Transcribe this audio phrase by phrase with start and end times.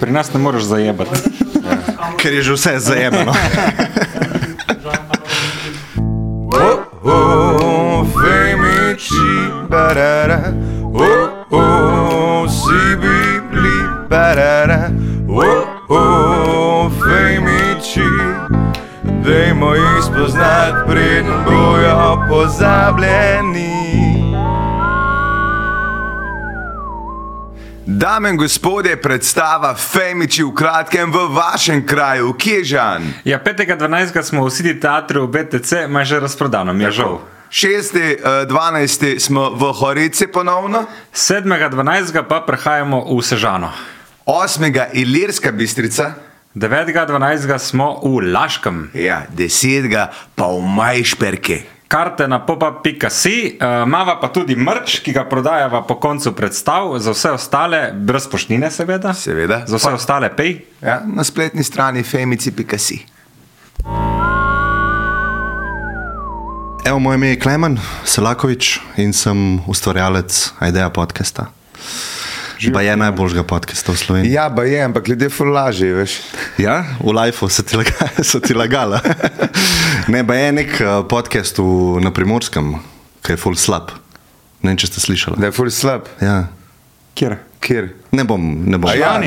[0.00, 1.10] Pri nas ne moreš zajebati.
[2.16, 3.32] Ker je že vse zajemano.
[6.52, 9.28] Oh, oh, femici,
[9.68, 10.52] barara.
[10.92, 13.76] Oh, oh, si bibli,
[14.08, 14.90] barara.
[15.28, 18.08] Oh, oh, femici.
[19.24, 23.79] Dajmo jih spoznati, preden bojo pozabljeni.
[28.00, 33.04] Dame in gospodje, predstava Femiči v kratkem v vašem kraju, Kježan.
[33.28, 34.22] Ja, 5.12.
[34.24, 37.20] smo v City teatru v BTC, ima že razprodano, mi je žal.
[37.52, 38.48] 6.
[38.48, 39.20] 12.
[39.20, 42.24] smo v Horici ponovno, 7.12.
[42.24, 43.68] pa prehajamo v Sežano.
[44.24, 44.96] 8.
[44.96, 46.16] Ilirska bistrica,
[46.56, 47.04] 9.12.
[47.60, 48.96] smo v Laškem.
[48.96, 50.08] ja, 10.
[50.32, 51.79] pa v Majšperke.
[51.90, 57.10] Karte na popa.si, uh, mava pa tudi mrč, ki ga prodajava po koncu predstav, za
[57.10, 59.10] vse ostale, brez poštnine, seveda.
[59.10, 59.64] Seveda.
[59.66, 60.60] Za vse ostale, pej.
[60.78, 63.00] Ja, na spletni strani femici.si.
[66.86, 70.30] Evo, moje ime je Klemen Selakovič in sem ustvarjalec
[70.62, 71.50] Ideja podcasta.
[72.68, 74.32] Pa je najboljšega podcasta v Sloveniji.
[74.36, 76.20] Ja, pa je, ampak ljudje fulaži, veš.
[76.60, 79.00] Ja, v Lifeu so ti, laga, so ti lagala.
[80.12, 82.76] ne, pa je nek uh, podcast v, na primorskem,
[83.24, 83.96] ki je full slab.
[84.60, 85.40] Ne vem, če ste slišali.
[85.40, 86.04] Da je ful slab.
[86.20, 86.52] Ja.
[87.16, 87.40] Kjer?
[87.64, 87.96] Kjer?
[88.12, 88.92] Ne bom, ne bom.
[88.92, 89.16] A ja?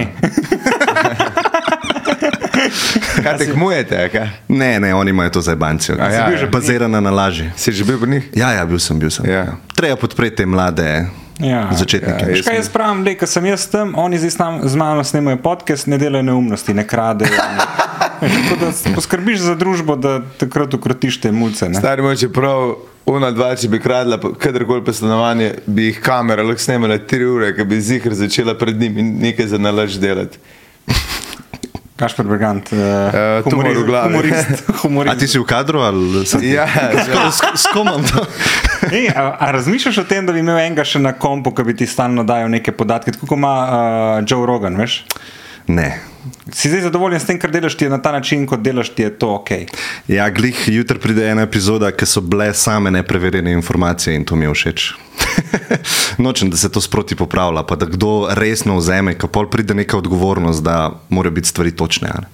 [3.24, 4.30] Kaj tekmujete, kaj?
[4.48, 5.98] Ne, ne, oni imajo to za bancijo.
[5.98, 6.52] Ja, bil že ja.
[6.54, 7.50] bazirana na laži.
[7.58, 8.30] Si že bil pri njih?
[8.38, 9.26] Ja, ja, bil sem, bil sem.
[9.26, 9.58] Ja.
[9.74, 12.22] Treba podpreti te mlade Ja, začetnike.
[12.22, 15.04] ja, Veš, kaj jaz pravim, da ko sem jaz tam, oni zdaj sam, z mano
[15.04, 17.32] snemajo podcast, ne delajo neumnosti, ne kradejo.
[17.32, 17.66] Ne.
[18.24, 21.68] Tako da s- poskrbiš za družbo, da takrat ukrotiš te mulce.
[21.68, 21.76] Ne?
[21.76, 22.76] Stari moj, čeprav
[23.08, 27.50] una dva, če bi kradla kadarkoli pa stanovanje, bi jih kamera lahko snemala tri ure,
[27.52, 30.38] ker bi zihar začela pred njim in nekaj za nalaž delati.
[31.96, 32.80] Kašper Brigant, uh,
[33.14, 34.10] Eh, v glavi.
[34.10, 34.64] humorist.
[34.70, 35.20] A humorist.
[35.20, 36.42] ti si v kadru ali sem?
[36.44, 36.66] Ja,
[37.10, 37.30] ja.
[37.30, 38.24] S, s komom to?
[38.98, 41.78] Ej, a, a razmišljaš o tem, da bi imel enega še na kompu, ki bi
[41.84, 45.04] ti stalno dajal neke podatke, tako kot ima uh, Joe Rogan, veš?
[45.68, 45.94] Ne.
[46.52, 49.06] Si zdaj zadovoljen s tem, kar delaš ti je na ta način, kot delaš ti
[49.06, 49.50] je to ok.
[50.12, 54.46] Ja, glih, jutri pride ena epizoda, ki so bile same nepreverjene informacije in to mi
[54.46, 54.92] je všeč.
[56.24, 59.98] Nočem, da se to sproti popravlja, pa da kdo resno vzame, ko pol pride neka
[59.98, 62.10] odgovornost, da morajo biti stvari točne.
[62.12, 62.28] a ne.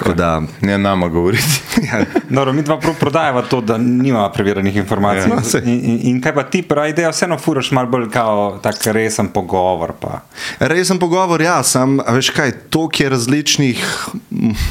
[0.00, 1.60] Tako da, Ne nama govoriti.
[1.92, 5.30] ja, Dobro, mi dva prav prodajava to, da nima preverjenih informacij.
[5.30, 5.60] Ja, saj.
[5.64, 9.28] in, in, in kaj pa ti, pravi, da vseeno furaš malo bolj kao tak resen
[9.28, 9.92] pogovor.
[10.00, 10.20] Pa.
[10.58, 13.84] Resen pogovor, ja, sam, veš kaj, toliko je različnih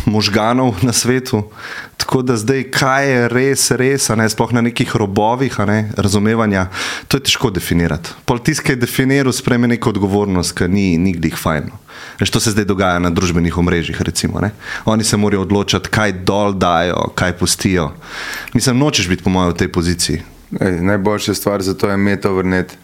[0.06, 1.44] možganov na svetu,
[1.99, 6.69] tako da zdaj, kaj je res, res, ne, sploh na nekih robovih, ne, razumevanja,
[7.11, 8.15] to je težko definirati.
[8.25, 11.69] Politisk je definiral, spreme neko odgovornost, ki ni nikdih fajn.
[12.19, 14.01] Veš, to se zdaj dogaja na družbenih omrežjih.
[14.01, 14.51] Recimo, ne.
[14.85, 17.91] Oni se morajo odločiti, kaj dol dajo, kaj pustijo.
[18.53, 20.21] Mislim, nočeš biti, po mojem, v tej poziciji.
[20.59, 22.77] Ej, najboljša stvar za to je metovrnet.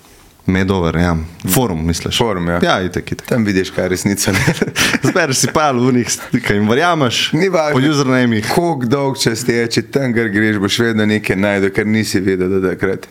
[0.45, 1.17] Medover, ja.
[1.53, 2.17] Forum, misliš?
[2.17, 2.59] Forum, ja.
[2.63, 3.28] Ja, itek, itek.
[3.28, 4.33] Tam vidiš, kaj je resnica.
[5.07, 6.11] Zbereš si pa v njih,
[6.45, 7.81] ki jim verjameš, Ni važno.
[7.81, 8.51] po usernamih.
[8.55, 12.61] Koliko dolg čas je, če tam greš, boš vedno nekaj najdel, kar nisi vedel do
[12.67, 13.07] takrat.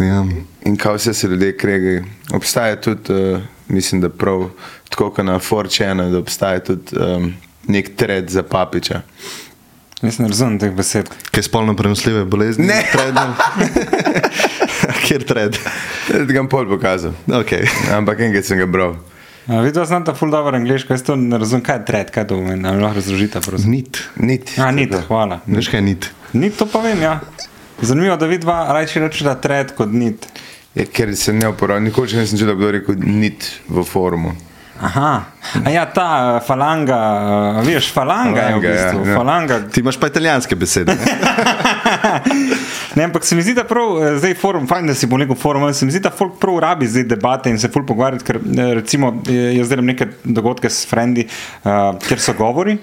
[0.00, 0.24] Ja.
[0.68, 2.04] In kaj vse se ljudje kregajo.
[2.36, 4.50] Obstaja tudi, uh, mislim, da prav
[4.88, 7.32] tako kot na Forčena, da obstaja tudi um,
[7.68, 9.02] nek tred za papiča.
[10.02, 11.08] Jaz ne razumem teh besed.
[11.30, 12.66] Kaj spolno prenosljive bolezni?
[12.66, 12.84] Ne.
[12.92, 13.26] Tredno.
[15.10, 15.56] Kjer tred?
[16.06, 17.16] Da ti ga bom pol pokazal.
[17.26, 17.66] Okay.
[17.90, 18.94] Ampak enkrat sem ga bral.
[19.50, 22.36] A, Vidva znata ful dobro angliško, jaz to ne razumem, kaj je tret, kaj to
[22.38, 23.40] pomeni, ali lahko razložite.
[23.42, 23.72] prosim?
[23.74, 23.98] Nit.
[24.16, 24.52] Nit.
[24.62, 25.40] A, nit, hvala.
[25.50, 26.06] Veš kaj nit?
[26.32, 27.16] Nit to pa vem, ja.
[27.82, 30.28] Zanimivo, da vidva raje rečeta tret kot nit.
[30.74, 31.88] Je, ker se ne uporablja.
[31.88, 34.36] Nikoli še nisem čutil, kdo je rekel nit v forumu.
[34.80, 35.12] Aha,
[35.64, 39.06] a ja, ta uh, falanga, uh, veš, falanga, falanga je v ja, bistvu.
[39.08, 39.16] ja.
[39.18, 40.96] Falanga, Ti imaš pa italijanske besede.
[40.96, 41.04] Ne?
[42.94, 45.34] Ne, ampak se mi zdi, da prav eh, zdaj forum, fajn, da si bo neko
[45.38, 48.40] forum, se mi zdi, da folk prav rabi zdaj debate in se ful pogovarjati, ker
[48.40, 51.26] eh, recimo eh, jaz delam neke dogodke s frendi,
[51.64, 52.78] uh, kjer so govori.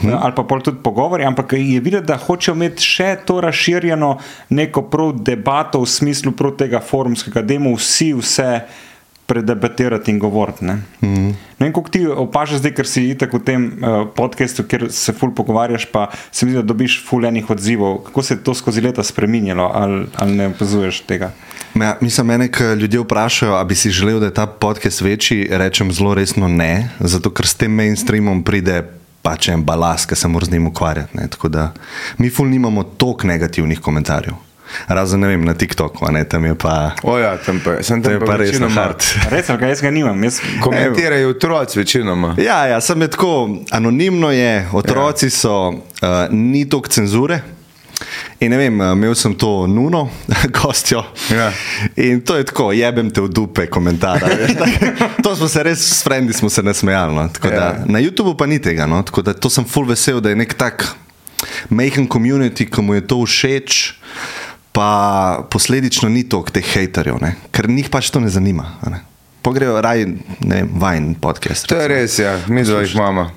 [0.00, 0.12] Hmm.
[0.14, 4.12] Ali pa pol tudi pogovori, ampak je videti, da hočejo imeti še to razširjeno
[4.56, 8.50] neko prav debato v smislu prav tega forumskega, da imamo vsi vse
[9.30, 10.64] predebatirati in govoriti.
[10.64, 11.30] Ne mm.
[11.58, 15.30] vem, kako ti opažaš zdaj, ker si itak v tem uh, podkastu, kjer se ful
[15.36, 18.00] pogovarjaš, pa se mi zdi, da dobiš ful enih odzivov.
[18.10, 21.30] Kako se je to skozi leta spremenilo, ali, ali ne opazuješ tega?
[21.78, 25.46] Ja, mislim, mene, ko ljudje vprašajo, ali bi si želel, da je ta podcast večji,
[25.50, 28.82] rečem zelo resno ne, zato ker s tem mainstreamom pride
[29.22, 31.16] pač en balast, ki se mora z njim ukvarjati.
[31.16, 31.28] Ne.
[31.30, 31.70] Tako da
[32.18, 34.49] mi ful nimamo toliko negativnih komentarjev.
[34.88, 36.90] Razen ne vem, na TikToku, a ne tam je pa.
[37.02, 39.02] O ja, tam pa, sem To tam je pa res na hard.
[39.34, 40.24] Res, kaj jaz ga nimam.
[40.24, 42.34] Jaz, Komentirajo otroci večinoma.
[42.38, 45.30] Ja, ja, sem je tako, anonimno je, otroci ja.
[45.30, 47.40] so, uh, ni toliko cenzure.
[48.40, 50.08] In ne vem, eh, imel sem to nuno,
[50.62, 51.02] gostjo.
[51.30, 51.50] Ja.
[51.96, 54.22] In to je tako, jebem te v dupe, komentar.
[55.24, 57.14] to smo se res, s frendi smo se nasmejali.
[57.14, 57.28] No.
[57.28, 57.84] Tako Da, Ja.
[57.86, 58.86] na YouTubu pa ni tega.
[58.86, 59.02] No.
[59.02, 60.86] Tako Da, to sem full vesel, da je nek tak
[61.68, 63.94] majhen community, ki mu je to všeč.
[64.80, 64.92] Pa
[65.44, 67.34] posledično ni toliko teh haterjev, ne?
[67.52, 68.80] ker njih pač to ne zanima.
[68.80, 69.00] a Ne?
[69.42, 70.06] Pogrejo raj,
[70.40, 71.68] ne vem, vajen podcast.
[71.68, 73.28] To je res, ja, mi dva jih imamo.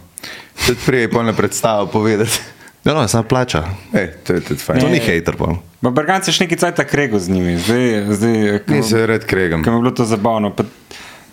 [0.56, 2.40] Tudi prej polne predstavo povedati.
[2.84, 3.63] Ja, no, samo plača.
[3.92, 4.80] Ej, to je tudi fajn.
[4.80, 5.60] To ni.
[5.81, 9.63] Pa Berganci še neki cajt krego z njimi, zdaj, zdaj ko- Nisem red kregam.
[9.63, 10.51] ko mi je bilo to zabavno.
[10.51, 10.63] Pa,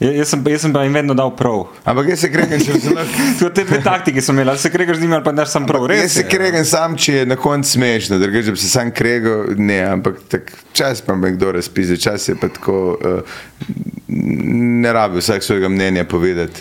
[0.00, 1.66] jaz, sem, jaz sem pa jim vedno dal prav.
[1.84, 3.50] Ampak jaz se kregam, če se lahko.
[3.56, 5.84] Te dve taktike sem imel, ali se kregaš z njimi ali pa daš sam prav.
[5.90, 6.28] Jaz Res se je.
[6.28, 10.20] kregam sam, če je na koncu smešno, drugače če bi se sam kregal, ne, ampak
[10.28, 13.40] tak, čas pa me kdo razpize, čas je pa tako, uh,
[14.08, 16.60] ne rabi vsak svojega mnenja povedati.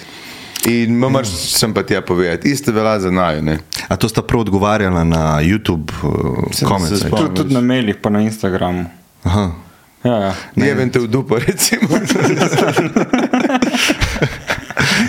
[0.67, 3.57] In mamar sem pa tja povedati, isto velja za naju, ne.
[3.87, 7.35] A to sta prav odgovarjala na YouTube uh, Sem se komentarje?
[7.35, 8.85] tudi na mailih, pa na Instagramu.
[9.23, 9.51] Aha.
[10.03, 10.35] Ja, ja.
[10.55, 11.87] Jebem te v dupo, recimo.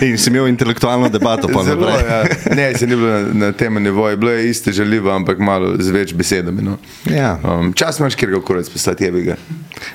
[0.01, 2.09] In si imel intelektualno debato, pa Zelo, naprej.
[2.09, 2.55] ja.
[2.55, 5.91] Ne, se ni bilo na, na tem nivoju, bilo je isto žaljivo, ampak malo z
[5.91, 6.61] več besedami.
[6.61, 6.77] No.
[7.05, 7.37] Ja.
[7.43, 9.35] Um, čas imaš, kjer ga kurec poslati, jebi ga.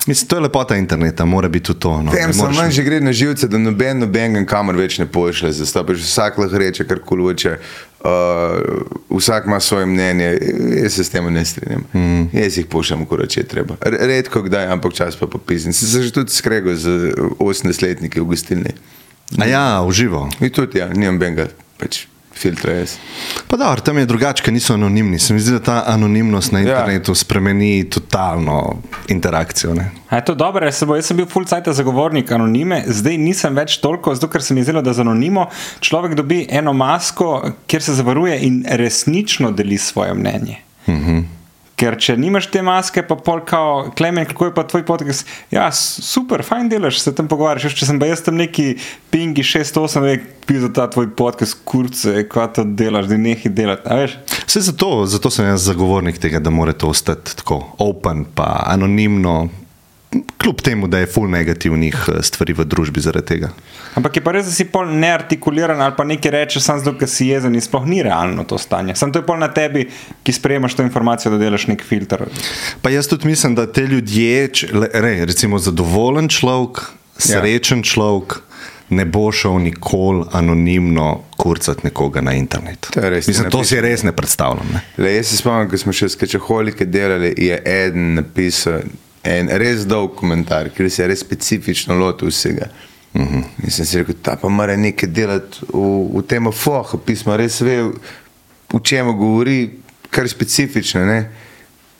[0.07, 1.93] Mislim, to je lepota interneta, mora biti tudi to.
[2.01, 2.11] No.
[2.11, 6.07] Ne sem manj že gre na živce, da noben noben kamor več ne pošlje, zastopiš
[6.07, 7.57] vsak lahko reče, kar koli hoče.
[7.97, 10.37] Uh, vsak ima svoje mnenje,
[10.83, 11.83] jaz se s tem ne strinjam.
[11.93, 12.29] Mm.
[12.33, 13.75] Jaz jih pošljem, ko reče, treba.
[13.81, 15.73] Redko kdaj, ampak čas pa popisem.
[15.73, 18.75] Sem se že tudi skregal z 18-letniki v gostilni.
[19.41, 20.29] A ja, uživo.
[20.39, 21.49] In tudi, ja, nimam benga,
[21.81, 22.05] pač
[22.37, 22.95] filtra jaz.
[23.47, 25.19] Pa da, tam je drugače, ker niso anonimni.
[25.19, 26.65] Se mi zdi, da ta anonimnost na Ja.
[26.69, 28.75] internetu spremeni totalno
[29.07, 29.73] interakcijo.
[29.73, 29.91] Ne?
[30.09, 33.55] A je to dobro, jaz, bo, jaz sem bil full cajt zagovornik anonime, zdaj nisem
[33.55, 35.47] več toliko, zato ker se mi zdelo, da z anonimo
[35.79, 40.57] človek dobi eno masko, kjer se zavaruje in resnično deli svoje mnenje.
[40.87, 41.23] -huh.
[41.77, 45.67] Ker če nimaš te maske, pa pol kao, klemen, kako je pa tvoj podcast, ja,
[45.71, 48.79] super, fajn delaš, se tam pogovarjaš, če sem pa jaz tam neki
[49.13, 54.09] pingi 6-8, rek, pi za ta tvoj podcast, kurce, kaj to delaš, da nehi delati?
[54.47, 59.37] Vse zato, zato sem jaz zagovornik tega, da mora to ostati tako open, pa anonimno,
[60.37, 63.49] kljub temu, da je full negativnih eh, stvari v družbi zaradi tega.
[63.95, 67.09] Ampak je pa res, da si pol neartikuliran ali pa nekaj rečeš, samo zato, ker
[67.09, 68.95] si jezen in sploh ni realno to stanje.
[68.95, 69.87] Sam to je pol na tebi,
[70.23, 72.23] ki sprejemaš to informacijo, da delaš nek filter.
[72.81, 76.81] Pa jaz tudi mislim, da te ljudje, če- re, recimo zadovoljen človek,
[77.17, 78.39] srečen človek,
[78.89, 82.87] ne bo šel nikoli anonimno kurcati nekoga na internet.
[82.93, 84.69] To res, Mislim, to si res ne predstavljam.
[84.73, 84.81] Ne?
[84.97, 88.85] Le, jaz se spomnim, ko smo še skečaholike delali, je eden napisal
[89.27, 92.69] en res dolg komentar, ker se je res specifično lotil vsega.
[93.13, 93.43] Uh -huh.
[93.63, 97.61] In sem si rekel, ta pa mora nekaj delati v, v tem fohu, pismo res
[97.61, 97.81] ve,
[98.73, 99.69] v čem govori,
[100.09, 101.05] kar specifično.
[101.05, 101.29] Ne?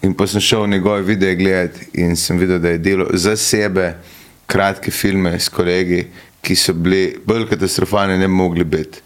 [0.02, 3.96] In pa sem šel njegove videe gledati in sem videl, da je delo za sebe
[4.46, 6.08] kratke filme s kolegi,
[6.42, 9.02] ki so bili bolj katastrofalni, ne mogli biti.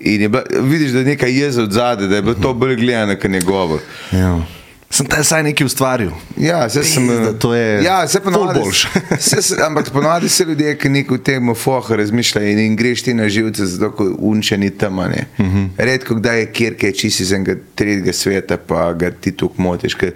[0.00, 2.76] In je bila, vidiš, da je nekaj jeza od zadaj, da je bilo to bolj
[2.76, 3.80] gledano, kot njegovo.
[4.12, 4.57] Ja.
[4.90, 6.10] Sem te saj nekaj ustvaril.
[6.36, 7.08] Ja, zdaj sem.
[7.08, 8.88] Pizda, to je ja, ful ponovadi, boljše.
[9.20, 13.14] se, ampak ponovadi se ljudje, ki neko v tem fohu razmišljajo in, in greš ti
[13.14, 14.98] na živce, zato ko unče ni tam.
[14.98, 15.04] Uh
[15.38, 15.46] Mhm.
[15.58, 15.68] -huh.
[15.78, 19.50] Redko kdaj je kjer, ki je čisi iz enega tretjega sveta, pa ga ti tu
[19.56, 19.94] motiš.
[19.94, 20.12] ker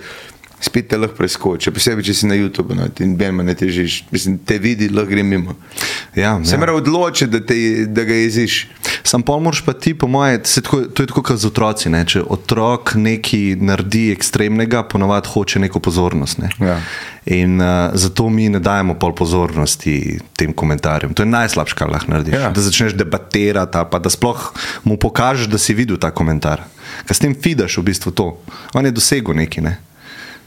[0.62, 4.38] Spet te lahko preskoči, posebej če si na YouTubu no, in benma ne težiš, mislim,
[4.47, 5.57] te vidi, lahko gre mimo.
[6.14, 6.61] Ja, Se ja.
[6.61, 7.57] mora odločiti, da, te,
[7.90, 8.66] da ga jeziš.
[9.02, 11.90] Sam pol moraš pa ti, po moje, tako, to je tako kot z otroci.
[11.90, 12.04] Ne?
[12.07, 16.38] Če otrok nekaj naredi ekstremnega, ponovadi hoče neko pozornost.
[16.38, 16.52] Ne?
[16.62, 16.78] Ja.
[17.35, 21.14] In uh, zato mi ne dajemo pol pozornosti tem komentarjem.
[21.19, 22.38] To je najslabše, kar lahko narediš.
[22.38, 22.50] Ja.
[22.54, 24.52] Da začneš debatirati, pa da sploh
[24.85, 26.64] mu pokažeš, da si videl ta komentar.
[27.07, 28.35] Ker s tem fidaš v bistvu to.
[28.78, 29.66] On je dosegel nekaj.
[29.66, 29.78] Ne?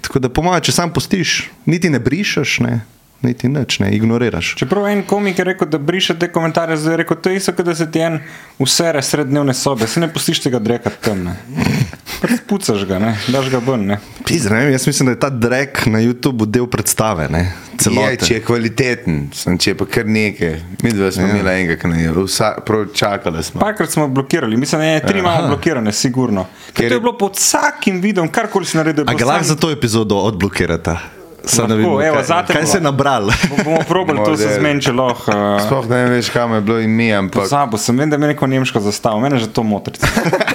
[0.01, 2.79] Tako da, po mojem, če sam postiš, niti ne brišeš, ne?
[3.21, 4.55] Niti nič, ne ignoriraš.
[4.55, 7.51] Čeprav en komik je rekel, da briše te komentarje, zdaj je rekel, to je isto,
[7.51, 8.19] da se ti en
[8.59, 11.23] usere sred dnevne sobe, se ne pustiš tega dreka tam.
[11.23, 11.35] Ne.
[12.21, 13.85] Pač Pucaš ga, ne, daš ga ven.
[13.85, 13.99] Ne.
[14.25, 17.27] Pizd, ne vem, jaz mislim, da je ta drek na YouTubu del predstave.
[17.29, 17.39] Ne?
[17.75, 18.25] Je, Celote.
[18.25, 20.53] če je kvaliteten, sem, če je pa kar nekaj.
[20.83, 21.33] Mi dva smo ja.
[21.33, 23.59] imeli enega, ki je smo.
[23.61, 26.47] Parkrat smo blokirali, mislim, da je tri imamo blokirane, sigurno.
[26.73, 29.03] Ker Ker je bilo pod vsakim videom, karkoli si naredil.
[29.07, 31.14] A ga lahko sam- za to epizodo odblokirate?
[31.47, 33.25] Lahko, vidimo, evo, kaj, kaj se je nabral.
[33.49, 35.31] Bo- Bomo probali to se zmeniti, lahko.
[35.31, 38.33] Uh, Sploh ne veš, kam je bilo ime, ampak Pozabo sem, vem, da mi je
[38.33, 39.93] neko nemško zastavo, mene že to motri.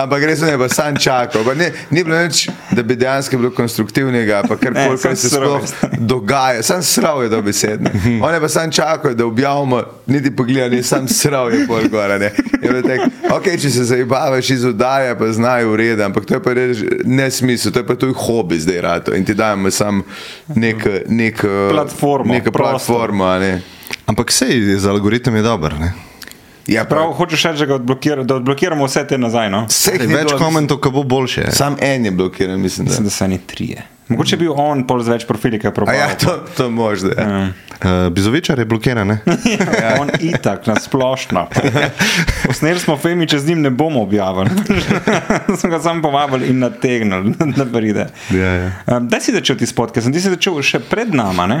[0.00, 1.44] Ampak res je, pa sam čakal.
[1.44, 5.60] Pa Ne, ni bilo nič, da bi dejansko bilo konstruktivnega, pa kar koli, se sploh
[6.12, 6.62] dogaja.
[6.62, 7.90] Sam srav je dobesedno.
[8.22, 12.18] On je pa sam čakal, da objavimo, niti pogleda, ni sam srav je pol gora.
[12.18, 12.32] Ne.
[12.62, 16.52] Je tako, ok, če se zabavaš iz oddaje, pa znajo ureda, ampak to je pa
[16.52, 20.02] res nesmisel, to je pa tuj hobi zdaj rato in ti dajemo sam
[20.54, 22.96] nek, nek, Platformo, neko prostor.
[22.96, 23.24] platformo.
[23.24, 23.60] a Ne.
[24.06, 25.74] Ampak sej, za algoritem je dober.
[25.80, 26.09] Ne?
[26.66, 27.12] Ja, Prav prav.
[27.12, 29.50] hočeš reči, da, ga odblokira, da odblokiramo vse te nazaj.
[29.50, 29.64] No?
[29.68, 31.48] Vseh Ej, ni Več bilo, komentov, ko bo boljše.
[31.52, 32.86] Sam en je blokiran, mislim.
[32.86, 32.90] Da.
[32.90, 33.86] Mislim, da so eni trije.
[34.10, 35.94] Mogoče je bil on pol z več profili, ki je A probal.
[35.94, 37.10] ja, to, to možno.
[37.14, 37.48] Ja.
[37.80, 39.18] Uh, Bizovičar je blokiran, ne?
[39.82, 39.96] Ja.
[40.02, 41.46] On itak, na splošno.
[42.46, 44.50] Posneli smo film, če z njim ne bomo objavili.
[45.58, 48.08] smo ga samo povabili in nategnili, da pride.
[48.34, 48.70] Ja, ja.
[48.86, 51.60] Um, da si začel ti spotke, sem ti si začel še pred nama, ne?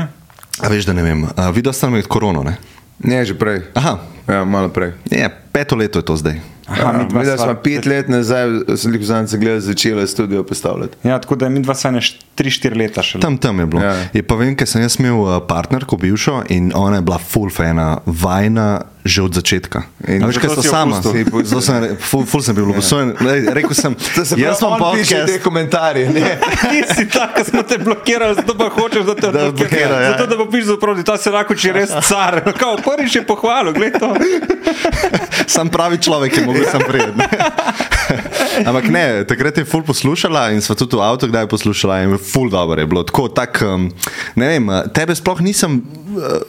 [0.60, 1.22] A veš, da ne vem.
[1.30, 2.58] Uh, videl sem med korono, ne?
[3.00, 3.62] Ne, že prej.
[3.78, 3.94] Aha,
[4.30, 4.92] Ja, malo prej.
[5.10, 6.40] je, peto leto je to zdaj.
[6.68, 8.46] Aha, mi dva smo pet let nazaj,
[8.76, 10.96] sem jih vzamem gledal, začela studio postavljati.
[11.02, 13.18] Ja, tako da mi dva sva ne 3-4 leta še.
[13.18, 13.82] Tam, tam je bilo.
[13.82, 13.90] Ja.
[13.90, 14.06] Ja.
[14.12, 17.50] Je pa vem, ker sem jaz imel uh, partnerko bivšo in ona je bila full
[17.50, 18.68] fana, vajna
[19.00, 19.80] že od začetka.
[20.12, 21.00] In A veš, kaj so sama?
[21.00, 23.14] Zato sem, full, full sem bil ljubosujen.
[23.20, 25.44] Lej, Rekel sem, To se jaz sem piše te podcast.
[25.44, 26.04] komentarje.
[26.12, 26.36] Ne?
[26.70, 29.48] Ti si tak, da smo te blokirali, zato pa hočeš, da te Da odblokira.
[29.48, 30.10] odblokira, ja.
[30.12, 32.42] Zato, da bo piš zaproti, ta se lahko če res car.
[32.60, 34.12] Kao, prvič je pohvalil, gled to.
[35.52, 37.20] Sam pravi človek je mogel sem prijeti.
[38.68, 42.50] Ampak ne, takrat je ful poslušala in sva tudi v avtu kdaj poslušala in ful
[42.50, 43.02] dobro je bilo.
[43.06, 43.88] Tako, tak, um,
[44.36, 45.80] ne vem, tebe sploh nisem,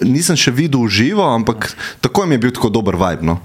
[0.01, 3.25] nisem še videl živo, ampak tako mi je bil tako dober vibe.
[3.25, 3.39] No.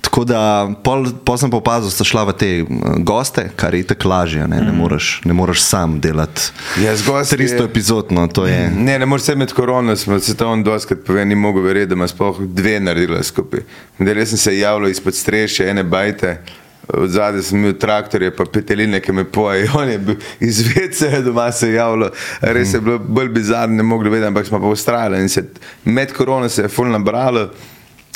[0.00, 0.40] Tako da
[0.82, 4.08] pol, pol sem pa opazil, da sta šla v te uh, goste, kar je tako
[4.08, 6.48] lažje, ne, ne, moreš, ne moreš sam delati.
[6.82, 8.70] Ja, z gosti 300 je- epizod, no, je.
[8.70, 11.94] Ne, ne moreš se med korono, smo se on doskrat pove, ni mogel verjeti, da
[11.94, 13.60] ima sploh dve naredila skupaj.
[14.00, 16.40] Zdaj sem se javljal izpod strešja, ene bajte.
[16.88, 19.72] Zadaj sem imel traktorje, pa peteline, ki me pojejo.
[19.80, 22.10] On je bil iz vece, doma se je javljal.
[22.40, 25.20] Res je bilo bolj bizarno, ne mogli vedeti, ampak smo pa ustrajali.
[25.20, 25.44] In se
[25.84, 27.50] med korono se je fulno nabralo.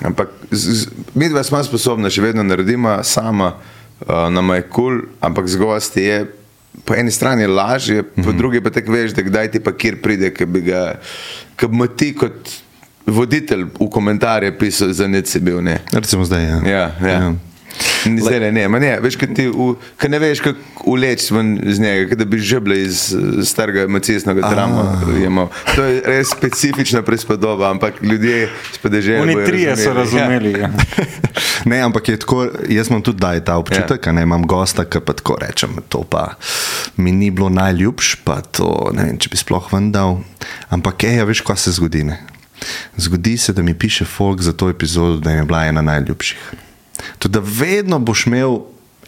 [0.04, 3.52] Ampak z, z, mi dva smo sposobni, še vedno naredimo sama,
[4.00, 6.24] uh, nam je kul, cool, ampak z gosti je.
[6.88, 8.36] Po eni strani je lažje, po mm -hmm.
[8.36, 10.98] drugi pa tako veš, da kdaj ti pa kjer pride, ki bi ga,
[11.56, 12.50] ki bi ti kot
[13.06, 15.60] voditelj v komentarje pisal, za nič si bil.
[15.60, 15.78] Ne.
[15.92, 16.44] Recimo zdaj.
[16.44, 16.60] Ja.
[16.66, 17.08] Ja, ja.
[17.08, 17.34] ja.
[18.02, 20.58] Zdaj ne, ne, ne, veš, kad ti v, kad ne veš, kako
[20.90, 23.14] uleč ven iz njega, kad da bi žeble iz
[23.46, 25.02] starega macisnega trama.
[25.22, 25.48] jemal.
[25.76, 29.22] To je res specifična prispodoba, ampak ljudje s podeželja.
[29.22, 29.94] Oni trije so Ja.
[29.94, 30.52] razumeli.
[30.60, 30.70] Ja.
[31.64, 34.12] Ne, ampak je tako, jaz imam tudi daj ta občutek, ja.
[34.12, 36.34] ne imam gosta, ki pa tako rečem, to pa
[36.96, 40.18] mi ni bilo najljubš, pa to ne vem, če bi sploh vendal.
[40.70, 42.02] Ampak, ej, ja, veš, kaj se zgodi.
[42.04, 42.18] Ne?
[42.96, 46.50] Zgodi se, da mi piše folk za to epizodo, da je bila ena najljubših.
[47.18, 48.60] Tudi da vedno boš imel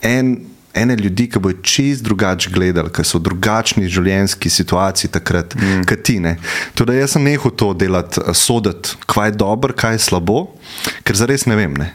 [0.03, 0.37] en.
[0.75, 5.85] Ene ljudi, ki bodo čist drugače gledali, ki so v drugačni življenjski situaciji takrat, mm.
[5.87, 6.17] kot ti.
[6.75, 10.49] Tudi jaz sem nehal to delati, eh, soditi, kaj je dobro, kaj je slabo,
[11.07, 11.79] ker zares ne vem.
[11.79, 11.93] Ne.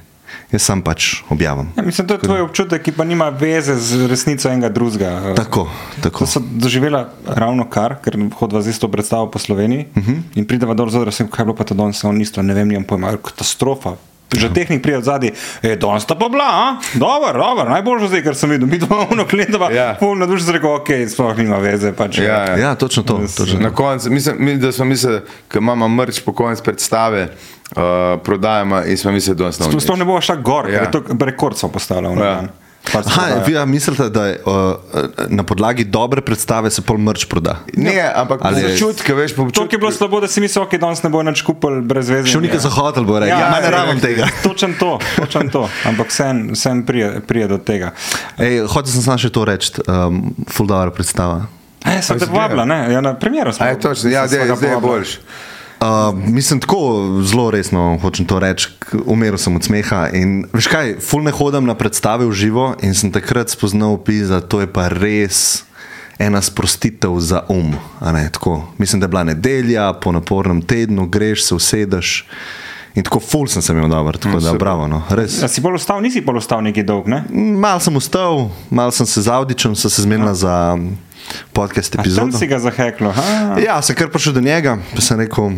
[0.51, 1.67] Jaz sam pač objavim.
[1.75, 5.36] Ja, mislim, to je tvoj občutek, ki pa nima veze z resnico enega drugega.
[5.36, 5.67] Tako,
[6.01, 6.24] tako.
[6.24, 10.12] To so doživela ravno kar, ker hodva z isto predstavo po Sloveniji uh Mhm.
[10.12, 10.39] -huh.
[10.39, 12.84] in prideva dol zelo, kaj je bilo pa to danes, on isto, ne vem, nimam
[12.88, 13.96] pojma, katastrofa.
[14.29, 14.53] Že Ja.
[14.53, 15.31] tehnik pride od zadaj,
[15.62, 16.65] je danes ta pa bila, a?
[16.93, 18.67] dober, dober, najboljši zdaj, kar sem videl.
[18.67, 19.98] Mi dva imamo klientova, Ja.
[20.00, 21.89] polno duš, rekel, ok, sploh nima veze.
[21.91, 22.57] Pač, Ja, ja.
[22.57, 23.17] Ja, točno to.
[23.27, 23.59] Točno.
[23.59, 25.21] Na koncu, mislim, mi, da smo mislili,
[25.53, 27.27] da imamo mrč po koncu predstave,
[27.71, 27.81] uh,
[28.24, 30.74] prodajamo in smo mislili, da je Sploh, sploh ne bo šla gor, ja.
[30.74, 30.91] Ja.
[30.91, 32.21] ker je to rekord so postavili.
[32.21, 32.43] Ja.
[32.93, 33.01] Ja.
[33.05, 34.74] Aha, vi ja, mislite, da je, uh,
[35.27, 37.59] na podlagi dobre predstave se pol mrč proda?
[37.77, 40.77] Ne, ampak Ali je- občutke, veš, po To je bilo slabo, da si mislil, da
[40.77, 42.31] danes ne bo nič kupil brez veze.
[42.31, 44.25] Še v neki za hotel bo rekel, ja, ne rabim tega.
[44.48, 47.93] Točen to, točen to, ampak vsem, vsem prije, prije do tega.
[48.38, 51.45] Ej, hotel sem samo še to reči, um, full dobro predstava.
[51.86, 53.65] Ja, sem te povabila, ne, ja, na premjeru smo.
[53.65, 55.05] A je točno, ja, zdaj je povabila.
[55.79, 58.69] Uh, mislim, tako zelo resno hočem to reči,
[59.05, 60.09] umiril sem od smeha.
[60.13, 64.27] In, veš kaj, ful ne hodim na predstave v živo in sem takrat spoznal opis,
[64.27, 65.63] da to je pa res
[66.19, 67.71] ena sprostitev za um.
[68.13, 68.67] Ne, tako.
[68.77, 72.25] Mislim, da je bila nedelja, po napornem tednu, greš se, usedeš.
[72.95, 74.88] In tako ful sem se imel dobro, tako da bravo.
[74.88, 75.03] No.
[75.09, 75.43] Res.
[75.43, 77.24] A si bolj ustal, nisi bolj ustal neki dolg, ne?
[77.31, 80.89] Mal sem ustal, mal sem se z Audičem, sem se zmenila za um,
[81.53, 82.38] podcast epizodo.
[82.38, 83.12] si ga zaheklo.
[83.12, 83.57] Ha?
[83.63, 85.55] Ja, sem kar prišel do njega, pa sem rekel,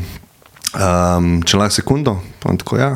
[0.76, 2.92] um, če lahko sekundo, pa tako ja.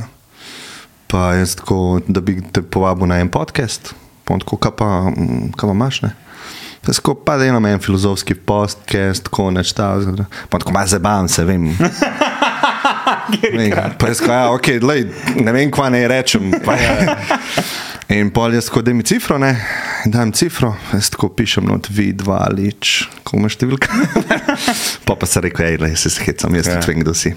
[1.12, 3.94] Pa jaz tako, da bi te povabil na en podcast,
[4.25, 6.15] pa tako, kaj pa, mm, kaj pa imaš, ne?
[6.86, 9.96] Tako, pa da imam en filozofski podcast, tako neč ta,
[10.50, 11.72] pa tako, malo zabavam se, vem.
[13.41, 15.08] Vem, Pa jaz, ja, ok, lej,
[15.41, 16.51] ne vem, kva naj rečem.
[16.65, 16.75] Pa,
[18.14, 19.56] In pol jaz tako, da mi cifro, ne,
[20.06, 22.92] dajem cifro, jaz tako pišem not V2 lič,
[23.26, 23.90] ko imaš številka.
[25.08, 26.78] pa pa se reče, hej, le, se hecam, jaz Ja.
[26.78, 26.84] ja.
[26.86, 27.34] vem, kdo si.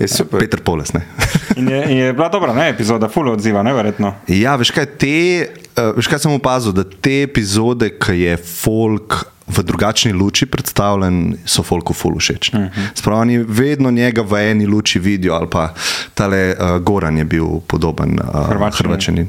[0.00, 0.40] Je super.
[0.40, 1.04] Peter Poles, ne.
[1.60, 4.14] In je, in je bila dobra ne, epizoda, full odziva, neverjetno.
[4.32, 5.18] Ja, veš kaj, te,
[5.76, 9.18] uh, veš kaj sem opazil, da te epizode, ki je folk
[9.52, 12.52] v drugačni luči predstavljen, so folku ful všeč.
[12.52, 12.88] Uh -huh.
[12.94, 15.74] Spravni vedno njega v eni luči vidijo, ali pa
[16.14, 18.90] tale uh, Goran je bil podoben uh, Hrvačanin.
[18.90, 19.28] Hrvačanin.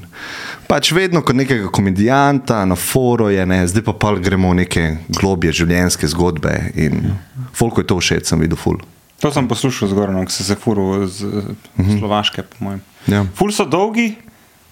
[0.68, 4.98] Pač vedno kot nekega komedijanta na foro je, ne, zdaj pa pa gremo v neke
[5.08, 7.14] globje življenjske zgodbe in
[7.54, 8.78] folku je to všeč, sem videl ful.
[9.20, 12.82] To sem poslušal zgoraj, ko se je furil z uh, Slovaške, po mojem.
[13.08, 13.26] Ja.
[13.36, 14.16] Ful so dolgi.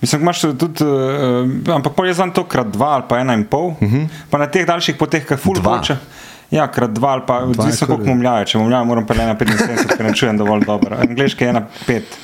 [0.02, 3.46] Mislim, imaš tudi, uh, ampak pol je znam to krat dva ali pa ena in
[3.46, 3.68] pol.
[3.68, 4.08] Uh -huh.
[4.30, 5.98] Pa na teh daljših poteh, kaj ful hoče.
[6.52, 8.46] Ja, krat dva ali pa odvisno, koliko momljajo.
[8.46, 10.98] Če momljajo, moram pa le na 75, ker ne čujem dovolj dobro.
[10.98, 12.18] Angliški je ena pet.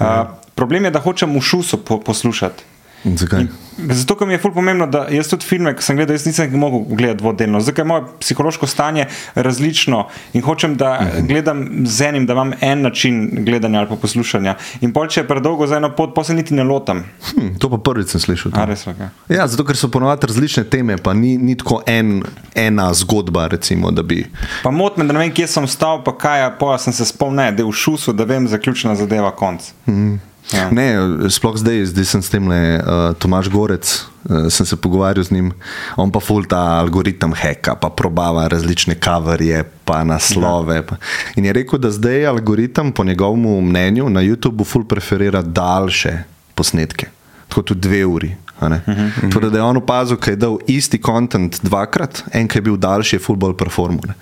[0.00, 0.06] Uh,
[0.54, 2.71] problem je, da hočem v šusu po, poslušati.
[3.04, 3.46] In Zakaj?
[3.88, 6.52] Zato, ker mi je ful pomembno, da jaz tudi filme, ki sem gledal, jaz nisem
[6.52, 7.60] mogel gledati dvodelno.
[7.60, 9.06] Zato, je moje psihološko stanje
[9.36, 11.26] različno in hočem, da Mhm.
[11.26, 11.56] gledam
[11.86, 14.54] z enim, da imam en način gledanja ali poslušanja.
[14.80, 17.04] In pol, če je predolgo za eno pot, pa se niti ne lotam.
[17.30, 18.52] Hm, to pa prvič sem slišal.
[18.52, 18.60] to.
[18.60, 19.08] A res, okay.
[19.28, 22.22] Ja, zato ker so ponovadi različne teme, pa ni, ni tako en,
[22.54, 23.46] ena zgodba.
[23.46, 24.26] Recimo, bi,
[24.62, 27.52] Pa mot me, da ne vem, kje sem stal, pa kaj, pa sem se spomnil,
[27.52, 29.72] da je v šusu, da vem, zaključna zadeva, konc.
[29.86, 30.14] Mhm.
[30.50, 30.68] Ja.
[30.70, 30.86] ne,
[31.30, 33.86] sploh zdaj, zdaj sem s tem le uh, Tomaš Gorec,
[34.26, 35.52] uh, sem se pogovarjal z njim,
[35.96, 40.82] on pa ful ta algoritem heka, pa probava različne kaverje, pa naslove.
[40.86, 40.98] Pa.
[41.38, 46.18] In je rekel, da zdaj algoritem, po njegovem mnenju, na YouTubu ful preferira daljše
[46.58, 47.08] posnetke,
[47.48, 48.34] tako tudi dve uri.
[48.62, 48.82] a ne.
[49.20, 52.76] Tako da je on opazil, da je dal isti kontent dvakrat, en, ki je bil
[52.76, 54.14] daljši, je ful bolj performance.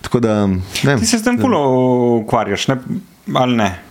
[0.00, 0.96] Tako da, ne.
[1.00, 1.56] Ti se s tem ful
[2.22, 2.78] ukvarjaš, ne?
[3.34, 3.85] ali ne?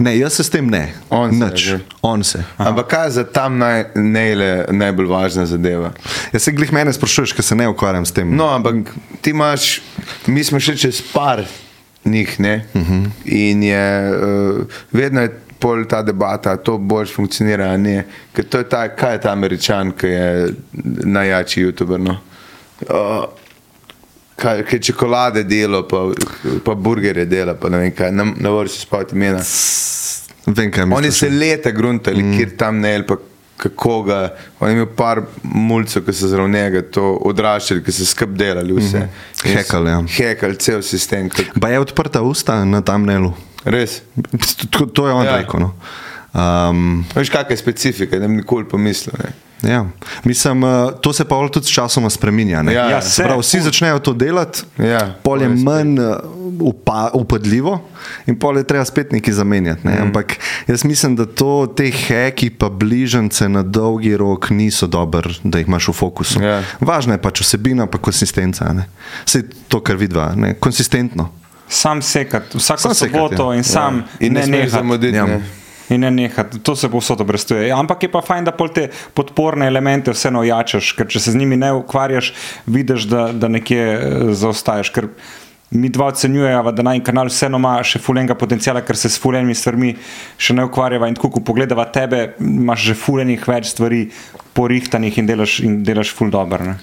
[0.00, 0.94] Ne, jaz se s tem ne.
[1.10, 1.60] On se, Nič.
[1.60, 1.78] že.
[2.02, 2.40] On se.
[2.58, 5.92] Ampak kaj je za tam naj, nejle, najbolj važna zadeva?
[6.32, 8.32] Jaz se glih mene sprašuješ, ker se ne ukvarjam s tem.
[8.32, 8.74] No, ampak
[9.20, 9.82] ti imaš,
[10.26, 11.44] mi smo šli čez par
[12.04, 12.64] njih, ne?
[12.74, 12.92] Uh Mhm.
[12.94, 13.10] -huh.
[13.24, 18.04] In je uh, vedno je pol ta debata, to boljš funkcionira, a ne.
[18.32, 20.48] Ker to je ta, kaj je ta američan, ki je
[21.04, 21.98] najjači youtuber.
[21.98, 22.16] No?
[22.80, 23.24] Uh,
[24.40, 26.06] kaj, kaj čokolade delo, pa,
[26.64, 29.42] pa burgerje dela, pa ne vem kaj, ne, ne moreš se spomniti imena.
[30.46, 32.38] Vem, kaj Oni se leta gruntali, mm.
[32.38, 33.16] kjer tam ne, pa
[33.60, 34.34] kako ga.
[34.60, 38.76] On je imel par mulcev, ki so zraven njega to odraščali, ki so skrb delali
[38.76, 39.04] vse.
[39.04, 39.56] Mhm.
[39.56, 40.00] Hekali, ja.
[40.16, 41.28] Hekali cel sistem.
[41.30, 43.34] Kak, Pa je odprta usta na tam nelu.
[43.64, 44.00] res.
[44.70, 45.36] To, to je on ja.
[45.36, 45.60] rekel.
[45.60, 45.74] No.
[46.32, 49.18] Um, Veš, kakšna je specifika, ne bi nikoli pomislil.
[49.20, 49.32] Ne?
[49.62, 49.86] Ja.
[50.24, 52.62] Mislim, uh, to se pa tudi s časoma spreminja.
[52.62, 52.72] ne.
[52.74, 56.16] Ja, Ja, Se se, pravi, vsi začnejo to delati, Ja, pol je manj uh,
[56.60, 57.80] upa, upadljivo
[58.26, 59.86] in pol je treba spet nekaj zamenjati.
[59.86, 59.94] Ne?
[59.94, 60.02] Mm.
[60.02, 65.58] Ampak jaz mislim, da to te heki pa bližnjice na dolgi rok niso dober, da
[65.58, 66.42] jih imaš v fokusu.
[66.42, 66.62] Ja.
[66.80, 68.72] Važna je pač osebina, pa konsistenca.
[68.72, 68.88] ne.
[69.26, 70.54] Vse to, kar vidva, ne?
[70.54, 71.30] konsistentno.
[71.68, 73.56] Sam sekati, vsako Sam sam sekat, soboto ja.
[73.56, 74.26] in sam ja.
[74.26, 75.16] In ne, ne zamuditi.
[75.16, 75.26] Ja.
[75.26, 75.59] Ne?
[75.90, 77.72] In ne nehati, to se povsod obrestuje.
[77.74, 81.40] Ampak je pa fajn, da pol te podporne elemente vseeno ojačaš, ker če se z
[81.40, 82.32] njimi ne ukvarjaš,
[82.70, 84.92] vidiš, da, da nekje eh, zaostaješ.
[84.94, 85.10] Ker
[85.70, 89.54] mi dva ocenjujemo, da naj kanal vseeno ima še fulenga potencijala, ker se s fulenimi
[89.54, 89.96] stvarmi
[90.38, 91.10] še ne ukvarjava.
[91.10, 94.06] In tako, ko pogledava tebe, imaš že fulenih več stvari
[94.54, 96.74] porihtanih in delaš, in delaš ful dobro.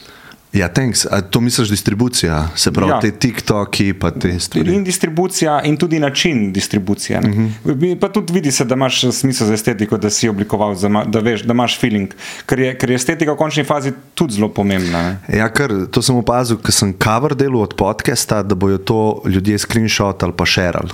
[0.54, 0.60] Ne.
[0.60, 1.06] Ja, thanks.
[1.12, 3.00] A to misliš distribucija, se pravi Ja.
[3.00, 4.74] te TikToki, pa te stvari.
[4.74, 7.20] In distribucija, in tudi način distribucije.
[7.20, 8.00] Uh -huh.
[8.00, 11.54] Pa tudi vidi se, da imaš smisel za estetiko, da si oblikoval, da, veš, da
[11.54, 12.10] imaš feeling,
[12.46, 15.02] ker je, ker je estetika v končni fazi tudi zelo pomembna.
[15.02, 15.38] Ne?
[15.38, 19.58] Ja, ker to sem opazil, ker sem cover delal od podcasta, da bojo to ljudje
[19.58, 20.90] screenshot ali pa šerali.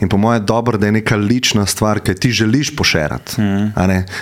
[0.00, 3.40] In po mojem je dobro, da je neka lična stvar, ki ti želiš pošerati.
[3.40, 3.72] Mm.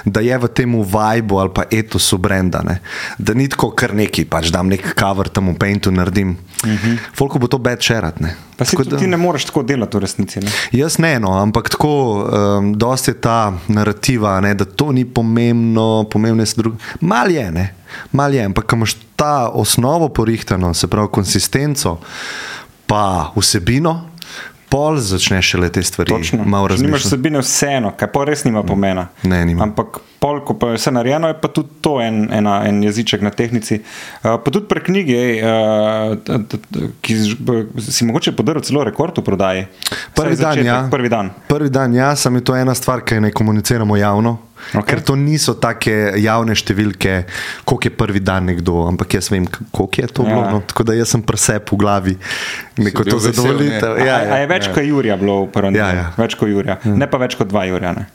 [0.05, 2.63] Da je v tem vibu ali pa etosu brenda.
[2.63, 2.79] Ne?
[3.19, 6.29] Da ni tako kar neki, pač dam nek cover tam v Paintu naredim.
[6.29, 6.99] Mm -hmm.
[7.15, 8.23] Folko bo to bed šerati.
[8.23, 8.37] ne.
[8.57, 10.41] Pa Tako tudi ti ne moreš tako delati v resnici.
[10.41, 10.51] Ne?
[10.73, 12.25] Jaz ne, no, ampak tako,
[12.59, 16.77] um, dosti je ta narativa, ne, da to ni pomembno, pomembno so druge.
[17.01, 17.75] Mal je, ne,
[18.13, 21.99] mal je, ampak imaš ta osnovo porihtano, se pravi konsistenco,
[22.87, 24.11] pa vsebino,
[24.69, 29.09] pol začneš šele te stvari malo Če Nimaš vsebine vseeno, kaj pa res nima pomena.
[29.23, 29.65] Ne, nima.
[29.67, 33.23] Ampak pol, ko pa je vse narejeno, je pa tudi to en, ena, en jeziček
[33.23, 33.79] na tehnici.
[33.79, 37.19] Uh, pa tudi pri knjigi, ej, uh, ki
[37.87, 39.67] si mogoče podaril celo rekord v prodaji.
[40.17, 40.81] Prvi Vsaj dan, začetek, ja.
[40.91, 41.33] Prvi dan.
[41.49, 44.39] Prvi dan, ja, samo je to ena stvar, ki ne komuniciramo javno.
[44.67, 44.83] Okay.
[44.87, 47.25] Ker to niso take javne številke,
[47.65, 50.29] koliko je prvi dan nekdo, ampak jaz vem, koliko je to Ja.
[50.29, 50.35] ja.
[50.37, 50.51] bilo.
[50.51, 52.15] No, tako da jaz sem presep v glavi
[52.79, 53.97] neko to zadovoljitev.
[53.97, 54.07] ne?
[54.07, 54.51] Ja, a, a je ja.
[54.51, 54.75] več ja.
[54.75, 55.99] kot Jurija bilo v prvem Ja, dnevu?
[55.99, 56.07] ja.
[56.17, 57.93] Več kot Jurija, ne pa več kot dva Jurija.
[57.95, 58.07] Ne?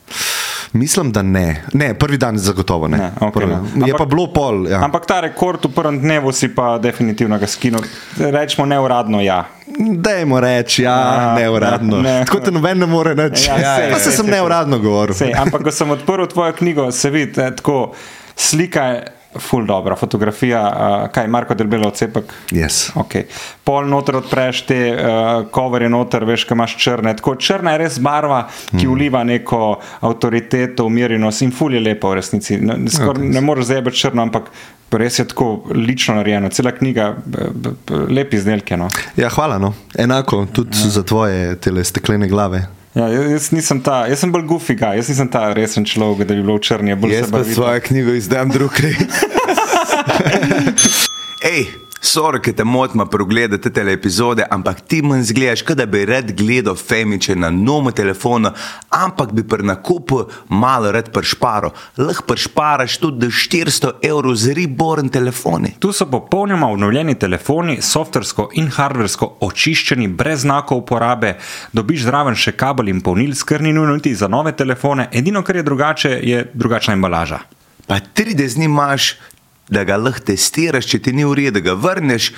[0.74, 1.64] Mislim, da ne.
[1.74, 2.98] Ne, prvi dan zagotovo ne.
[2.98, 3.88] Ne, okej, Prvi- ne.
[3.88, 4.68] Je Ampak- pa bilo pol.
[4.68, 4.80] Ja.
[4.82, 7.84] Ampak ta rekord v prvem dnevu si pa definitivno ga skinil.
[8.18, 9.46] Rečemo neuradno ja.
[9.78, 12.00] Dajmo reči, ja, Ja, neuradno.
[12.00, 12.24] ne.
[12.26, 13.50] Tako te noben ne more reči.
[13.50, 15.14] Ja, Ja, pa se sej, sem sej, neuradno govoril.
[15.14, 17.92] Sej, ampak ko sem odprl tvojo knjigo, se vidi eh, tako
[18.36, 19.04] slika.
[19.34, 22.34] Je Ful dobro, fotografija, uh, kaj Marko Delbelo odcepek.
[22.52, 22.90] Yes.
[22.96, 23.24] Okay.
[23.64, 27.16] Pol noter odpreš te uh, coverje noter, veš, kaj imaš črne.
[27.16, 28.94] Tako črna je res barva, ki Hmm.
[28.94, 32.58] vliva neko avtoriteto, umirjenost in ful je lepa v resnici.
[32.58, 34.52] Ne, skor, ne moreš zajebati črno, ampak
[34.92, 36.50] res je tako lično narejeno.
[36.50, 38.78] Cela knjiga, b, b, b, lepi izdelki.
[38.78, 38.90] No.
[39.16, 39.58] Ja, hvala.
[39.58, 39.74] No.
[39.96, 40.90] Enako tudi ja.
[40.90, 42.66] za tvoje tele steklene glave.
[42.96, 46.44] Ja, jaz, nisem ta, jaz sem bolj gufiga, jaz nisem ta resen človek, da bi
[46.44, 46.92] bilo v črni.
[46.92, 47.56] Jaz pa barvito.
[47.56, 48.92] svojo knjigo izdam drugje.
[51.42, 56.04] Ej, sorry, ki te motma progledati te epizode, ampak ti manj zgledaš, kot da bi
[56.06, 58.52] rad gledal Femiče na novo telefonu,
[58.94, 61.72] ampak bi pri nakupu malo rad pršparo.
[61.98, 65.72] Lahko pršparaš tudi do 400 evrov z reborn telefoni.
[65.80, 71.40] Tu so popolnoma obnovljeni telefoni, softversko in hardversko očiščeni, brez znakov uporabe,
[71.74, 75.66] dobiš zraven še kabel in polnil, skrni nujno niti za nove telefone, edino kar je
[75.66, 77.42] drugače, je drugačna embalaža.
[77.88, 79.16] Pa 30 dni imaš,
[79.72, 82.32] da ga lahko testiraš, če ti ni v redu, da ga vrneš,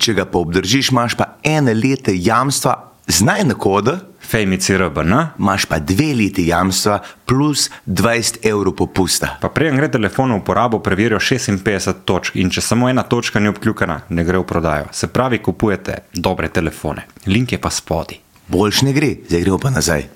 [0.00, 3.98] če ga pa obdržiš, imaš pa ene leta jamstva, znaj na koda.
[4.28, 5.14] Fejmici RBN.
[5.38, 9.38] imaš pa dve leti jamstva plus 20 evrov popusta.
[9.40, 13.48] Pa prej gre telefon v uporabo, preverijo 56 točk in če samo ena točka ni
[13.48, 14.92] obkljukana, ne gre v prodajo.
[14.92, 17.06] Se pravi, kupujete dobre telefone.
[17.26, 18.20] Link je pa spodaj.
[18.48, 20.08] Boljš ne gre, zdaj gremo pa nazaj.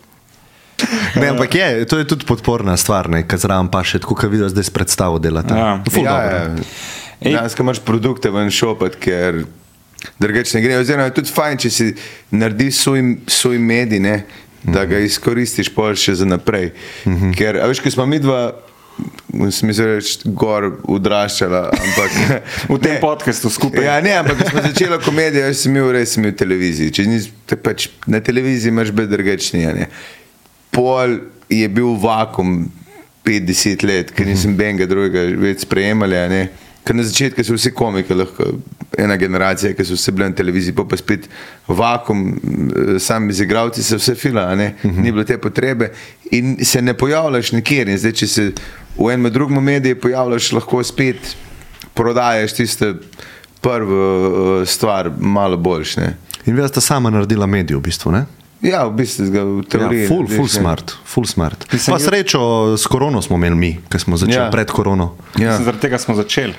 [1.20, 4.54] Ne, ampak je, to je tudi podporna stvar, ki zraven pa še tako, kot vidiš,
[4.54, 5.56] zdaj s predstavo delate.
[5.56, 5.74] Ja.
[5.90, 6.68] Ful ja, dobro.
[7.22, 7.36] Ej.
[7.36, 9.44] Danes, ko imaš produkte ven šopat, ker
[10.18, 10.78] drugače ne gre.
[10.80, 11.88] Oziroma, je tudi fajn, če si
[12.34, 14.16] narediš svoj, svoj medij, ne,
[14.62, 16.72] da ga izkoristiš pol še za naprej.
[17.38, 18.50] Ker, a veš, ko smo mi dva.
[19.32, 22.16] Smisel reči, gor odraščala, ampak
[22.72, 23.86] V tem podkastu skupaj.
[23.86, 26.92] Ja, ne, ampak ko smo začeli komedijo, jaz sem imel res sem imel televizijo.
[26.92, 29.88] Če nis, te pač, na televiziji imaš ne.
[30.72, 31.18] Pol
[31.52, 32.64] je bil vakum
[33.24, 36.46] 50 let, ker nisem benga drugega več sprejemali.
[36.82, 38.48] Ker na začetku so vsi komiki, lahko
[38.98, 41.28] ena generacija, ki so vse bili na televiziji, pa pa spet
[41.68, 44.74] vakum, eh, sami z igravci se vse fila, a ne?
[44.82, 45.92] ni bilo te potrebe
[46.32, 47.88] in se ne pojavljaš nikjer.
[47.88, 48.48] In zdaj, če se
[48.96, 51.36] v enem drugem mediju pojavljaš, lahko spet
[51.94, 52.94] prodajaš tiste
[53.62, 54.02] prvo
[54.62, 55.96] eh, stvar malo boljš.
[55.96, 56.16] Ne?
[56.46, 58.12] In vi ste sama naredila medij, v bistvu.
[58.12, 58.26] Ne?
[58.62, 60.06] Ja, v bistvu ga v Ja, teoriji.
[60.06, 60.54] full, narediš, full ne.
[60.54, 61.66] smart, full smart.
[61.68, 62.40] Mislim, Pa srečo
[62.72, 64.44] s korono smo imeli mi, ki smo začeli Ja.
[64.44, 64.50] ja.
[64.50, 65.16] pred korono.
[65.36, 65.58] Ja.
[65.58, 66.54] Zaradi tega smo začeli.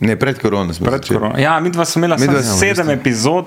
[0.00, 1.16] Ne, pred korono smo Pred začeli.
[1.16, 1.38] korono.
[1.38, 3.46] Ja, mi dva smo imela Midva samo smo, sedem epizod.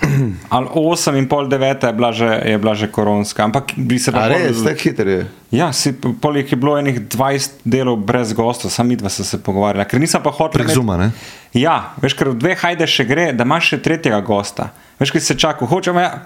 [0.54, 4.12] Ali osem in pol deveta je bila že, je bila že koronska, ampak bi se
[4.12, 5.26] pol- res, tako hitro je.
[5.54, 9.38] Ja, si, pol jih je bilo enih 20 delov brez gostov, sam midva sem se
[9.42, 10.62] pogovarjala, ker nisem pa hotel.
[10.62, 11.10] Prek Zooma, ne?
[11.56, 14.70] Ja, veš, ker v dveh hajde še gre, da imaš še tretjega gosta.
[15.00, 16.22] Veš, ki se čaka, hočem, ja,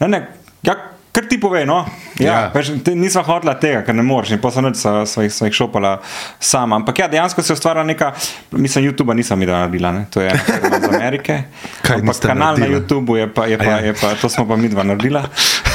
[0.00, 0.20] ne, ne,
[0.64, 0.78] ja,
[1.12, 1.86] kar ti pove, no.
[2.18, 2.50] Ja, Ja.
[2.54, 4.74] Veš, te, nisva hotela tega, ker ne moreš, in posebej
[5.06, 5.96] svojih, svojih šopala
[6.40, 6.76] sama.
[6.76, 8.12] Ampak ja, dejansko se je ustvarila neka,
[8.50, 10.06] mislim, YouTube nisem mi naredila, ne?
[10.10, 11.42] to je iz Amerike.
[11.86, 12.68] Kaj Ampak kanal naredila?
[12.68, 13.76] na YouTubu je pa, je pa, ja.
[13.78, 15.24] je pa, to smo pa mi dva naredila.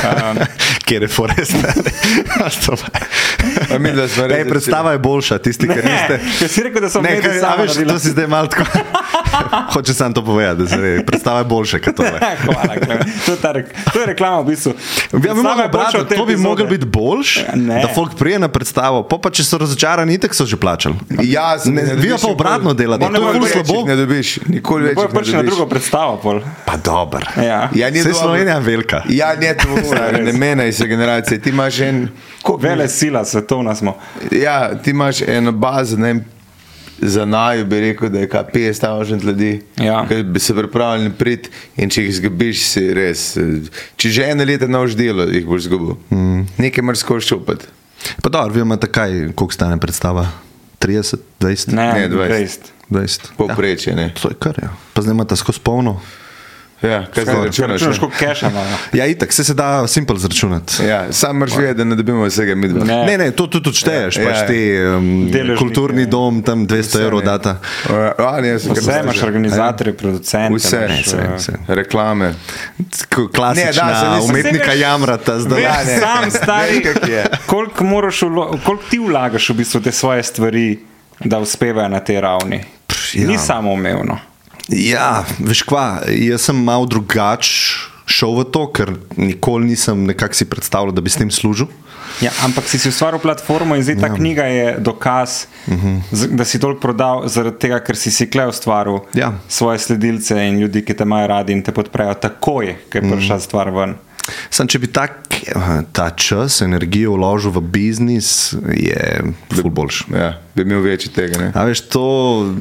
[0.04, 0.38] Um,
[0.88, 1.54] Kjer je forest?
[4.38, 6.20] Ej, predstava je boljša, tisti, ki niste.
[6.40, 7.94] ker si rekel, da sem Ne, medij kaj, a veš, naredila.
[7.94, 8.66] to si zdaj malo tako.
[9.74, 11.06] Hoče sam to povedati, da se ve.
[11.06, 12.20] Predstava je boljša kot tole.
[12.46, 12.76] Hvala,
[13.26, 14.74] to, je rek, to je reklama v bistvu.
[15.14, 17.82] Ja, bi mogel, te to bi mogel biti boljš, Ne.
[17.82, 20.96] da folk prije na predstavo, pa, pa če so razočarani, itek so že plačali.
[21.24, 23.86] Ja, se Ne, ne vi pa obratno delate, to je več slabo.
[23.88, 24.96] Ne dobiš, nikoli več.
[24.96, 26.18] Bojo prišli na drugo predstavo.
[26.18, 26.42] Pol.
[26.66, 27.28] Pa dober.
[27.38, 27.70] Ja.
[27.74, 28.14] Ja, ni dobro.
[28.14, 29.04] Slovenija velika.
[29.10, 31.42] Ja, ne, to je ne mene iz generacije.
[31.42, 32.08] Ti imaš en.
[32.60, 33.98] Vele sila, svetovna smo.
[34.32, 36.26] Ja, ti imaš eno bazo, ne vem,
[37.00, 40.06] za naju bi rekel, da je kaj 50 tavžent ljudi, Ja.
[40.08, 43.38] ki bi se pripravljali priti in če jih zgubiš, si res.
[43.38, 43.62] eh,
[43.96, 45.96] Če že eno leto boš delal, jih boš zgubil.
[46.10, 46.46] Mm.
[46.58, 47.66] Nekaj moraš skozi šopati.
[48.22, 50.28] Pa dobro, vi imate kaj, koliko stane predstava?
[50.80, 51.74] 30, 20?
[51.74, 52.30] Ne, Ne, 20.
[52.30, 52.60] 20.
[52.90, 53.20] 20.
[53.38, 54.14] Povprečje, ne.
[54.22, 54.70] To je kar, ja.
[54.94, 56.00] Pa zdaj imate skozi polno.
[56.80, 57.58] Ja, kaj zdaj računaš?
[57.72, 58.00] Računaš, ne?
[58.00, 58.52] koliko keša.
[58.94, 60.86] Ja, itak, se se da simpel zračunati.
[60.86, 62.86] Ja, sam moraš vedeti, da ne dobimo vsega midva.
[62.86, 63.06] Ne.
[63.06, 64.48] Ne, ne, to tudi šteješ, Ja, ja, pač ja.
[64.48, 66.08] ti um, Deležniki, kulturni ja.
[66.08, 67.58] dom, tam 200 evrov data.
[68.20, 69.26] A, ne, Vse imaš, vse.
[69.26, 70.56] organizatorje, producente.
[70.56, 71.54] Vse, imaš, vse, vse.
[71.68, 72.34] Reklame.
[72.92, 75.58] Tako Klasična Ne, da, umetnika veš- jamrata zdaj.
[75.58, 76.00] Veš, Ja, ne.
[76.00, 76.86] sam stari,
[77.46, 77.86] koliko,
[78.60, 80.80] koliko ti vlagaš v bistvu te svoje stvari,
[81.20, 82.62] da uspevajo na tej ravni.
[83.14, 83.28] ja.
[83.28, 84.18] Ni samo umevno.
[84.68, 87.48] Ja, veš kva, jaz sem mal drugač
[88.08, 91.68] šel v to, ker nikoli nisem nekako si predstavljal, da bi s tem služil.
[92.24, 94.16] Ja, ampak si si ustvaril platformo in zdaj ta ja.
[94.16, 96.02] knjiga je dokaz, uh -huh.
[96.12, 99.34] z, da si toliko prodal, zaradi tega, ker si si kle ustvaril Ja.
[99.48, 103.36] svoje sledilce in ljudi, ki te imajo radi in te podprejo takoj, ko je prišla
[103.36, 103.46] uh -huh.
[103.46, 103.96] stvar ven.
[104.50, 105.18] Sam, če bi tak,
[105.92, 108.30] ta čas, energijo vložil v biznis,
[108.74, 110.08] je ful boljši.
[110.14, 111.40] Ja, bi imel več tega.
[111.40, 111.50] Ne?
[111.56, 112.04] A veš, to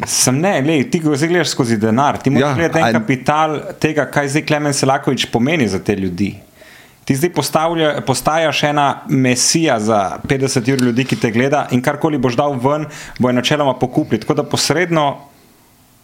[0.07, 2.93] Sem ne, lej, ti ko zdaj gledaš skozi denar, ti moraš Ja, gledati en a-
[3.01, 6.35] kapital tega, kaj zdaj Klemen Selakovič pomeni za te ljudi.
[7.07, 12.19] Ti zdaj postavlja, postajaš ena mesija za 50 ur ljudi, ki te gleda in karkoli
[12.19, 12.87] boš dal ven,
[13.19, 14.23] bo je načeloma pokupiti.
[14.23, 15.05] Tako da posredno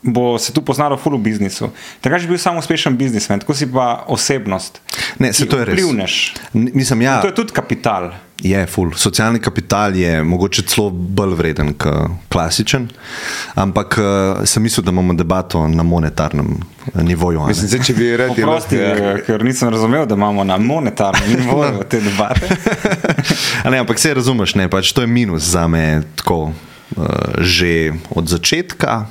[0.03, 1.71] bo se tu poznalo ful v biznisu.
[2.01, 4.81] Takrat si bil samo uspešen biznismen, tako si pa osebnost.
[5.19, 5.75] Ne, se to je res.
[5.75, 6.35] vplivneš.
[6.53, 8.11] Mislim, ja, To je tudi kapital.
[8.43, 8.91] je ful.
[8.97, 12.89] Socialni kapital je mogoče celo bolj vreden kot klasičen,
[13.55, 16.59] ampak uh, sem mislil, da imamo debato na monetarnem
[16.95, 17.47] eh, nivoju.
[17.47, 19.15] Mislim, zdaj, če bi rad Oprosti, ja.
[19.27, 22.49] ker nisem razumel, da imamo na monetarnem nivoju te debate.
[23.65, 26.51] A Ne, ampak se razumeš, ne, pač to je minus za me tako
[26.97, 27.07] uh,
[27.39, 29.07] že od začetka.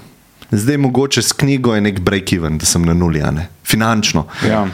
[0.52, 3.48] Zdaj mogoče s knjigo je nek break-even, da sem na nuli, a ne?
[3.64, 4.26] Finančno.
[4.50, 4.68] Ja.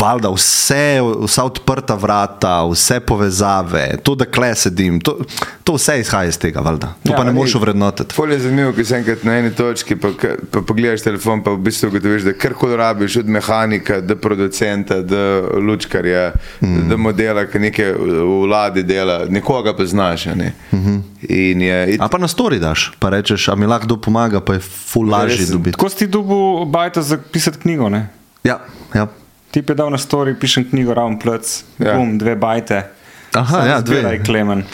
[0.00, 5.14] Valjda vse, vsa odprta vrata, vse povezave, to, da kle sedim, to,
[5.64, 6.92] to vse izhaja iz tega, valjda.
[7.04, 8.14] To Ja, pa ne moreš vrednotiti.
[8.14, 10.10] Fol je zanimivo, ko si enkrat na eni točki, pa,
[10.52, 15.48] pa pogledaš telefon, pa v bistvu ugotoviš, da karkoli rabiš, od mehanika do producenta, do
[15.64, 16.84] lučkarja, mm.
[16.92, 20.26] do modela, ki nekaj v vladi dela, nekoga poznaš.
[20.26, 20.52] a Ne?
[20.72, 21.02] Mm -hmm.
[21.28, 24.40] In je, in, A pa na stori daš, pa rečeš, a mi lahko kdo pomaga,
[24.40, 25.72] pa je ful lažje res, dobiti.
[25.72, 28.08] Tako si ti dubu bajta za pisati knjigo, ne?
[28.44, 28.60] Ja,
[28.94, 29.06] ja.
[29.50, 31.96] Ti je dal na story, pišem knjigo, ravno plec, Ja.
[31.96, 32.86] bum, dve bajte.
[33.34, 33.96] Aha, Samo ja, dve.
[33.96, 34.64] zbiraj, Klemen.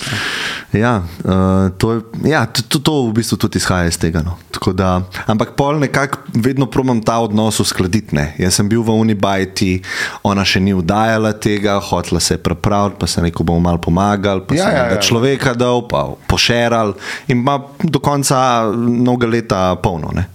[0.72, 4.22] Ja, uh, to, je, ja to, to, to v bistvu tudi izhaja iz tega.
[4.24, 4.36] No.
[4.50, 8.16] Tako Da, ampak pol nekako vedno probam ta odnos uskladiti.
[8.16, 8.34] Ne.
[8.38, 9.82] Jaz sem bil v Unibajti,
[10.24, 14.40] ona še ni udajala tega, hotela se je prepraviti, pa se neko bomo malo pomagali,
[14.48, 16.96] pa Ja, ja, sem ja, ja, človeka dal, pa pošeral
[17.28, 20.10] in ima do konca mnogo leta polno.
[20.16, 20.26] Ne.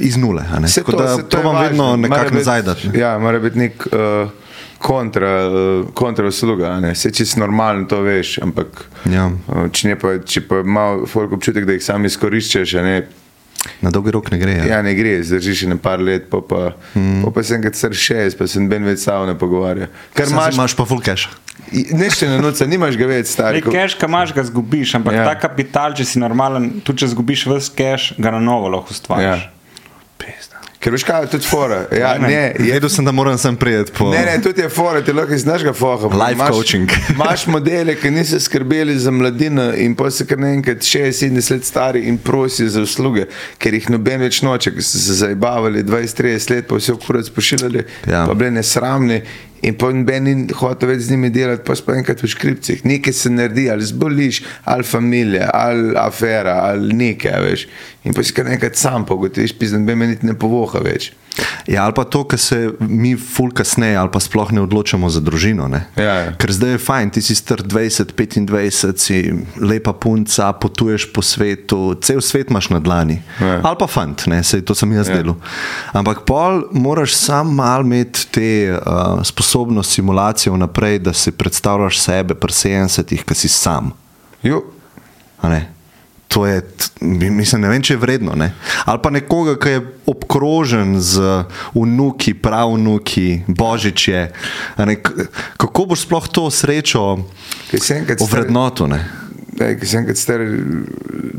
[0.00, 0.42] Iz nule.
[0.52, 0.66] a ne.
[0.66, 1.68] Vse Tako da saj to je probam važno.
[1.92, 2.88] vedno nekako nazaj dati.
[2.88, 2.98] ne.
[2.98, 4.30] Ja, mora biti nek uh,
[4.78, 6.66] kontra, uh, kontra usluga.
[6.66, 6.94] a ne.
[6.94, 8.66] Saj čisto normalno to veš, ampak
[9.04, 9.26] Ja.
[9.26, 12.96] uh, če, ne pa, če pa ima folk občutek, da jih sam izkoriščaš, a ne,
[13.82, 14.52] Na dolgi rok ne gre.
[14.52, 14.64] Ja.
[14.64, 17.24] Ja, ne gre, zdržiš še na par let, pa, pa, mm.
[17.24, 19.88] pa, pa sem enkrat star šest, pa sem ben več samo ne pogovarja.
[20.14, 21.26] Ker imaš, imaš pa full cash.
[21.72, 23.58] nešče na noč, nimaš ga več, stari.
[23.58, 25.24] Ej, Cash, ki imaš, ga zgubiš, ampak ja.
[25.26, 29.26] ta kapital, če si normalen, tudi če zgubiš vse cash, ga na novo lahko ustvariš.
[29.26, 29.50] Ja.
[30.78, 31.86] Ker veš kaj, je tudi fora.
[31.92, 32.28] Ja, Ne, ne.
[32.28, 34.10] ne, je, Vedel sem, da moram sem prijeti po.
[34.10, 36.06] Ne, ne, tudi je fora, ti lahko znaš ga foha.
[36.08, 36.90] Life Imaš- coaching.
[37.14, 42.00] Imaš modele, ki niso skrbeli za mladino in pa se kar naenkrat 60 let stari
[42.02, 43.24] in prosijo za usluge,
[43.58, 46.16] ker jih noben več noče, ker so se zabavali 20-30
[46.50, 48.26] let, pa vse okurac pošiljali, Ja.
[48.26, 49.22] pa bili nesramni.
[49.62, 52.84] In pa noben ni hotel več z njimi delati, pa pa enkrat v škripcih.
[52.84, 57.68] Nekaj se naredi, ali zboliš, ali familija, ali afera, ali nekaj, a veš.
[58.04, 61.12] In pa si kar enkrat sam pogotoviš, pizden, be me niti ne povoha več.
[61.68, 65.20] Ja, ali pa to, kar se mi ful kasneje, ali pa sploh ne odločamo za
[65.20, 65.66] družino.
[65.68, 65.82] Ne?
[65.98, 66.30] Ja, ja.
[66.40, 69.18] Ker zdaj je fajn, ti si star 20, 25, si
[69.60, 73.18] lepa punca, potuješ po svetu, cel svet imaš na dlani.
[73.42, 73.58] Ja.
[73.68, 75.18] Ali pa fant, ne, sej to sem jaz Ja.
[75.20, 75.36] delal.
[75.92, 79.20] Ampak pol moraš sam mal imeti te uh,
[79.56, 83.92] sposobnost simulacije vnaprej, da si predstavljaš sebe pri 70-ih, ki si sam.
[84.42, 84.60] Jo?
[86.28, 86.60] To je,
[87.00, 88.34] mislim, ne vem, če je vredno.
[88.36, 88.52] Ne?
[88.84, 94.28] Ali pa nekoga, ki je obkrožen z vnuki, pravnuki, božiče.
[94.76, 94.96] ne,
[95.56, 97.24] Kako boš sploh to srečo
[98.20, 98.92] ovrednotil?
[99.60, 100.42] Ej, Ki sem enkrat star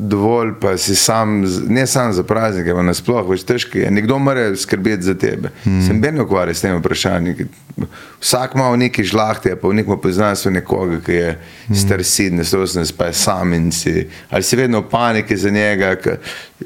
[0.07, 3.91] dovolj, pa si sam, ne samo za praznike, ampak nasploh, več težko je.
[3.93, 5.51] Nekdo mora skrbeti za tebe.
[5.63, 5.83] Hmm.
[5.85, 7.49] Sem ben ukvarjal s tem vprašanjem.
[8.21, 11.77] Vsak ima v neki žlahti, pa v nekem poznanstvu nekoga, ki je hmm.
[11.77, 15.95] star 70, pa je sam in si, ali si vedno v paniki za njega.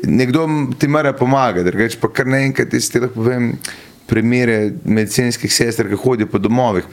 [0.07, 0.47] Nekdo
[0.79, 3.55] ti mora pomagati, drugače pa kar naenkrat ti lahko povem.
[4.11, 6.89] Primere medicinskih sester, ki hodijo po domovih,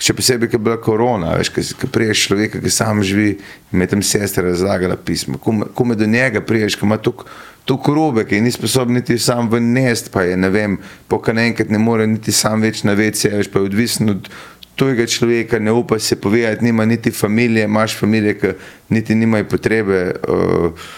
[0.00, 3.34] še posebej, ker je bila korona, veš, ki priješ človeka, ki sam živi,
[3.72, 5.36] in tam sestra razlagala pismo.
[5.38, 10.08] Ko me do njega priješ, ki ima toliko robe, ki ni sposoben niti sam vnest,
[10.14, 10.78] pa je ne vem,
[11.12, 14.32] pokaj enkrat ne more niti sam več na vece, veš, pa je odvisen od
[14.80, 18.52] tujega človeka, ne upa se povedati, nima niti familije, imaš familije, ki
[18.88, 20.04] niti nimajo potrebe.
[20.28, 20.90] Uh,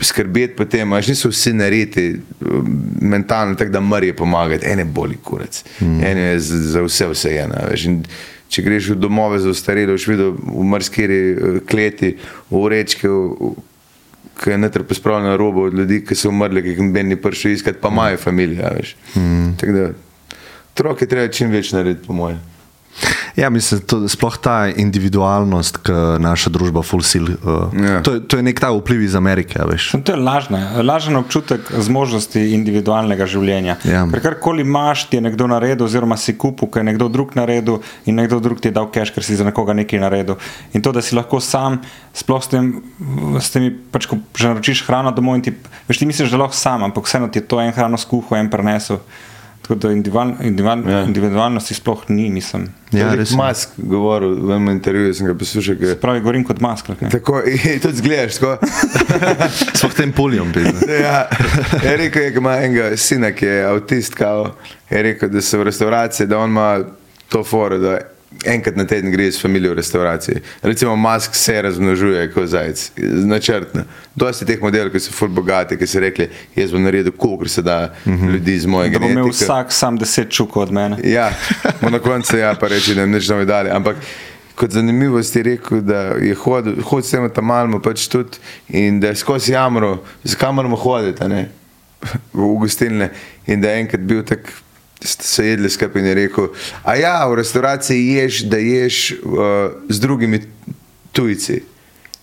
[0.00, 2.04] skrbeti po tem, až niso vsi nariti
[3.00, 6.04] mentalno, tako da mrje pomagati, ene boli kurec, mm.
[6.04, 7.64] ene je za, za vse vse ena.
[7.70, 7.98] Veš, in
[8.52, 12.14] če greš v domove za ostarele, boš videl v marskiri eh, kleti,
[12.50, 13.10] v rečke,
[14.42, 17.56] ki je netr pospravljena roba od ljudi, ki so umrli, ki jih noben ni prišel
[17.56, 18.72] iskati, pa imajo familijo.
[19.16, 19.52] Mm.
[19.60, 19.92] Tako da
[20.72, 22.38] Otroke treba čim več narediti, po mojem.
[23.32, 27.24] Ja, mislim, to, sploh ta individualnost, ki naša družba fulsil.
[27.40, 28.02] Uh, Ja.
[28.02, 29.90] to, je- to je nek ta vpliv iz Amerike, a veš.
[29.90, 33.76] Samo To je lažne, lažen občutek zmožnosti individualnega življenja.
[33.84, 34.04] Ja.
[34.06, 37.80] Ker karkoli imaš, ti je nekdo naredil, oziroma si kupil, ker je nekdo drug naredil
[38.06, 40.36] in nekdo drug ti je dal cash, ker si za nekoga nekaj naredil.
[40.72, 41.80] In to, da si lahko sam,
[42.12, 42.82] sploh s tem,
[43.40, 45.56] s temi, pač, ko že naročiš hrano domov in ti,
[45.88, 48.50] veš, ti misliš, da lahko sam, ampak vseeno ti je to en hrano skuhal, en
[48.52, 49.00] prenesel.
[49.62, 50.98] Tako da individual, individual, Ja.
[50.98, 51.04] ja.
[51.04, 52.68] individualnosti sploh ni, mislim.
[52.92, 53.36] Ja, res je.
[53.36, 55.76] Mask govoril v enem intervjuju, sem ga poslušal.
[55.78, 56.96] Ke, Pravi, govorim kot maskar.
[57.10, 58.66] tako, in tudi zgledaš, tako.
[59.78, 60.52] Sploh tem poljem.
[61.02, 61.28] Ja,
[61.84, 64.50] je rekel, je, da ima enega sina, ki je avtist, kao,
[64.90, 66.80] je rekel, da se v restavraciji, da on ima
[67.28, 67.98] to foro, da
[68.44, 70.40] enkrat na teden gre s familijo v restavraciji.
[70.62, 72.90] Recimo, mask se razmnožuje kot zajec,
[73.24, 73.84] načrtno.
[74.16, 77.62] Dosti teh modelov, ki so ful bogati, ki so rekli, jaz bom naredil, koliko se
[77.62, 80.98] da ljudi z moje Da bo imel vsak sam deset čukov od mene.
[81.14, 81.30] Ja,
[81.80, 83.70] na koncu ja, pa reči, da nič ne bodo dali.
[83.70, 83.96] Ampak
[84.54, 89.00] kot zanimivost je rekel, da je hodil, hodil s tem tam malmo pač tudi in
[89.00, 91.46] da je skozi jamro, zakaj moramo hoditi,
[92.32, 93.10] v gostilne
[93.46, 94.52] in da je enkrat bil tak.
[95.08, 96.48] Ste Se jedli skupaj in je rekel,
[96.82, 99.38] a ja, v restavraciji ješ, da ješ uh,
[99.88, 100.42] z drugimi
[101.12, 101.62] tujci.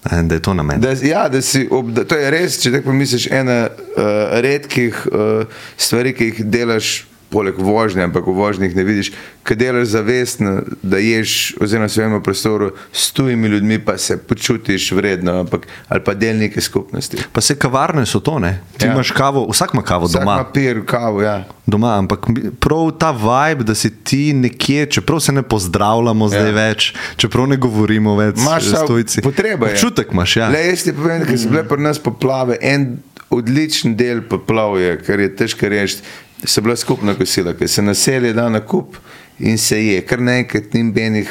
[0.04, 0.82] Da je to namen.
[0.82, 5.08] Da, ja, da si, ob, da, to je res, če tako misliš, ena uh, redkih
[5.12, 9.12] uh, stvari, ki jih delaš, poleg vožnje, ampak v vožnjih ne vidiš,
[9.44, 14.92] ki delaš zavestno, da ješ oziroma v svojem prostoru s tujimi ljudmi, pa se počutiš
[14.92, 17.18] vredno, ampak, ali pa del neke skupnosti.
[17.32, 18.62] Pa se kavarne so to, ne?
[18.74, 18.88] Ti Ja.
[18.88, 18.94] ja.
[18.94, 20.34] imaš kavo, vsak ima kavo Vsak doma.
[20.36, 21.44] ima pir, kavo, ja.
[21.65, 22.26] doma, ampak
[22.60, 26.56] prav ta vibe, da si ti nekje, čeprav se ne pozdravljamo zdaj Ja.
[26.58, 29.22] več, čeprav ne govorimo več s tujci.
[29.22, 29.74] Potreba je.
[29.74, 30.50] Občutek imaš, ja.
[30.50, 32.98] Le, jaz ti povem, ker so bile pri nas poplave, en
[33.30, 36.02] odličen del poplav je, kar je težko reči,
[36.45, 38.95] so bila skupna kosila, ker se naselje da na kup
[39.39, 41.30] in se je, kar naenkrat ni benih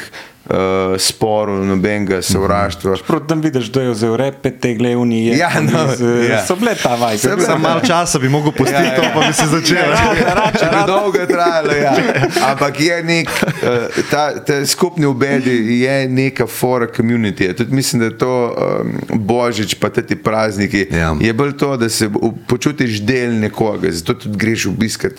[0.49, 2.95] uh, sporov, nobenega sovraštva.
[3.07, 5.37] Proti tam vidiš, da je vzel repe, te glede je.
[5.37, 5.79] Ja, no,
[6.29, 6.45] ja.
[6.45, 6.97] So bile ta.
[7.17, 8.95] So bile- Za malo časa bi mogel pustiti Ja, ja.
[8.95, 9.93] to, pa bi se začel.
[10.59, 11.93] Če bi dolgo trajalo, ja.
[12.51, 17.53] ampak je nek, uh, ta, ta skupni obedi je neka fora community.
[17.53, 18.93] Tudi mislim, da je to um,
[19.25, 20.87] božič, pa ti prazniki.
[20.91, 21.15] Ja.
[21.21, 22.09] Je bolj to, da se
[22.47, 25.13] počutiš del nekoga, zato tudi greš obiskat.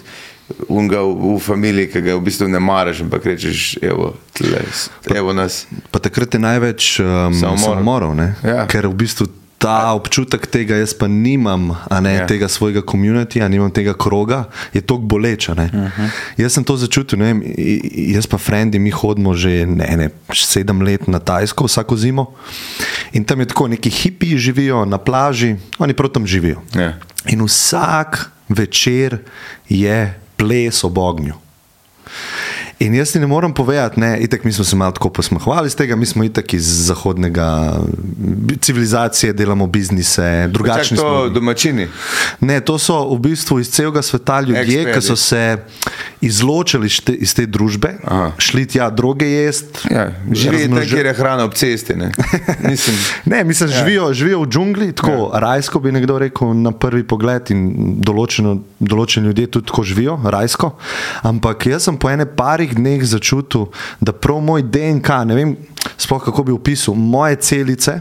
[0.68, 4.62] Unga v, v familiji, ki ga v bistvu ne maraš, ampak rečeš, evo, tle,
[5.14, 5.66] evo nas.
[5.90, 7.58] Pa takrat je največ um, Samomorov.
[7.58, 8.10] samomorov?
[8.44, 8.66] Ja.
[8.66, 9.26] ker v bistvu
[9.60, 12.20] ta občutek tega, jaz pa nimam, a ne Ja.
[12.20, 12.26] ja.
[12.26, 15.52] tega svojega komunitija, nimam tega kroga, je tako boleče.
[15.52, 15.86] Uh Mhm.
[15.86, 16.08] -huh.
[16.36, 17.42] Jaz sem to začutil, ne vem,
[18.08, 22.32] jaz pa frendi, mi hodimo že ne, ne, sedem let na Tajsko vsako zimo
[23.12, 26.62] in tam je tako, neki hipiji živijo na plaži, oni prav tam živijo.
[26.74, 26.96] Ja.
[27.26, 29.18] In vsak večer
[29.68, 31.34] je ples ob ognju.
[32.80, 35.76] In jaz ti ne morem povedati, ne, itak mi smo se malo tako posmehovali iz
[35.76, 37.76] tega, mi smo itak iz zahodnega
[38.60, 41.28] civilizacije, delamo biznise, drugačni Čak to smo.
[41.28, 41.88] domačini.
[42.40, 44.92] Ne, to so v bistvu iz celega sveta ljudje, Ekspedi.
[44.94, 45.56] ki so se
[46.20, 48.32] izločili iz te, iz te družbe, Aha.
[48.38, 49.88] šli tja droge jesti.
[49.90, 51.94] Ja, živi tam, kjer je hrana ob cesti.
[51.94, 52.10] Ne,
[52.70, 53.76] Mislim, Ne, mislim, ja.
[53.76, 55.40] živijo, živijo v džungli, tako ja.
[55.40, 57.62] rajsko bi nekdo rekel na prvi pogled, in
[58.00, 60.72] določeno, določeni ljudje tudi tako živijo, rajsko.
[61.22, 63.68] Ampak jaz sem po ene parih dneh začutil,
[64.00, 65.56] da prav moj DNK, ne vem,
[65.96, 68.00] sploh kako bi opisal, moje celice.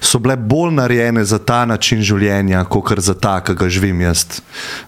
[0.00, 4.24] So bile bolj narejene za ta način življenja, kot za ta, ki ga živim jaz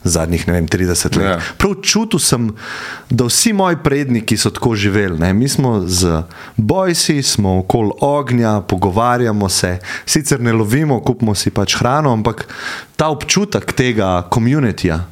[0.04, 1.26] zadnjih vem, 30 let.
[1.26, 1.36] Ja.
[1.58, 2.48] Prav čutil sem,
[3.10, 5.18] da vsi moji predniki so tako živeli.
[5.18, 5.32] Ne?
[5.34, 6.22] Mi smo z
[6.56, 12.46] bojsi, smo okoli ognja, pogovarjamo se, sicer ne lovimo, kupimo si pač hrano, ampak
[12.96, 15.04] ta občutek tega komunitija.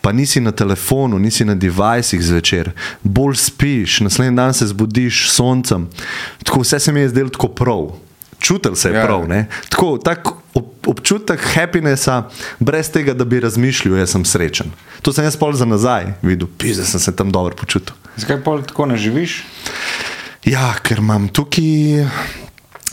[0.00, 2.70] Pa nisi na telefonu, nisi na devicih zvečer,
[3.02, 5.88] bolj spiš, naslednji dan se zbudiš s soncem.
[6.44, 7.88] Tako vse se mi je zdelo tako prav.
[8.38, 9.04] Čutil se je Ja.
[9.06, 9.28] prav.
[9.28, 9.46] Ne?
[9.68, 14.70] Tako tak ob, občutek happinessa, brez tega, da bi razmišljal, jaz sem srečen.
[15.02, 17.94] To sem jaz pol za nazaj videl, pis, da sem se tam dobro počutil.
[18.16, 19.44] Zakaj pa tako ne živiš?
[20.44, 22.06] Ja, ker imam tukaj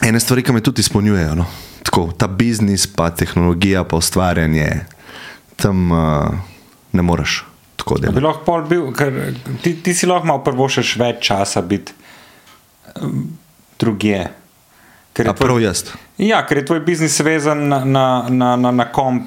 [0.02, 1.36] ene stvari, ki me tudi izpolnjujejo.
[1.36, 1.46] No?
[1.84, 4.86] Tako, ta biznis, pa tehnologija, pa ustvarjanje,
[5.56, 6.26] tam uh,
[6.96, 7.44] ne moreš
[7.76, 8.24] tako Bi delati.
[8.24, 9.14] lahko pol bil, ker
[9.62, 11.94] ti, ti si lahko malo prvo še več časa biti
[13.80, 14.26] drugje.
[15.16, 15.86] Ker je A prav jaz.
[16.18, 19.22] Ja, ker je tvoj biznis vezan na, na, na, na, na kom,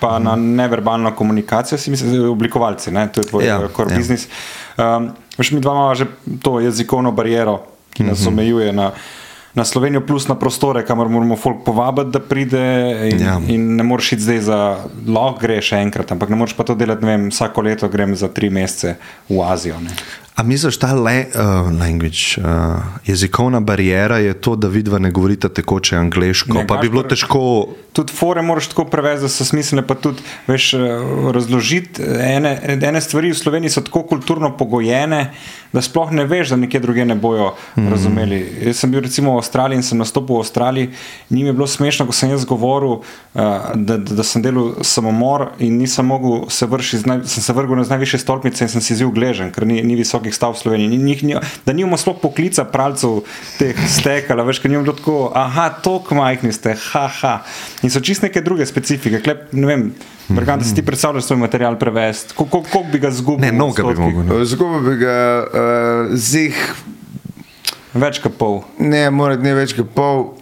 [0.00, 3.08] pa na neverbalno komunikacijo, si mislim, zdaj oblikovalci, ne?
[3.12, 3.96] to je tvoj Ja, ja, core ja.
[3.96, 3.98] ja.
[3.98, 4.28] biznis.
[4.76, 6.06] Um, veš, mi dva imamo že
[6.42, 7.62] to jezikovno bariero,
[7.92, 8.28] ki nas uh -huh.
[8.28, 8.90] omejuje na,
[9.56, 12.60] na Slovenijo, plus na prostore, kamor moramo folk povabiti, da pride.
[13.12, 13.40] In, Ja.
[13.48, 14.58] in ne moreš iti zdaj za,
[15.08, 18.28] lahko greš enkrat, ampak ne moreš pa to delati, ne vem, vsako leto grem za
[18.28, 18.96] tri mesece
[19.28, 19.80] v Azijo.
[19.80, 19.96] Ne.
[20.36, 22.44] A misliš, ta le, uh, language, uh,
[23.08, 27.68] jezikovna barijera je to, da vidva ne govorita tekoče angliško, Ne, pa bi bilo težko.
[27.96, 30.78] Tudi fore moraš tako prevesti, da so smiselne, pa tudi veš, eh,
[31.32, 32.02] razložiti.
[32.20, 35.30] Ene, ene stvari v Sloveniji so tako kulturno pogojene,
[35.72, 37.88] da sploh ne veš, da nekje druge ne bojo mm.
[37.90, 38.40] razumeli.
[38.66, 40.90] Jaz sem bil recimo v Avstraliji in sem nastopil v Avstraliji.
[41.30, 43.42] Njim je bilo smešno, ko sem jaz govoril, uh,
[43.74, 47.86] da, da, da sem delal samomor in nisem mogel se vršiti, sem se vrgel na
[47.88, 50.88] najvišje stolpnice in sem si zil gležen, ker ni, ni visokih stav v Sloveniji.
[50.88, 53.22] Ni, ni, ni, da nimamo sploh poklica pralcev
[53.60, 57.38] teh stekala, veš, ker nimamo bilo tako, aha, tok majhni ste, haha.
[57.82, 59.22] In so čist neke druge specifike.
[59.24, 59.88] Klep, ne vem,
[60.28, 63.40] Bergant, da si ti predstavljaš svoj material prevesti, koliko kol, kol bi ga zgubil?
[63.40, 64.24] Ne, v noga bi mogel.
[64.24, 64.44] no.
[64.44, 65.50] Zgubil bi ga uh,
[66.12, 66.56] zih,
[67.94, 68.58] Več kot pol.
[68.78, 70.34] ne, mora ne več kot pol,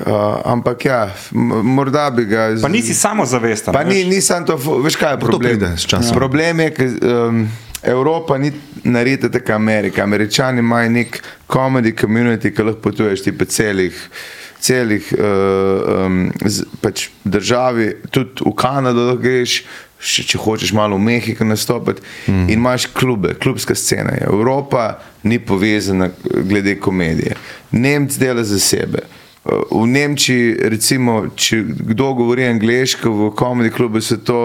[0.00, 0.12] uh,
[0.46, 1.00] ampak ja,
[1.32, 2.54] morda bi ga.
[2.54, 3.72] z- Pa nisi samozavesten.
[3.72, 5.64] Pa ni, nisem to, veš kaj je problem?
[5.76, 6.14] časom.
[6.14, 7.40] Problem je, ker um,
[7.82, 8.52] Evropa ni
[8.84, 10.02] naredila tako Amerika.
[10.02, 13.94] Američani imajo nek comedy community, ki lahko potuješ ti po celih.
[14.66, 19.60] Celih uh, um, z, pač državi, tudi v Kanado, da greš,
[19.98, 22.48] še, če hočeš malo v Mehiko nastopiti, mm.
[22.50, 24.16] in imaš klube, klubska scena.
[24.18, 24.26] je.
[24.26, 27.38] Evropa ni povezana glede komedije.
[27.70, 29.06] Nemci dela za sebe.
[29.06, 29.22] Uh,
[29.70, 31.60] V Nemčiji, recimo, če
[31.92, 34.40] kdo govori angliško, v komedi klubu so to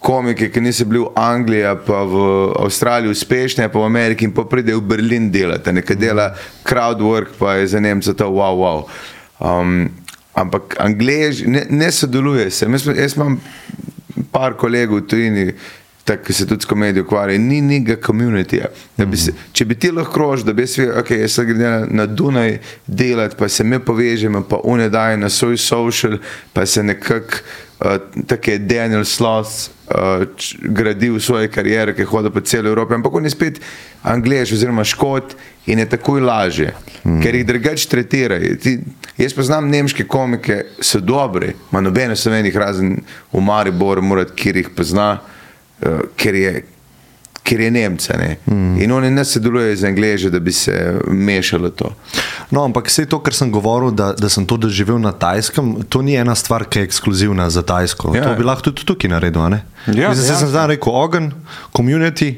[0.00, 2.22] komiki, ki niso bili v Angliji, pa v
[2.62, 6.30] Avstraliji uspešni, pa v Ameriki in pa pridejo v Berlin delati, nekaj dela
[6.64, 8.86] crowdwork, pa je za Nemce to wow, wow.
[9.38, 9.90] Um,
[10.34, 12.66] ampak Angleži ne, ne sodeluje se.
[12.66, 13.38] Jaz, jaz imam
[14.32, 15.46] par kolegov v tujini,
[16.08, 18.70] tako ki se tudi s komedijo ukvarjajo, ni nekega komunitija.
[19.52, 22.06] Če bi ti lahko krož, da bi jaz videl, ok, jaz se grem na, na
[22.06, 22.56] Dunaj
[22.86, 26.16] delati, pa se mi povežemo, pa une daje na svoj social,
[26.52, 27.42] pa se nekako,
[27.80, 32.96] uh, tako je Daniel Sloss uh, č- gradil svoje karijere, ki hodi po celi Evropi,
[32.96, 33.60] ampak on je spet
[34.02, 35.36] angliš oziroma škot
[35.66, 36.72] in je takoj lažje,
[37.04, 37.22] mm.
[37.22, 38.56] ker jih drugače tretirajo.
[38.62, 38.78] Ti,
[39.20, 43.02] jaz poznam nemške komike, so dobri, ima nobene slovenih razen
[43.32, 45.34] v Mariboru, morati, kjer jih pozna, uh,
[46.16, 46.64] ker je.
[47.48, 48.12] Ker je Nemce.
[48.18, 48.36] Ne?
[48.44, 48.74] Mm.
[48.84, 51.94] In oni ne sodelujejo z Angliži, da bi se mešalo to.
[52.50, 56.02] No, ampak vse to, kar sem govoril, da, da sem to doživel na Tajskem, to
[56.04, 58.12] ni ena stvar, ki je ekskluzivna za Tajsko.
[58.16, 58.26] Ja.
[58.28, 59.48] To bi lahko tudi tukaj naredil.
[59.48, 59.62] ne?
[59.96, 61.30] Ja, sem zdaj rekel ogen,
[61.72, 62.34] community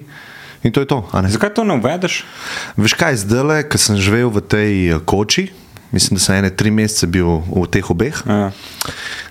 [0.62, 1.03] in to je to.
[1.11, 2.22] Zakaj to ne uvedeš?
[2.76, 5.49] Veš kaj, zdaj le, ker sem živel v tej eh, koči,
[5.93, 8.51] mislim, da sem ene tri mesece bil v teh obeh, Ja.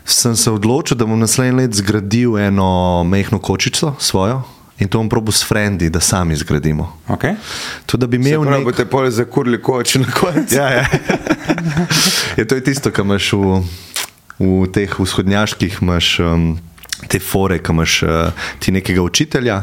[0.05, 4.41] sem se odločil, da bom naslednji let zgradil eno mehko kočico svojo
[4.79, 6.87] in to bom probil s frendi, da sami zgradimo.
[7.07, 7.35] Okay.
[7.85, 8.65] To, da bi imel pravi, nek...
[8.65, 10.55] boste pole zakurili koč na koncu.
[10.55, 10.85] Ja, ja.
[12.37, 13.59] je to je tisto, kar imaš v,
[14.39, 16.59] v teh vzhodnjaških, imaš um,
[17.07, 19.61] te fore, ki imaš uh, ti nekega učitelja,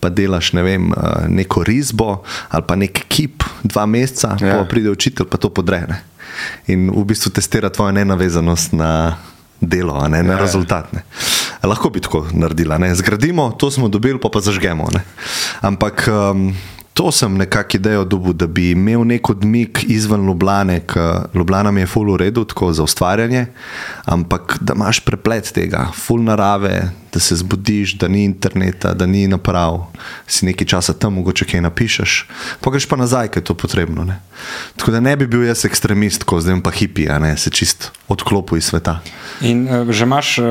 [0.00, 4.58] pa delaš ne vem, uh, neko risbo ali pa nek kip, dva meseca, ja.
[4.58, 6.02] Pa pride učitelj, pa to podrene.
[6.70, 9.16] In v bistvu testira tvojo nenavezanost na
[9.60, 10.40] delo, ne na ja.
[10.40, 10.92] rezultat.
[10.92, 11.02] Ne.
[11.64, 12.94] Lahko bi tako naredila, ne.
[12.94, 14.88] zgradimo, to smo dobili, pa pa zažgemo.
[14.94, 15.02] Ne.
[15.60, 16.52] Ampak um,
[16.96, 21.82] to sem nekako idejo dobil, da bi imel nek odmik izven Ljubljane, ker Ljubljana mi
[21.84, 23.46] je full v redu, tako za ustvarjanje,
[24.04, 29.24] ampak da imaš preplet tega, full narave, da se zbudiš, da ni interneta, da ni
[29.24, 29.86] naprav,
[30.26, 32.12] si nekaj časa tam, mogoče kaj napišeš,
[32.60, 34.04] pa greš pa nazaj, ker je to potrebno.
[34.04, 34.20] Ne.
[34.76, 37.88] Tako da ne bi bil jaz ekstremist, ko zdaj pa hipi, a ne se čist
[38.06, 38.98] odklopil iz sveta.
[39.40, 40.46] In uh, že imaš, uh,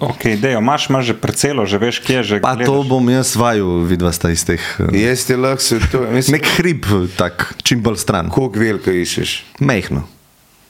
[0.00, 2.36] ok, idejo, imaš, imaš že parcelo, že veš, kje je že.
[2.40, 2.66] Pa gledaš.
[2.66, 4.60] to bom jaz vaju, vidva sta iz teh.
[4.80, 8.32] eh, Jaz ti lahko se to, mislim, Nek hrib, tak, čim bolj stran.
[8.32, 9.60] koliko veliko iščeš.
[9.60, 10.08] Mehno.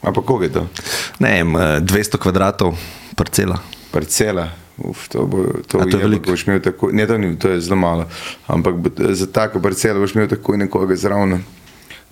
[0.03, 0.65] A pa koliko je to?
[1.19, 2.75] Ne vem, eh, 200 kvadratov
[3.15, 3.63] parcela.
[3.91, 4.66] Parcela.
[4.79, 6.31] Uf, to bo, to A to je veliko?
[6.31, 8.09] boš imel tako, ne, to, ni, to je zelo malo,
[8.47, 11.39] ampak bo, za tako parcelo boš imel tako nekoga zraven.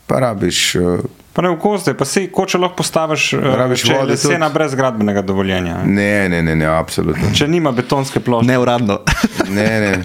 [0.07, 1.01] Pa rabiš, uh,
[1.35, 4.55] Pa ne v gozde, pa se koče lahko postaviš, uh, Rabiš vode lesena tudi?
[4.55, 5.81] brez gradbenega dovoljenja.
[5.85, 7.33] ne, ne, ne, ne, absolutno.
[7.35, 8.47] Če nima betonske plošče.
[8.47, 9.01] Neuradno.
[9.51, 10.05] Ne, ne,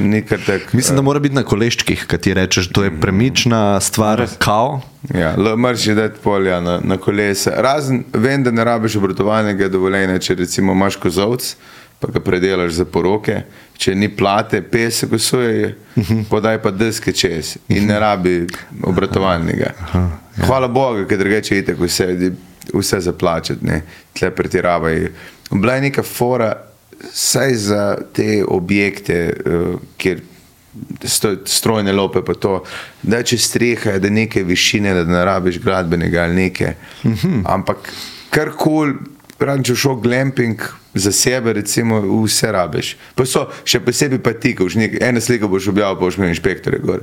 [0.00, 0.72] nikar tak.
[0.72, 4.36] Mislim, da mora biti na koleščkih, kaj ti rečeš, to je premična stvar, Res.
[4.38, 4.80] kao.
[5.14, 7.54] Ja, mrš je dati polja na, na kolesa.
[7.56, 11.54] Razen, vem, da ne rabiš obratovalnega dovoljenja, če recimo imaš kozovc,
[12.00, 13.40] pa ga predelaš za poroke,
[13.78, 15.72] če ni plate, pesek usuje,
[16.30, 18.36] podaj pa deske čez in ne rabi
[18.84, 19.72] obratovalnega.
[20.44, 22.32] Hvala Bogu, ker drugače je tako vse,
[22.74, 23.82] vse zaplačati, ne,
[24.12, 25.08] tle pretiravajo.
[25.50, 26.52] Bila je neka fora,
[27.12, 27.82] saj za
[28.12, 30.20] te objekte, uh, kjer
[31.44, 32.58] strojne lope, pa to,
[33.02, 36.74] da če streha, da neke višine, da ne rabiš gradbenega ali nekaj.
[37.04, 37.42] Uh -huh.
[37.44, 37.92] Ampak
[38.30, 38.94] karkoli,
[39.38, 40.62] pravim, če šel glamping
[40.94, 42.96] za sebe, recimo, vse rabiš.
[43.14, 44.66] Pa so še posebej pa ti, ko
[45.00, 47.00] ena slika boš objavil, boš imel inšpektore gor.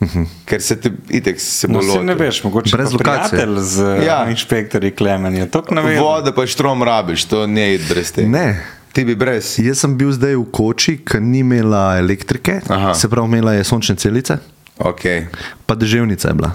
[0.00, 0.26] Uh -huh.
[0.44, 3.46] Ker se ti itek se bo No, ne veš, mogoče Brez lokacije.
[3.58, 4.02] z Ja.
[4.04, 4.30] ja.
[4.30, 5.46] inšpektorji klemenja.
[5.46, 5.98] To ne vem.
[6.00, 8.28] Voda pa štrom rabiš, to ne je brez tega.
[8.28, 8.64] Ne.
[8.92, 9.58] Ti bi brez.
[9.58, 12.94] Jaz sem bil zdaj v koči, ki ni imela elektrike, Aha.
[12.94, 14.38] se pravi, imela je sončne celice,
[14.78, 15.26] Okay.
[15.66, 16.52] pa deževnica je bila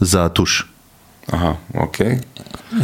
[0.00, 0.73] za tuš.
[1.32, 1.98] Aha, ok.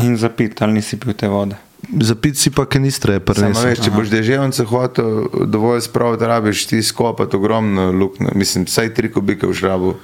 [0.03, 1.57] In zapit, ali nisi pil te vode.
[2.01, 3.68] Zapit si pa kanistre, Samo prenesel.
[3.68, 8.30] veš, če boš deževnice hotel dovolj spraviti, rabiš ti skopati ogromno luknjo.
[8.34, 9.95] Mislim, vsaj tri kubike v šrabu.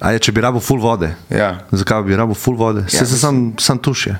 [0.00, 1.12] A je, če bi rabo full vode?
[1.30, 1.66] Ja.
[1.70, 2.80] Zakaj bi rabo full vode?
[2.80, 4.16] Ja, se mislim- sam, sam tuš je.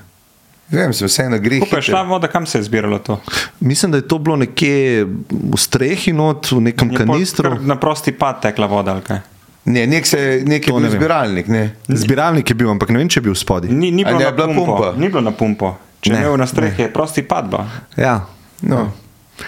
[0.71, 1.63] Vem, sem vseeno grih.
[1.63, 3.21] Ko pa je šla voda, kam se je zbiralo to?
[3.61, 7.55] Mislim, da je to bilo nekje v strehi, not, v nekem Je kanistru.
[7.61, 9.21] Na prosti pad tekla voda, ali kaj?
[9.67, 10.99] Ne, nek, se, nek je To ne bil vem.
[10.99, 11.63] zbiralnik, ne?
[11.89, 13.67] Zbiralnik je bil, ampak ne vem, če je bil spodaj.
[13.69, 14.65] Ni, ni bilo ne, na je pumpo.
[14.67, 14.93] pumpa?
[14.95, 15.73] Ni bilo na pumpo.
[15.99, 17.49] Če Ne, je imel na strehi, je prosti pad.
[17.49, 17.65] Ba.
[17.97, 18.21] Ja.
[18.63, 18.93] No.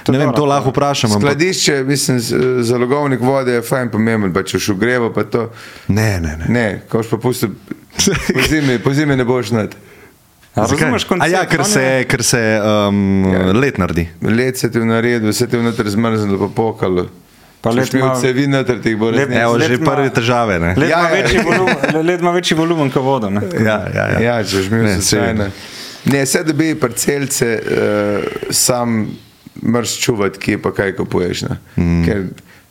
[0.02, 1.12] To Ne vem, to lahko vprašam.
[1.12, 1.22] Ampak...
[1.30, 5.46] Skladišče, mislim, z- zalogovnik vode je fajn pomemben, pa če šel greva, pa to.
[5.88, 6.46] Ne, ne, ne.
[6.46, 7.54] Ne, ko boš pa pustil,
[8.28, 9.72] po zimi, po zimi ne boš nad.
[10.54, 11.30] Razumeš A koncept?
[11.30, 13.38] ja, ker se, je- ker se um, Ja.
[13.40, 13.52] ja.
[13.54, 14.08] let naredi.
[14.20, 17.06] Led se ti v naredu, vse ti v noter zmrznilo, pa pokalo.
[17.61, 19.40] Pa mi ima- od cevi noter tih bo resnico.
[19.40, 20.59] Evo, Let že ima- prve težave.
[20.59, 20.74] Ne?
[20.76, 21.14] Led, Ja, ima ja.
[21.14, 23.30] večji volumen, led ima večji volumen kot voda.
[23.30, 23.40] Ne?
[23.56, 24.20] Ja, ja, ja.
[24.20, 25.36] Ja, če že mi Ne, je saj vem.
[25.36, 25.50] slučajno.
[26.06, 29.09] Ne, vse da bi parcelce, uh, sam
[29.56, 31.42] moraš čuvati, kje pa kaj kupuješ.
[31.76, 32.04] Mm.
[32.04, 32.22] Ker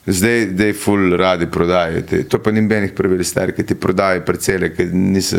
[0.08, 2.02] zdaj, zdaj ful radi prodajajo.
[2.26, 5.38] To pa ni benih pravil, stari, ki ti prodajajo parcele, ki niso.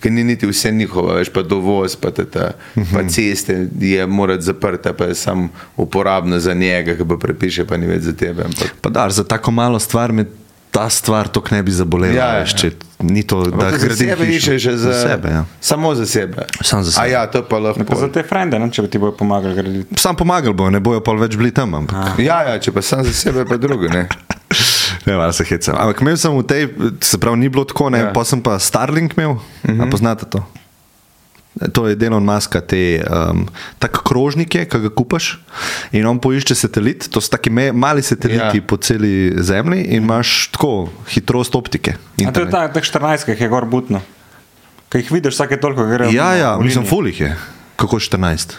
[0.00, 2.48] Ker ni niti vse njihovo, veš pa dovoz, pa, ta, ta,
[2.92, 7.76] pa ceste je morati zaprta, pa je samo uporabna za njega, ki pa prepiše, pa
[7.76, 8.42] ni več za tebe.
[8.44, 10.24] Ampak, Pa da, za tako malo stvar me
[10.70, 12.14] ta stvar tako ne bi zabolela.
[12.14, 12.40] Ja, Ja, ja.
[12.40, 12.70] veš, če
[13.00, 15.28] ni to, da gradim sebe iščeš, že za, za sebe.
[15.30, 15.44] Ja.
[15.60, 16.44] Samo za sebe.
[16.60, 17.10] Samo za A sebe.
[17.10, 17.84] ja, to pa lahko.
[17.84, 18.68] Pa za te frende, ne?
[18.70, 19.96] če bi ti bojo pomagali graditi.
[19.96, 21.74] Sam pomagal bo, ne bojo pa več bili tam.
[21.74, 22.18] Ampak.
[22.18, 23.88] Ja, ja, če pa sam za sebe, pa drugo.
[25.06, 25.14] Ne?
[25.14, 25.74] Malo se hecam.
[25.74, 26.68] Ampak imel sem v tej,
[27.00, 28.12] se pravi, ni bilo tako, ne, Ja.
[28.12, 29.80] pa sem pa Starlink imel, uh Mhm.
[29.80, 29.90] -huh.
[29.90, 30.44] poznate to.
[31.72, 35.38] To je Delon Maska, te um, tak krožnik je, ki ga kupaš
[35.92, 38.62] in on poišče satelit, to so taki me, mali sateliti Ja.
[38.62, 41.90] po celi zemlji in imaš tako hitrost optike.
[41.90, 42.50] A to je internet.
[42.50, 44.00] ta, teh 14, ki je gor butno.
[44.88, 47.36] Ki jih vidiš vsake toliko, gre Ja, ja, mislim, fulih je.
[47.76, 48.54] Kako 14?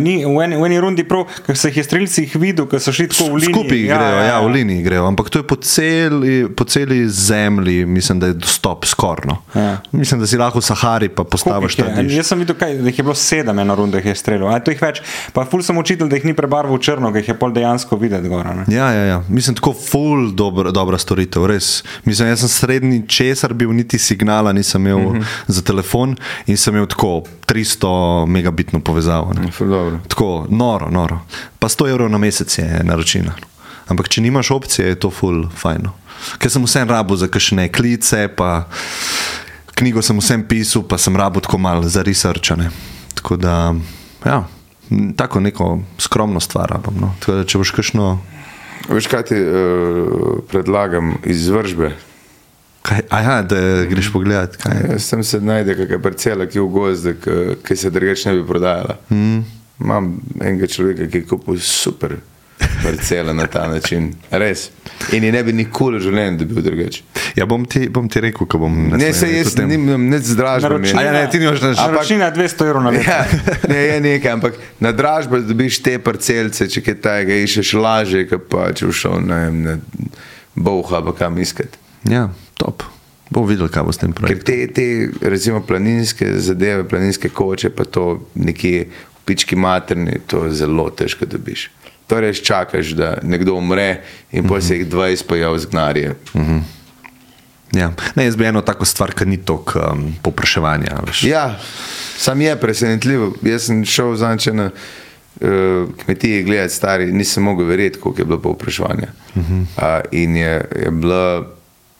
[0.00, 2.92] Ni, v, eni, v eni rundi prav, ker so jih je streljcih videl, ker so
[2.92, 3.54] šli tako v liniji.
[3.54, 7.86] Skupaj grejo, ja, ja, v liniji grejo, ampak to je po celi, po celi zemlji,
[7.86, 9.38] mislim, da je dostop skorno.
[9.54, 9.80] Ja.
[9.92, 12.08] Mislim, da si lahko v Sahari pa postaviš tam.
[12.08, 14.48] Jaz sem videl, kaj, da jih je bilo sedem eno rundo, jih je streljal.
[14.54, 15.00] A to jih več.
[15.32, 17.96] Pa ful sem učitelj, da jih ni prebarval v črno, ker jih je pol dejansko
[17.96, 18.54] videti gora.
[18.54, 18.64] Ne?
[18.68, 19.22] Ja, ja, ja.
[19.28, 21.82] Mislim, tako ful dobra, dobra storitev, res.
[22.04, 25.16] Mislim, jaz sem srednji česar bil, niti signala nisem imel Mhm.
[25.16, 25.24] mm -hmm.
[25.46, 26.16] za telefon
[26.46, 29.32] in sem imel tako 300 megabitno povezavo.
[29.34, 29.52] ne.
[29.66, 29.98] Dobro.
[30.08, 31.20] Tako noro, noro.
[31.58, 33.34] Pa 100 evrov na mesec je naročina.
[33.88, 35.92] Ampak če nimaš opcije, je to ful fajno.
[36.38, 38.68] Ker sem vsem rabo za kakšne klice, pa
[39.74, 42.70] knjigo sem vsem pisal, pa sem rabo tako malo za researchane.
[43.18, 43.74] Tako da,
[44.24, 44.44] ja,
[45.16, 47.00] tako neko skromno stvar rabim.
[47.00, 47.14] No.
[47.20, 48.06] Tako da, če boš kakšno.
[48.88, 51.92] Veš, kaj ti uh, predlagam izvržbe?
[52.82, 54.56] Kaj, aha, da greš pogledat.
[54.56, 54.80] Kaj.
[54.90, 58.34] Jaz sem se najde kakšna parcela, ki je v gozdu, ki- ki se drugače ne
[58.34, 58.96] bi prodajala.
[59.10, 59.44] Mm.
[59.80, 60.08] Imam
[60.40, 62.16] enega človeka, ki je kupil super
[62.82, 64.12] parcele na ta način.
[64.30, 64.68] Res.
[65.12, 67.02] In je ne bi nikoli v življenju dobil drugače.
[67.34, 70.92] Ja, bom ti, bom ti rekel, ko bom Ne, se jaz nimam nič z dražbami.
[70.92, 71.78] A ja, ne, ti nimaš nič.
[71.78, 73.10] Ampak- Naročnina je 200 evrov na leto.
[73.10, 73.24] Ja,
[73.68, 78.46] ne, je nekaj, ampak na dražbi dobiš te parcelce, če kaj tajega iščeš lažje, kot
[78.48, 79.76] pa če bi šel na, na
[80.54, 81.78] Bovha, pa kam iskati.
[82.04, 82.82] Ja, top.
[83.32, 84.44] Bomo videli, kaj bo s tem projektom.
[84.44, 90.90] te, te recimo, planinske zadeve, planinske koče, pa to nekje v pički materni, to zelo
[90.90, 91.70] težko dobiš.
[92.06, 96.14] Torej, čakaš, da nekdo umre in potem se jih 20 pojavi z gnarje.
[97.72, 97.92] Ja.
[98.14, 100.98] Ne, jaz bi eno tako stvar, ki ni toliko um, popraševanja.
[101.06, 101.22] veš.
[101.24, 101.58] Ja,
[102.18, 103.32] sam je presenetljivo.
[103.42, 108.40] Jaz sem šel zanče na uh, kmetiji gledati stari, nisem mogel verjeti, koliko je bilo
[108.40, 109.08] povpraševanja.
[109.34, 109.60] Uh -huh.
[109.62, 111.46] uh, in je, je bilo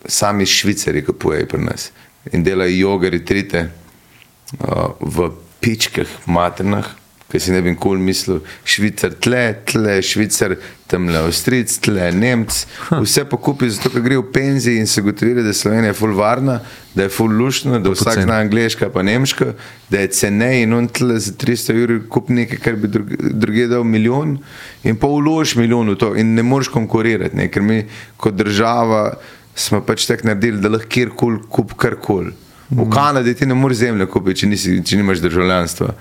[0.06, 1.90] sami švicari, ki pojejo pri nas
[2.32, 5.30] in delajo joge, retrite uh, v
[5.60, 6.86] pičkah, maternah,
[7.32, 10.52] Ker si ne bi nikoli mislil, švicar tle, tle, švicar
[10.90, 12.58] tam le, avstric, tle, nemc.
[12.90, 16.58] Vse pokupi, zato ker gre v penziji in se gotovili, da je Slovenija ful varna,
[16.92, 19.54] da je ful lušna, da vsak zna angliška pa nemška,
[19.88, 23.64] da je cenej in on tle za 300 ur kup nekaj, kar bi drug- druge
[23.72, 24.36] dal milijon
[24.84, 27.48] in pa vložiš milijon v to in ne moreš konkurirati, ne?
[27.48, 27.86] ker mi
[28.20, 29.06] kot država
[29.54, 32.32] smo pač tako naredili, da lahko kjerkoli kup karkoli.
[32.70, 35.92] V Kanadi ti ne moreš zemlje kupiti, če, nisi, če nimaš državljanstva.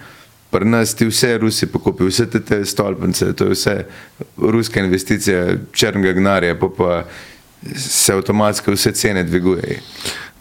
[0.52, 3.76] Pri nas ti vse Rusi pokupijo, vse te, te stolpnice, to je vse
[4.38, 7.04] ruska investicija, črnega gnarja, pa, pa
[7.76, 9.80] se avtomatsko vse cene dvigujejo.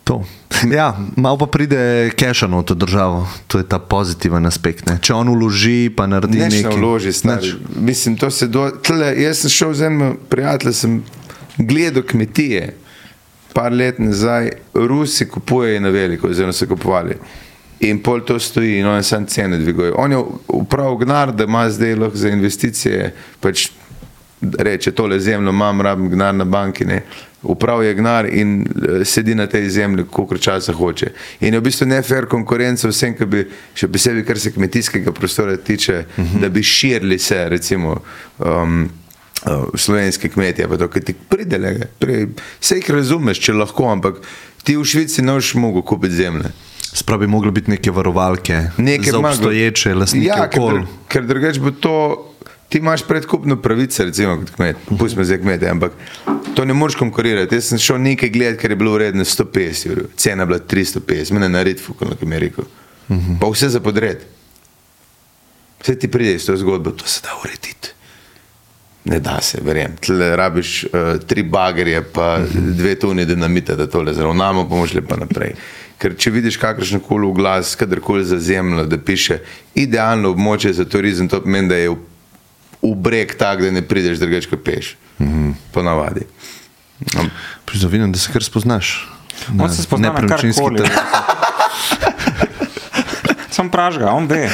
[0.04, 0.22] To.
[0.70, 4.86] Ja, malo pa pride kešano v to državo, to je ta pozitiven aspekt.
[4.90, 4.98] Ne?
[5.02, 6.74] Če on uloži, pa naredi Neč nekaj.
[6.74, 7.52] ne vloži, stari.
[7.78, 8.66] Mislim, to se do...
[8.82, 10.96] Tle, jaz sem šel z enim prijateljem, sem
[11.56, 12.74] gledal kmetije,
[13.52, 17.16] par let nazaj, Rusi kupujejo na veliko, oziroma so kupovali.
[17.80, 19.94] In pol to stoji in oni sam cene dvigujejo.
[19.98, 23.70] On je uprav gnar, da ima zdaj lahko za investicije, pač
[24.58, 27.02] reče tole zemljo imam, rabim gnar na banki, ne.
[27.42, 31.10] Uprav je gnar in eh, sedi na tej zemlji, koliko časa hoče.
[31.40, 33.44] In je v bistvu nefer konkurenca vsem, ki bi,
[33.74, 36.40] še posebej, kar se kmetijskega prostora tiče, uh -huh.
[36.40, 38.02] da bi širili se, recimo,
[38.38, 38.90] um,
[39.42, 42.26] uh, slovenske kmetje, pa to, ki ti pridelega, pri,
[42.60, 44.20] vse jih razumeš, če lahko, ampak
[44.60, 46.50] ti v Švici ne boš mogel kupiti zemlje.
[46.92, 48.64] Spravi, moglo biti neke varovalke
[49.10, 50.80] ima- obstoječe lastnike Ja, ker, okolja.
[50.80, 52.26] dru- ker drugače bo to.
[52.68, 55.92] Ti imaš predkupno pravice, recimo, kot kmet, pustimo zdaj kmete, ampak
[56.54, 57.54] to ne moreš konkurirati.
[57.54, 61.48] Jaz sem šel nekaj gledati, ker je bilo vredno 150 evrov, cena bila 350, mene
[61.48, 62.64] na redfu, kot je rekel.
[63.40, 64.22] Pa vse za podred.
[65.80, 67.89] Vse ti pride iz te zgodbe, to se da urediti.
[69.04, 69.96] Ne da se, verjem.
[70.00, 75.16] Tle rabiš uh, tri bagerje, pa dve toni dinamita, da tole zravnamo, pa moš lepa
[75.16, 75.54] naprej.
[76.00, 79.38] Ker če vidiš kakršen koli oglas, kadarkoli za zemljo, da piše
[79.74, 81.96] idealno območje za turizem, to pomeni, da je v,
[82.82, 84.96] v breg tak, da ne prideš drugače, kot peš.
[85.18, 85.54] Uh -huh.
[85.72, 86.26] Ponavadi.
[87.16, 87.30] Am-
[87.64, 89.08] Priznavinem, da se kar spoznaš.
[89.58, 90.76] On se spozna na karkoli.
[90.76, 90.90] trg.
[93.50, 94.50] Sam pražga, on ve.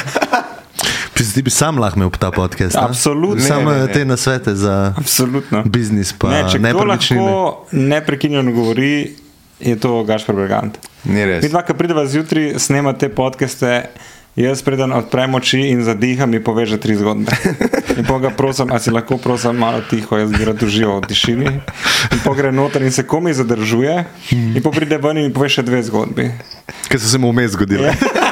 [1.17, 2.75] Ti bi sam lahko imel ta podcast.
[2.75, 2.85] a?
[2.85, 3.41] Absolutno.
[3.41, 3.93] Samo Ne, ne, ne.
[3.93, 5.63] te nasvete za Absolutno.
[5.65, 7.25] biznis, pa ne, če kdo lahko
[7.71, 9.15] neprekinjeno govori,
[9.59, 10.77] je to Gašpor Brigant.
[11.03, 11.43] Ni res.
[11.43, 13.89] Mi dva, ki prideva zjutraj, snemate podcaste.
[14.37, 17.33] Jaz preden odprem oči in zadiham, mi pove že tri zgodbe.
[17.97, 21.09] In pa ga prosim, a si lahko prosim malo tiho, jaz bi rad užival v
[21.09, 21.47] tišini.
[22.11, 23.95] In pa gre noter in se komi zadržuje.
[24.53, 26.29] In pa pride ven in pove še dve zgodbi.
[26.85, 27.89] Ker so se mu vmes zgodile.
[27.89, 28.26] No,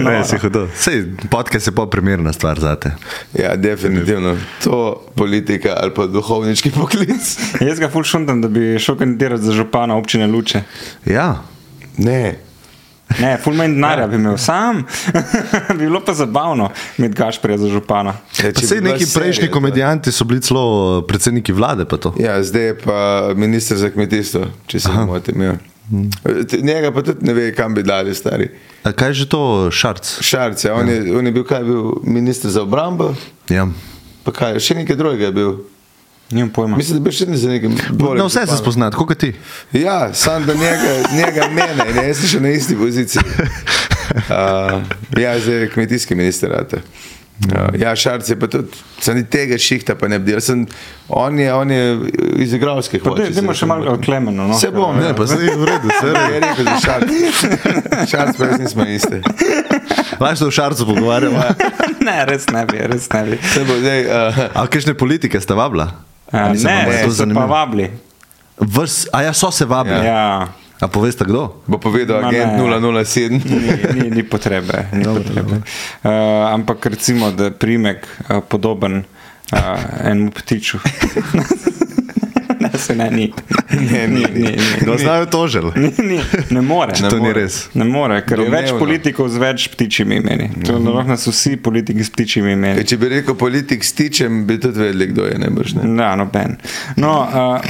[0.00, 0.68] Ne, si hudo.
[0.74, 2.90] Sej, podcast je pa primerna stvar za te.
[3.34, 4.36] Ja, definitivno.
[4.64, 4.80] To
[5.14, 7.38] politika ali pa duhovnički poklic.
[7.60, 10.62] Jaz ga ful šundam, da bi šel kandidirati za župana občine Luče.
[11.06, 11.42] Ja,
[11.96, 12.38] Ne.
[13.18, 14.84] Ne, ful manj denarja bi imel sam.
[15.68, 18.14] bi bilo pa zabavno imeti Gašporja za župana.
[18.38, 20.62] Ja, sej neki serija, prejšnji to- komedijanti so bili celo
[20.98, 21.84] eh, predsedniki vlade.
[21.84, 22.14] pa to.
[22.18, 22.98] Ja, zdaj je pa
[23.36, 25.42] ministr za kmetijstvo, če se ne motim.
[25.42, 25.54] Ja.
[26.46, 28.50] T- Njega pa tudi ne ve, kam bi dali stari.
[28.82, 30.20] A kaj je že to, šarc?
[30.20, 33.14] Šarce, on, je, on je bil, kaj je bil ministr za obrambo,
[33.48, 33.66] Ja.
[34.22, 35.52] pa kaj, še nekaj drugega je bil.
[36.30, 36.76] Nimam pojma.
[36.76, 37.72] Mislim, da bi še ne za nekaj.
[38.14, 39.32] Na vse se spoznati, kot ti.
[39.72, 43.22] Ja, sam da njega, njega mene, ne, jaz sem še na isti poziciji.
[44.10, 44.82] Uh,
[45.14, 46.50] ja, zdaj je kmetijski minister.
[46.50, 46.80] rate.
[47.40, 48.68] Uh, ja, Šarc je pa tudi,
[49.00, 50.42] sem ni tega šihta pa ne bi delal.
[50.42, 50.66] Sem,
[51.10, 51.84] on, je, on je
[52.36, 54.44] iz igralskih Pa daj- Dajmo še malo o Klemenu.
[54.44, 54.54] No?
[54.54, 57.08] Se bom, Ne, pa se je v redu, se Je rekel, da je šarc.
[58.12, 59.22] Šarc pa jaz nismo iste.
[60.18, 61.40] Lahko se v šarcu pogovarjamo.
[62.00, 63.40] ne, res ne bi, res ne bi.
[63.48, 65.88] Se bo zdaj, uh, A kakšne politike sta vabila?
[66.28, 67.46] A, Ali se vam ne, je to so se pa zanimivo?
[67.48, 67.86] vabili.
[68.60, 70.04] Vrs, a ja, so se vabili.
[70.04, 70.44] Ja.
[70.80, 71.60] A poveste kdo?
[71.68, 73.04] bo povedal Ma agent ne.
[73.04, 73.30] 007.
[73.30, 74.88] Ni, ni, ni potrebe.
[74.92, 75.60] Ni potrebe.
[76.02, 76.10] Uh,
[76.50, 79.04] ampak recimo, da je primek uh, podoben
[79.52, 79.58] uh,
[80.04, 80.78] enemu ptiču.
[82.60, 83.32] ne, se ne, ni.
[83.70, 84.56] Ne, ni, ni, ni, ni.
[84.80, 85.68] Ga znajo tožil.
[85.76, 86.20] Ni, ni,
[86.50, 86.92] ne more.
[87.10, 87.68] To ni res.
[87.74, 90.48] Ne more, ker je več politikov z več ptičjimi imeni.
[90.64, 90.88] To Mhm.
[90.88, 92.80] lahko nas vsi politiki s ptičjimi imeni.
[92.80, 95.74] Kaj, Če bi rekel politik s tičem, bi tudi vedeli, kdo je najbrž.
[95.76, 96.02] Ne?
[96.02, 96.56] Ja, noben.
[96.96, 97.60] No, uh,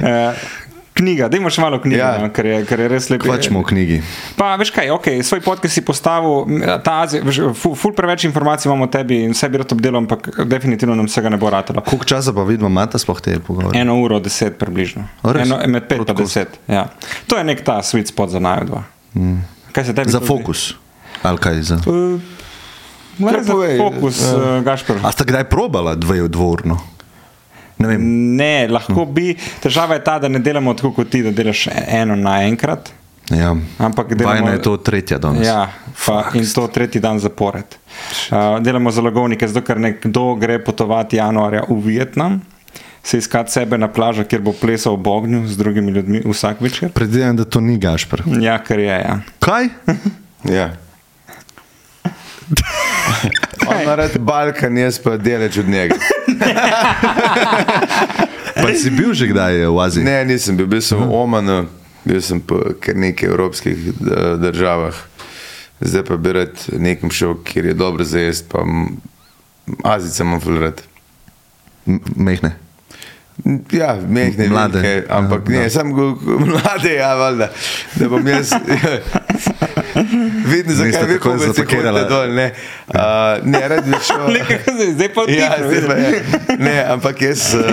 [0.00, 0.34] uh,
[0.96, 2.16] knjiga, dajmo še malo knjige, Ja.
[2.16, 2.22] ja.
[2.24, 3.28] no, ker, je, ker je res lepo.
[3.28, 3.98] Kvačmo v knjigi.
[4.34, 7.20] Pa veš kaj, okay, svoj podcast si postavil, m, ta Azija,
[7.52, 11.06] ful, ful preveč informacij imamo o tebi in vse bi rad obdelal, ampak definitivno nam
[11.06, 11.84] vsega ne bo ratalo.
[11.84, 13.76] Koliko časa pa vidimo, imate sploh te pogovore?
[13.76, 15.04] Eno uro, deset približno.
[15.22, 16.56] Eno, med pet in deset.
[16.66, 16.88] Ja.
[17.28, 18.82] To je nek ta sweet spot za naju dva.
[19.14, 19.44] Mm.
[20.08, 20.72] Za fokus.
[21.20, 21.76] Ali kaj za?
[21.84, 22.16] Uh,
[23.20, 24.32] Kar za povej, fokus, ja.
[24.32, 25.00] uh, Gašpor.
[25.04, 26.95] A ste kdaj probala dve dvorno?
[27.78, 27.98] Ne.
[28.36, 29.34] Ne, lahko bi.
[29.62, 32.92] Težava je ta, da ne delamo tako kot ti, da delaš eno naenkrat.
[33.30, 33.56] Ja.
[33.78, 35.46] Ampak Vajna delamo- je to tretja danes.
[35.46, 35.72] Ja,
[36.06, 37.64] pa, in to tretji dan zapored.
[38.30, 42.40] Uh, delamo zalogovnike, zato ker nekdo gre potovati januarja v Vietnam,
[43.02, 46.92] se iskati sebe na plažo, kjer bo plesal ob ognju z drugimi ljudmi vsak večer.
[46.92, 48.22] Predvidevam, da to ni Gašpr.
[48.40, 48.98] Ja, ker je.
[49.04, 49.20] Ja.
[49.38, 49.68] Kaj?
[50.46, 50.70] Ja.
[53.66, 55.94] On naredi Balkan, jaz pa deleč od njega.
[58.56, 60.04] Pa si bil že kdaj v Aziji?
[60.04, 61.66] Ne, nisem bil, bil sem v Omanu,
[62.04, 63.92] bil sem po kar nekaj evropskih eh,
[64.40, 64.96] državah.
[65.80, 68.64] Zdaj pa bi rad nekam šel, kjer je dobro za jesti, pa
[69.84, 70.80] Azice imam fulrat.
[71.86, 72.56] M- Mehne.
[73.70, 74.80] Ja, mehne, Mlade.
[74.80, 76.16] velike, ampak Ja, ja, ne, go,
[76.56, 77.50] mlade, ja, valjda,
[77.94, 78.50] da bom jaz.
[80.52, 82.02] Vidim, zakaj Niste vi takoj pogajate zapakirala.
[82.08, 82.46] dol, ne.
[82.88, 83.00] Uh,
[83.44, 84.26] ne, rad bi šel.
[84.76, 86.22] Zdaj- Zdaj pa Ja, tiho, zdaj pa je.
[86.66, 87.64] Ne, ampak jaz uh,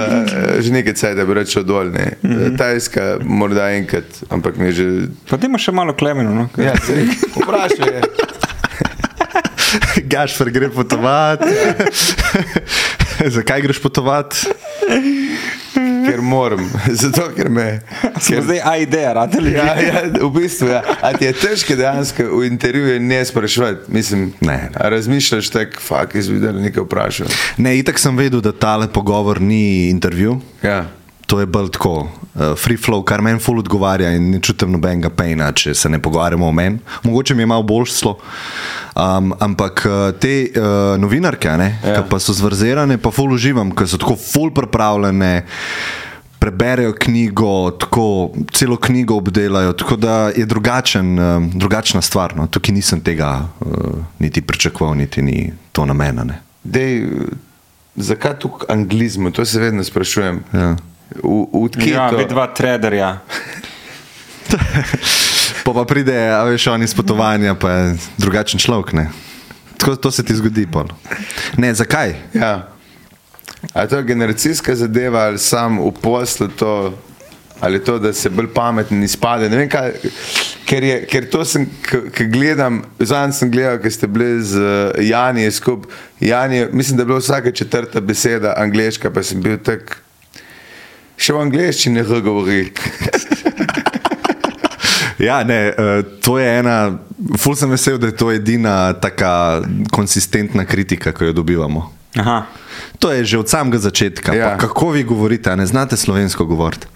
[0.60, 1.92] že nekaj cajt, da bi rečel dol.
[1.92, 2.14] Ne.
[2.22, 2.58] Mm -hmm.
[2.58, 4.86] Tajska, morda enkrat, ampak ne že.
[5.30, 6.32] Pa ti imaš še malo klemeno.
[6.34, 6.50] No?
[6.58, 7.06] Ja, se
[7.36, 7.94] vprašaj.
[7.94, 8.02] je.
[10.04, 11.46] Gašpr gre potovati.
[13.26, 14.38] Zakaj greš potovati?
[16.10, 16.70] Ker moram,
[17.02, 17.82] zato ker me.
[18.22, 19.52] Smo zdaj A ideja, radili.
[19.52, 20.82] Ja, ja, v bistvu ja.
[21.02, 23.92] A ti je težko dejansko v intervjuju ne sprašovati.
[23.92, 24.70] Mislim, Ne.
[24.74, 27.28] razmišljaš tako, fakt, da nekaj vprašal.
[27.58, 30.40] Ne, itak sem vedel, da tale pogovor ni intervju.
[30.64, 30.86] Ja.
[31.34, 35.10] To je bolj tako, uh, free flow, kar meni ful odgovarja in ne čutim nobenega
[35.10, 36.78] pejna, če se ne pogovarjamo o meni.
[37.08, 38.20] Mogoče mi je malo bolj slo.
[38.94, 40.68] Um, ampak uh, te uh,
[41.02, 41.96] novinarke, ne, Ja.
[41.96, 42.04] ja.
[42.06, 45.32] pa so zvrzelane, pa ful uživam, ker so tako ful pripravljene.
[46.44, 48.06] Preberejo knjigo, tako
[48.54, 52.38] celo knjigo obdelajo, tako da je drugačen, um, drugačna stvar.
[52.38, 52.46] No.
[52.46, 56.30] Tukaj nisem tega uh, niti pričakoval, niti ni to namena.
[56.64, 57.08] Dej,
[57.96, 59.32] zakaj tukaj anglizmu?
[59.32, 60.44] To se vedno sprašujem.
[60.54, 60.76] Ja.
[61.72, 61.90] Tkitu.
[61.90, 63.18] Ja, vidva traderja.
[65.64, 68.94] Pa pa pride, a veš, on iz potovanja, pa je drugačen človek.
[68.94, 69.08] Ne?
[69.78, 70.68] Tako, to se ti zgodi.
[70.68, 70.92] Pol.
[71.58, 72.16] Ne, zakaj?
[72.34, 72.68] Ja.
[73.74, 76.98] A je to generacijska zadeva ali sam v poslu to,
[77.60, 79.50] ali to, da se bolj pameten izpade.
[79.50, 79.94] Ne vem, kaj,
[80.68, 85.04] ker, je, ker to sem, ki gledam, zadnjič sem gledal, ker ste bili z eh,
[85.08, 85.92] Jani skupaj.
[86.20, 90.03] Jani, mislim, da je bila vsaka četrta beseda angliška, pa sem bil tak.
[91.18, 92.72] Še v angleščini ne govori.
[95.24, 96.98] Ja, ne, eh, to je ena,
[97.40, 99.62] ful sem vesel, da je to edina taka
[99.92, 101.92] konsistentna kritika, ki jo dobivamo.
[102.20, 102.44] Aha.
[103.00, 104.36] To je že od samega začetka.
[104.36, 104.58] Ja.
[104.58, 106.88] Kako vi govorite, a ne znate slovensko govoriti?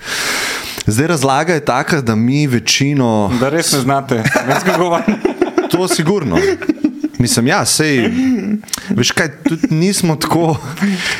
[0.86, 5.12] Zdaj razlaga je taka, da mi večino, Da res ne znate, več govoriti.
[5.72, 6.38] to sigurno.
[7.18, 8.10] Mislim, ja, sej,
[8.90, 10.58] veš kaj, tudi nismo tako,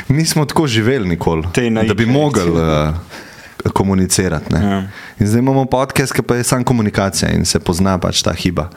[0.08, 1.48] nismo tako živeli nikoli,
[1.86, 2.94] da bi mogli uh,
[3.72, 4.54] komunicirati.
[4.54, 4.60] ne.
[4.62, 4.78] Ja.
[5.18, 8.68] In zdaj imamo podcast, ki pa je samo komunikacija in se pozna pač ta hiba.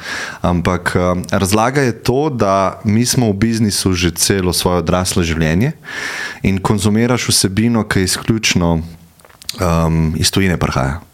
[0.41, 5.71] Ampak um, razlaga je to, da mi smo v biznisu že celo svoje odraslo življenje
[6.41, 8.81] in konzumiraš vsebino, ki izključno
[9.61, 11.10] um, iz tujine prihaja.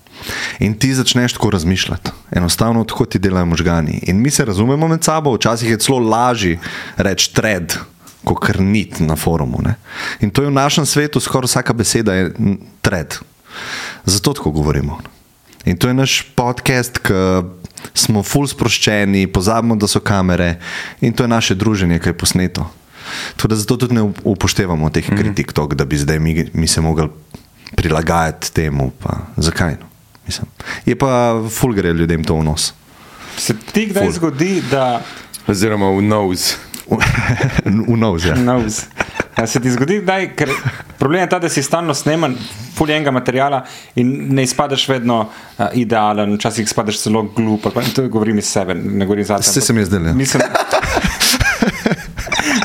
[0.60, 4.00] In ti začneš tako razmišljati, enostavno tako ti delajo možgani.
[4.08, 6.60] In mi se razumemo med sabo, včasih je celo lažje
[6.98, 7.74] reči tred,
[8.24, 9.62] kot krnit na forumu.
[9.64, 9.76] Ne?
[10.20, 12.34] In to je v našem svetu, skoraj vsaka beseda je
[12.82, 13.16] tred.
[14.06, 15.00] Zato tako govorimo.
[15.66, 17.14] In to je naš podcast, ki
[17.94, 20.56] smo full sproščeni, pozabimo, da so kamere
[21.02, 22.70] in to je naše druženje, ki je posneto.
[23.44, 26.82] Da zato tudi ne up- upoštevamo teh kritik, tok, da bi zdaj mi, mi se
[26.82, 27.10] mogli
[27.76, 28.92] prilagajati temu.
[29.00, 29.28] Pa.
[29.38, 29.76] Zakaj?
[29.80, 29.97] No?
[30.28, 30.48] Mislim.
[30.86, 32.74] Je pa ful gre ljudem to v nos.
[33.38, 34.14] Se ti kdaj Ful.
[34.14, 35.02] zgodi, da
[35.48, 36.56] Oziroma v nose.
[37.88, 38.36] v nos, ja.
[38.36, 38.86] Nose.
[39.38, 40.50] Ja, se ti zgodi, kdaj, ker
[40.98, 42.36] problem je ta, da si stalno sneman
[42.76, 43.62] fuljenega materijala
[43.96, 47.68] in ne izpadeš vedno uh, idealen, včasih izpadeš celo glup.
[47.96, 50.14] To govorim iz sebe, ne govorim za Saj se mi je zdelo, ja.
[50.14, 50.44] Mislim,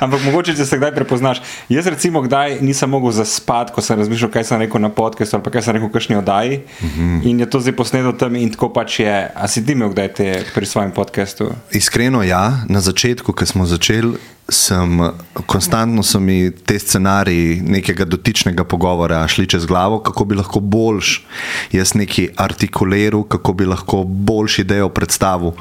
[0.02, 1.38] Ampak mogoče, če se kdaj prepoznaš.
[1.70, 5.52] Jaz, recimo, kdaj nisem mogel zaspati, ko sem razmišljal, kaj sem rekel na podkastu ali
[5.54, 6.58] kaj sem rekel v kakšni oddaji.
[6.58, 7.00] Mm Mhm.
[7.20, 7.30] -hmm.
[7.30, 9.30] In je to zdaj posneto tam in tako pač je.
[9.34, 11.52] A si ti imel kdaj te pri svojem podkastu?
[11.70, 12.58] Iskreno, ja.
[12.68, 14.16] Na začetku, ko smo začeli,
[14.48, 15.00] sem
[15.46, 21.26] konstantno so mi te scenariji nekega dotičnega pogovora šli čez glavo, kako bi lahko boljš
[21.72, 25.52] jaz neki artikuliral, kako bi lahko boljši idejo predstavil.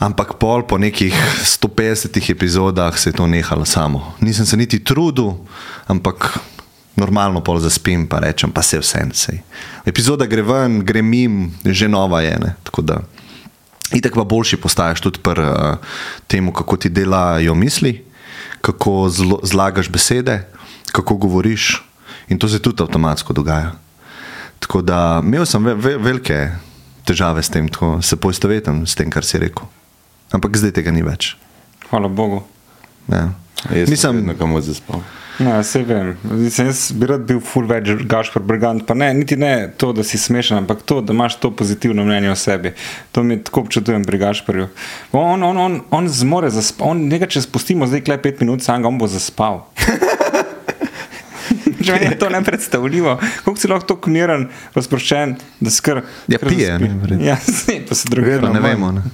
[0.00, 1.12] Ampak pol po nekih
[1.44, 4.14] 150 epizodah se je to nehalo samo.
[4.20, 5.36] Nisem se niti trudil,
[5.86, 6.40] ampak
[6.96, 9.12] normalno pol zaspim, pa rečem, pa se vse en.
[9.84, 12.38] Epizoda gre ven, gre mim, že nova je.
[12.40, 12.54] Ne?
[12.64, 13.00] Tako da
[13.90, 15.78] Itek pa boljši postaješ tudi pri uh,
[16.30, 18.04] tem, kako ti delajo misli,
[18.60, 20.46] kako zlo, zlagaš besede,
[20.92, 21.82] kako govoriš.
[22.28, 23.72] In to se tudi avtomatsko dogaja.
[24.58, 26.38] Tako da imel sem ve, ve, velike
[27.04, 29.66] težave s tem, tako se poistovetim s tem, kar si rekel.
[30.30, 31.34] Ampak zdaj tega ni več.
[31.90, 32.44] Hvala Bogu.
[33.10, 33.30] Ja.
[33.68, 35.02] Jaz sem Mislim, vedno kamor zaspal.
[35.40, 36.16] Ja, se vem.
[36.22, 40.04] Mislim, jaz bi rad bil full več Gašpor Brigant, pa ne, niti ne to, da
[40.04, 42.74] si smešen, ampak to, da imaš to pozitivno mnenje o sebi.
[43.12, 44.68] To mi tako občudujem pri Gašporju.
[45.12, 48.84] On, on, on, on zmore zaspati, on nekaj, če spustimo zdaj kle pet minut, sam
[48.84, 49.64] ga on bo zaspal.
[51.80, 53.16] Že meni je to nepredstavljivo.
[53.44, 56.02] Kako si lahko tako miren, pa sproščen, da skr.
[56.28, 57.16] Ja, kar pije, zaspi?
[57.16, 57.24] ne.
[57.24, 58.92] Ja, ne, to se drugi pa ne vemo.
[58.92, 59.08] Ne.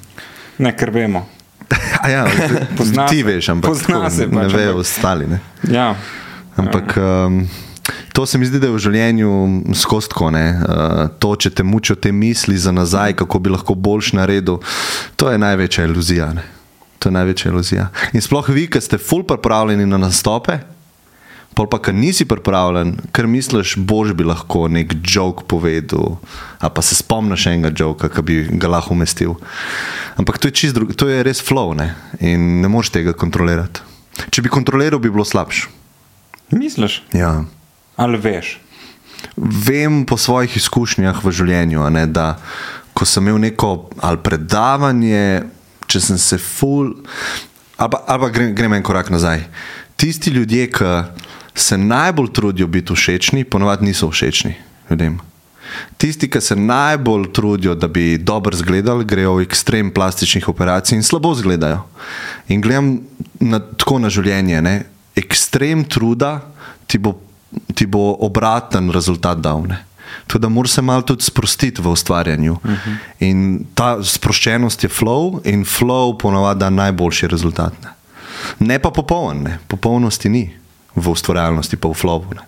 [0.59, 1.27] Ne, ker vemo.
[2.07, 2.27] Ja,
[2.79, 5.27] Pozna ti veš, ampak Pozna se ne pač, vejo ampak- ostali.
[5.27, 5.41] Ne.
[5.67, 5.95] Ja.
[6.57, 7.49] Ampak um,
[8.13, 9.31] to se mi zdi, da je v življenju
[9.75, 10.31] skozi tako.
[10.31, 10.45] ne.
[10.55, 14.61] Uh, to, če te mučijo te misli za nazaj, kako bi lahko boljš naredil,
[15.17, 16.31] to je največja iluzija.
[16.33, 16.45] Ne.
[16.99, 17.89] To je največja iluzija.
[18.13, 20.59] In sploh vi, ki ste ful pripravljeni na nastope.
[21.57, 26.19] Pol pa, ker nisi pripravljen, ker misliš, bož bi lahko nek jok povedal,
[26.61, 29.39] a pa se spomniš enega joka, ki bi ga lahko umestil.
[30.21, 31.95] Ampak to je drug, to je res flow ne?
[32.21, 33.81] in ne moreš tega kontrolirati.
[34.29, 35.73] Če bi kontroliral, bi bilo slabše.
[36.53, 37.01] Misliš?
[37.17, 37.45] Ja.
[37.97, 38.59] Ali veš?
[39.37, 42.37] Vem po svojih izkušnjah v življenju, ne, da
[42.97, 45.45] ko sem imel neko ali predavanje,
[45.89, 46.93] če sem se ful,
[47.81, 49.45] ali ali pa grem, grem en korak nazaj.
[49.97, 50.93] Tisti ljudje, ki
[51.57, 54.55] se najbolj trudijo biti všečni, ponovadi niso všečni
[54.91, 55.19] ljudem.
[55.97, 61.03] Tisti, ki se najbolj trudijo, da bi dobro izgledali, grejo v ekstrem plastičnih operacij in
[61.03, 61.83] slabo izgledajo.
[62.49, 62.99] In gledam
[63.41, 64.63] na, tako na življenje.
[64.63, 64.77] Ne?
[65.17, 66.39] Ekstrem truda
[66.87, 67.17] ti bo,
[67.75, 69.65] ti bo obraten rezultat dal.
[69.67, 69.81] Ne?
[70.27, 72.53] Tako da moraš se malo tudi sprostiti v ustvarjanju.
[72.53, 72.97] Uh -huh.
[73.21, 77.73] In ta sproščenost je flow, in flow ponovadi da najboljši rezultat.
[77.83, 77.91] Ne,
[78.59, 79.59] ne pa popoln, ne.
[79.69, 80.51] popolnosti ni
[80.97, 82.35] v ustvarjalnosti, pa v flowu.
[82.35, 82.45] Ne.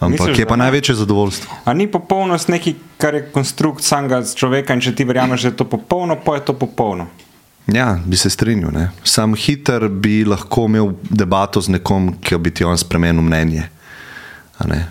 [0.00, 0.64] Ampak Misliš, je pa da ne?
[0.64, 1.54] največje zadovoljstvo.
[1.64, 5.56] A ni popolnost nekaj, kar je konstrukt samega človeka in če ti verjameš, da je
[5.56, 7.08] to popolno, pa je to popolno.
[7.66, 8.70] Ja, bi se strinjal.
[8.76, 8.90] Ne.
[9.04, 13.70] Sam hiter bi lahko imel debato z nekom, ki bi ti on spremenil mnenje.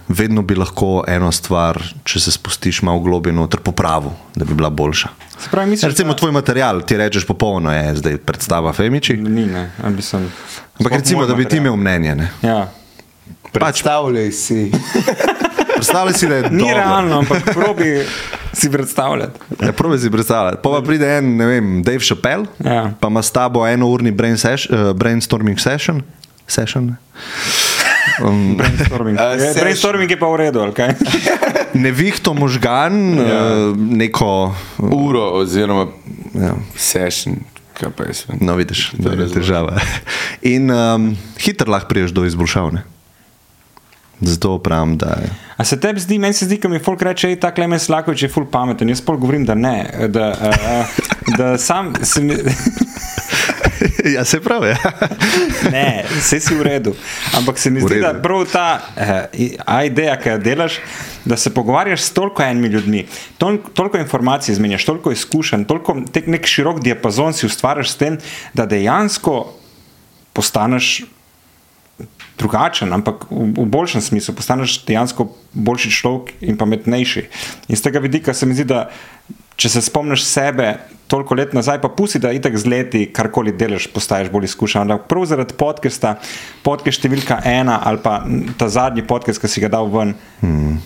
[0.08, 4.70] Vedno bi lahko eno stvar, če se spustiš malo globje noter, popravil, da bi bila
[4.70, 5.10] boljša.
[5.40, 9.18] Se pravi, misliš, Recimo tvoj material, ti rečeš popolno je zdaj predstava Femiči.
[9.18, 10.30] da ni, ne, ali bi sem.
[10.78, 12.16] Ampak recimo, da bi ti imel mnenje.
[12.16, 12.30] Ne.
[12.42, 12.68] Ja.
[13.52, 14.72] Predstavljaj si.
[15.76, 16.76] Predstavljaj si, da je Ni dobro.
[16.76, 18.04] realno, ampak probi
[18.54, 19.40] si predstavljati.
[19.62, 20.58] Ja, Probi si predstavljati.
[20.64, 22.92] Pa, pa pride en, ne vem, Dave Chappelle, Ja.
[23.00, 26.02] pa ima s tabo enourni brain seš, uh, brainstorming session.
[26.48, 26.96] session
[28.22, 29.20] um, Brainstorming.
[29.20, 30.94] A, Je, brainstorming je pa v redu, ali kaj?
[31.74, 33.24] nevihto možgan, ja.
[33.48, 34.56] uh, neko.
[34.80, 35.88] Uro oziroma
[36.36, 36.54] Ja.
[36.76, 37.36] session,
[37.76, 38.36] kaj pa je sve.
[38.42, 39.80] No, vidiš, da je težava.
[40.56, 42.74] In um, hitro lahko priješ do izboljšav.
[42.74, 42.84] Ne?
[44.22, 45.30] Zato pravim, da je.
[45.58, 47.80] A se tebi zdi, meni se zdi, ko mi folk reče, da je ta Klemen
[47.80, 48.90] Slakovič je ful pameten.
[48.90, 50.08] Jaz pol govorim, da ne.
[50.08, 52.36] Da, uh, da sam se mi.
[54.16, 54.68] ja, se pravi.
[54.68, 54.92] Ja.
[55.72, 56.94] Ne, vse si v redu.
[57.38, 60.78] Ampak se mi zdi, da prav ta uh, ideja, ki jo delaš,
[61.26, 63.06] da se pogovarjaš s toliko enimi ljudmi,
[63.42, 68.18] tol, toliko informacij izmenjaš, toliko izkušenj, toliko tek nek širok diapazon si ustvariš s tem,
[68.54, 69.42] da dejansko
[70.34, 71.06] postaneš
[72.38, 77.28] drugačen, ampak v, v boljšem smislu, postaneš dejansko boljši človek in pametnejši.
[77.72, 78.90] In z tega vidika se mi zdi, da
[79.56, 80.74] če se spomniš sebe
[81.08, 84.82] toliko let nazaj, pa pusti, da itek z leti karkoli delaš, postaješ bolj izkušen.
[84.82, 86.16] Ampak prav zaradi podcasta,
[86.66, 88.20] podcast številka ena ali pa
[88.58, 90.16] ta zadnji podcast, ki si ga dal ven.
[90.42, 90.82] Hmm.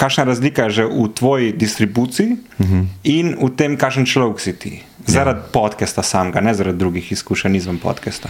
[0.00, 2.86] Kakšna razlika je že v tvoji distribuciji uh -huh.
[3.04, 4.72] in v tem, kakšen človek si ti?
[5.06, 5.52] Zaradi ja.
[5.52, 8.28] podcasta samega, ne zaradi drugih izkušenj izven podcasta.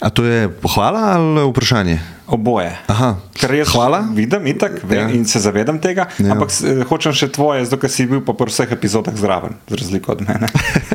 [0.00, 2.00] A to je pohvala ali vprašanje?
[2.26, 2.72] Oboje.
[2.86, 3.16] Aha.
[3.36, 4.08] Ker jaz Hvala.
[4.10, 5.08] vidim itak, vem, Ja.
[5.10, 6.32] in se zavedam tega, Ja.
[6.32, 10.12] ampak eh, hočem še tvoje, zato ker si bil pri vseh epizodah zraven, za razliko
[10.12, 10.48] od mene.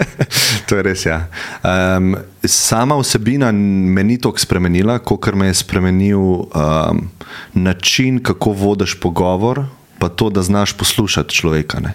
[0.68, 1.06] to je res.
[1.06, 1.30] Ja.
[1.62, 7.10] Um, sama vsebina me ni toliko spremenila, kot me je spremenil um,
[7.54, 9.64] način, kako vodiš pogovor,
[10.00, 11.80] pa to, da znaš poslušati človeka.
[11.80, 11.94] Ne.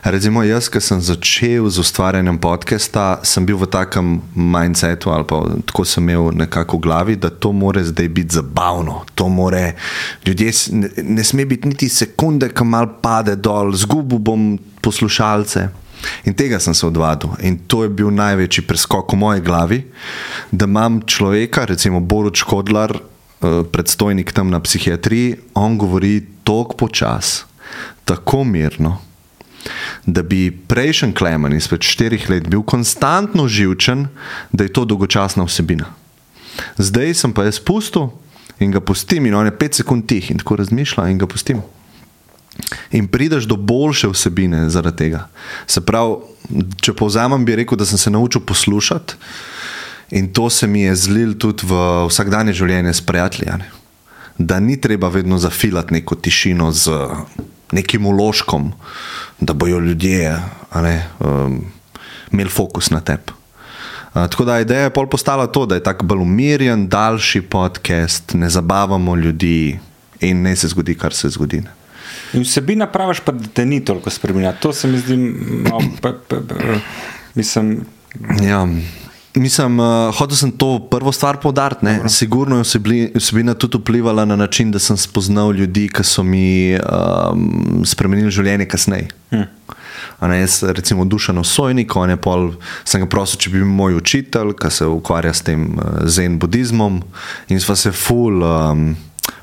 [0.00, 5.42] Recimo, jaz, ki sem začel z ustvarjanjem podcasta, sem bil v takem mindsetu, ali pa
[5.68, 9.04] tako sem imel nekako v glavi, da to mora zdaj biti zabavno.
[9.14, 9.76] To more,
[10.24, 15.66] ljudje, ne, ne sme biti niti sekunde, ki mal pade dol, zgubil bom poslušalce.
[16.24, 17.36] In tega sem se odvadil.
[17.44, 19.82] In to je bil največji preskok v moji glavi,
[20.48, 27.44] da imam človeka, recimo Borod Škodlar, eh, predstojnik tam na psihiatriji, on govori tako počas,
[28.08, 28.96] tako mirno,
[30.06, 34.08] da bi prejšnji Klemen izpred štirih let bil konstantno živčen,
[34.52, 35.90] da je to dolgočasna vsebina.
[36.78, 38.10] Zdaj sem pa jaz pustil
[38.60, 41.62] in ga pustim, in on je pet sekund tih in tako razmišlja in ga pustim.
[42.92, 45.26] In prideš do boljše vsebine zaradi tega.
[45.66, 46.18] Se pravi,
[46.82, 49.14] če povzamem, bi rekel, da sem se naučil poslušati
[50.10, 51.76] in to se mi je zlil tudi v
[52.10, 53.70] vsakdanje življenje s prijatelji.
[54.38, 56.96] Da ni treba vedno zafilati neko tišino z
[57.72, 58.72] nekim uložkom,
[59.40, 60.36] da bojo ljudje
[60.74, 61.64] ne, um,
[62.32, 63.32] imeli fokus na tebi.
[64.14, 68.34] Uh, tako da ideja je pol postala to, da je tako bolj umirjen, daljši podcast,
[68.34, 69.78] ne zabavamo ljudi
[70.20, 71.60] in ne se zgodi, kar se zgodi.
[71.60, 71.70] Ne.
[72.32, 74.52] In vsebina praviš, pa da te ni toliko spremenila.
[74.52, 75.82] To se mi zdi, malo,
[77.34, 77.84] mislim,
[78.42, 78.66] Ja,
[79.34, 81.84] mislim, uh, hotel sem to prvo stvar poudariti.
[81.84, 82.08] ne.
[82.08, 87.82] Sigurno je vsebina tudi vplivala na način, da sem spoznal ljudi, ki so mi um,
[87.86, 89.08] spremenili življenje kasneje.
[89.30, 89.46] Hmm.
[90.20, 92.50] Ne, jaz, recimo, dušen osojnik, on je pol,
[92.84, 96.38] sem ga prosil, če bi bil moj učitelj, ki se ukvarja s tem uh, zen
[96.38, 97.00] budizmom,
[97.48, 98.42] in sva se ful.
[98.42, 98.90] Um,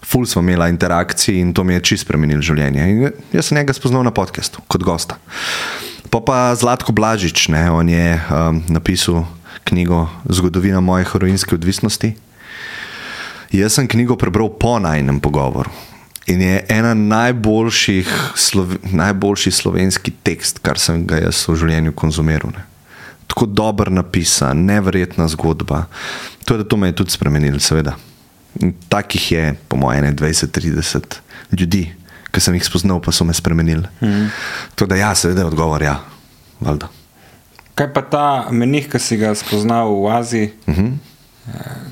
[0.07, 2.83] Ful smo imeli interakcij in to mi je čisto spremenilo življenje.
[2.87, 5.17] In jaz sem njega spoznal na podkastu kot gosta.
[6.09, 9.25] Pa pa Zlatko Blažič, ne, on je um, napisal
[9.67, 12.13] knjigo Zgodovina moje heroinske odvisnosti.
[13.51, 15.71] Jaz sem knjigo prebral po najnem pogovoru.
[16.27, 22.51] In je ena najboljših, slove, najboljši slovenski tekst, kar sem ga jaz v življenju konzumiral.
[22.51, 22.65] Ne.
[23.27, 25.85] Tako dobro napisan, neverjetna zgodba.
[26.43, 27.95] To je, da to me je tudi spremenilo, seveda.
[28.59, 31.19] In Takih je, po mojem, 20-30
[31.55, 31.85] ljudi,
[32.31, 33.87] ki sem jih spoznal, pa so me spremenili.
[34.03, 34.27] Mm.
[34.75, 35.99] Tako da, ja, seveda je odgovor ja,
[36.59, 36.91] valjda.
[37.77, 40.47] Kaj pa ta menih, ki si ga spoznal v Aziji?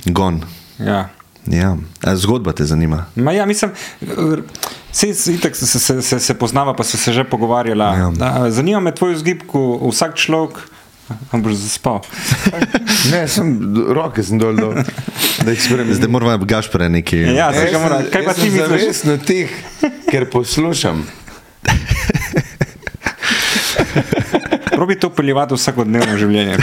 [0.09, 0.41] Gon.
[0.81, 1.09] Ja.
[1.45, 1.77] Ja.
[2.01, 3.05] A Zgodba te zanima.
[3.15, 3.71] Ma ja, mislim,
[4.91, 7.85] se, itak se, se, se, se poznava, pa so se že pogovarjala.
[7.95, 8.11] Ja.
[8.19, 8.51] Ja.
[8.51, 10.57] Zanima me tvoj vzgib, ko vsak človek,
[11.31, 12.01] kam boš zaspal.
[13.11, 13.53] Ne, sem
[13.93, 14.81] roke sem dol, dol.
[15.45, 17.21] Zdaj moramo gašpore neki.
[17.37, 18.01] Ja, se ga mora.
[18.09, 18.65] Kaj pa ti misliš?
[18.65, 19.53] Zavestno tih,
[20.09, 21.05] ker poslušam.
[24.75, 26.57] Probi to peljevati v vsakodnevno življenje.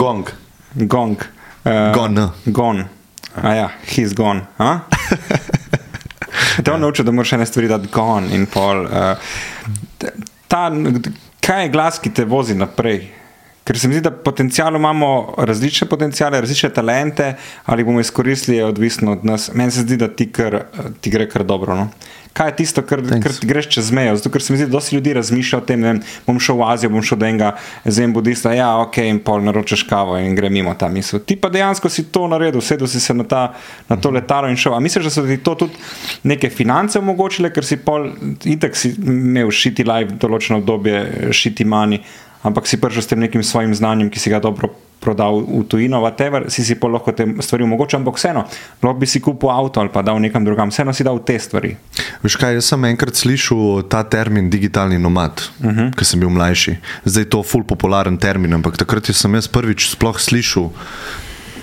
[0.00, 0.30] Gong.
[0.74, 1.24] Gong.
[1.64, 2.28] Uh, Gone.
[2.46, 2.88] Gone.
[3.42, 4.46] A ja, he's gone.
[4.58, 4.80] a?
[6.64, 8.84] Te on naučil, da moraš ene stvari dati gone in pol.
[8.84, 10.10] Uh,
[10.48, 10.70] ta,
[11.44, 13.04] kaj je glas, ki te vozi naprej?
[13.68, 17.34] Ker se mi zdi, da potencialno imamo različne potencijale, različne talente,
[17.66, 19.50] ali bomo izkoristili, je odvisno od nas.
[19.54, 20.62] Meni se zdi, da ti, kar,
[21.00, 21.76] ti gre kar dobro.
[21.76, 21.88] No?
[22.32, 24.14] Kaj je tisto, kar, kar ti greš čez mejo?
[24.16, 26.64] Zato, ker se mi zdi, da dosti ljudi razmišlja o tem, vem, bom šel v
[26.64, 27.50] Azijo, bom šel do enega
[27.84, 31.20] zen budista, ja, ok, in pol naročeš kavo in gre mimo ta misel.
[31.20, 33.42] Ti pa dejansko si to naredil, sedel si se na, ta,
[33.88, 34.78] na to letalo in šel.
[34.78, 35.76] A misliš, da so ti to tudi
[36.30, 38.08] neke finance omogočile, ker si pol,
[38.48, 42.00] itak si imel šiti live določeno obdobje, šiti mani,
[42.42, 46.02] ampak si prišel s tem nekim svojim znanjem, ki si ga dobro prodal v tujino,
[46.02, 48.42] whatever, si si pa lahko te stvari omogočil, ampak vseeno,
[48.82, 51.78] lahko bi si kupil avto ali pa dal nekam drugam, vseeno si dal te stvari.
[52.22, 55.94] Veš kaj, jaz sem enkrat slišal ta termin digitalni nomad, uh -huh.
[55.94, 56.76] ko sem bil mlajši.
[57.06, 60.70] Zdaj je to ful popularen termin, ampak takrat sem jaz prvič sploh slišal.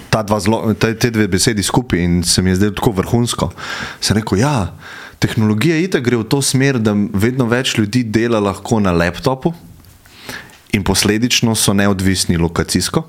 [0.10, 3.52] Ta dva zlo, te, te dve besedi skupaj in se mi je zdelo tako vrhunsko.
[4.00, 4.72] Sem rekel, ja,
[5.20, 9.54] tehnologija itak gre v to smer, da vedno več ljudi dela lahko na laptopu
[10.76, 13.06] in posledično so neodvisni lokacijsko.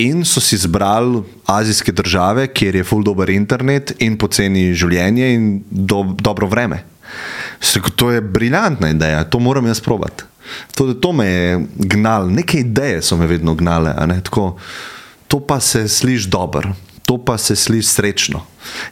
[0.00, 5.48] In so si izbrali azijske države, kjer je full dober internet in poceni življenje in
[5.70, 6.84] do, dobro vreme.
[7.60, 10.24] Se, to je briljantna ideja, to moram jaz probati.
[10.74, 13.94] To, to me je gnalo, neke ideje so me vedno gnale.
[15.28, 16.72] to pa se sliši dobro,
[17.10, 18.40] to pa se sliši srečno.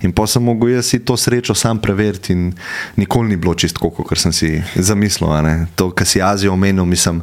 [0.03, 2.53] In pa sem mogel jaz to srečo sam preveriti, in
[2.97, 5.31] nikoli ni bilo čisto, kot sem si zamislil.
[5.79, 7.23] To, kar si Azijo omenil, mislim,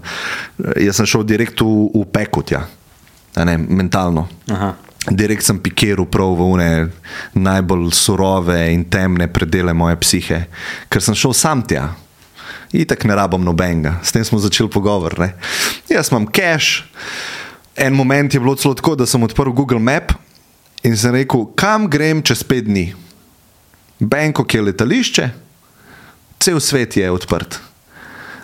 [0.79, 2.61] jaz sem šel direkt v, v pekutja,
[3.35, 4.23] ne, mentalno.
[4.47, 4.71] Aha.
[5.11, 6.69] Direkt sem pikiral prav v une
[7.43, 10.45] najbolj surove in temne predele moje psihe,
[10.87, 11.89] ker sem šel sam tja.
[12.71, 15.19] Itak ne rabim nobenega, s tem smo začeli pogovor.
[15.19, 15.33] Ne.
[15.91, 16.87] Jaz imam cache.
[17.75, 20.15] En moment je bilo celo tako, da sem odprl Google Map
[20.85, 22.93] in sem rekel, kam grem čez pet dni.
[23.99, 25.25] Bangkok je letališče,
[26.39, 27.57] cel svet je odprt.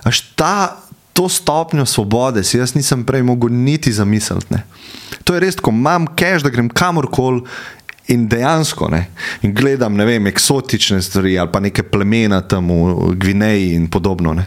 [0.08, 0.82] Až ta,
[1.14, 4.50] to stopnjo svobode si jaz nisem prej mogel niti zamisliti.
[4.50, 4.64] Ne.
[5.28, 7.44] To je res, ko imam cache, da grem kamorkoli
[8.08, 9.06] in dejansko ne.
[9.42, 14.34] In gledam, ne vem, eksotične stvari ali pa neke plemena tam v Gvineji in podobno.
[14.34, 14.46] Ne.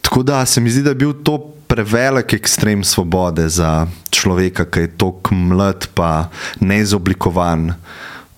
[0.00, 4.80] Tako da se mi zdi, da je bil to prevelik ekstrem svobode za človeka, ki
[4.80, 6.28] je tako mlad, pa
[6.60, 7.74] neizoblikovan,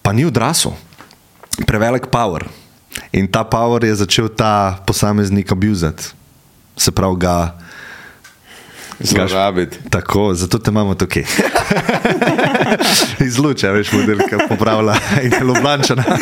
[0.02, 0.72] pa ni odrasel.
[1.66, 2.48] Prevelik power.
[3.12, 6.14] In ta power je začel ta posameznik abuzati.
[6.76, 7.58] Se pravi, ga
[9.00, 9.78] zlorabiti.
[9.90, 11.24] Tako, zato te imamo tukaj.
[13.26, 16.04] Izluča, veš, modelka popravlja in je loblančana.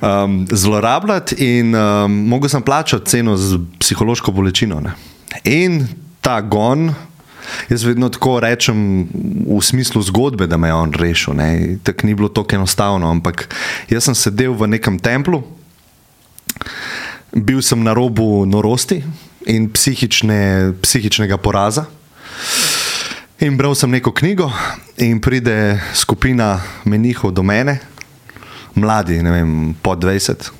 [0.00, 4.80] um, zlorabljati in um, mogo sem plačati ceno z psihološko bolečino.
[4.80, 4.92] Ne.
[5.44, 5.86] In
[6.20, 6.94] ta gon,
[7.68, 9.08] jaz vedno tako rečem
[9.46, 11.34] v smislu zgodbe, da me je on rešil.
[11.82, 13.54] Tako ni bilo tako enostavno, ampak
[13.88, 15.42] jaz sem sedel v nekem templu,
[17.32, 19.02] bil sem na robu norosti
[19.46, 21.86] in psihične, psihičnega poraza.
[23.40, 24.50] In bral sem neko knjigo,
[25.00, 27.78] in pride skupina menihov do mene,
[28.76, 30.50] mladi, ne vem, po 20.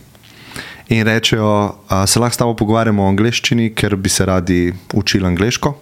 [0.90, 5.28] In rečejo, a se lahko s tabo pogovarjamo o angleščini, ker bi se radi učili
[5.28, 5.74] angliško.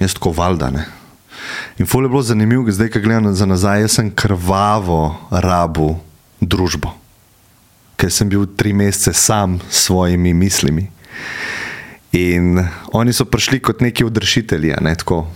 [0.00, 0.84] Jaz tako valjda ne.
[1.78, 5.94] In ful je bilo zanimivo, zdaj, ko gledam za nazaj, jaz sem krvavo rabu
[6.40, 6.90] družbo,
[7.96, 10.88] ker sem bil tri mesece sam s svojimi mislimi.
[12.12, 12.56] In
[12.92, 15.26] oni so prišli kot neki odrešitelji, ne tako.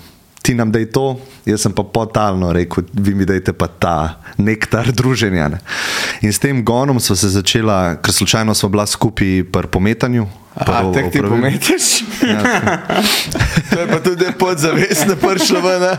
[0.42, 4.90] Ti nam daj to, jaz sem pa potalno rekel, vi mi dajte pa ta nektar
[4.92, 5.48] druženja.
[5.48, 5.58] Ne.
[6.26, 10.26] In s tem gonom smo se začela, ker slučajno smo bila skupaj pri pometanju.
[10.54, 11.40] A, pri tek ti opravilu.
[11.40, 12.04] pometiš?
[13.70, 15.82] to je pa tudi podzavestno prišlo ven.
[15.82, 15.96] a?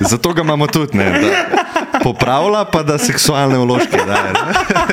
[0.00, 1.77] Zato ga imamo tudi, ne, da
[2.08, 4.32] popravlja, pa da seksualne vložke daje.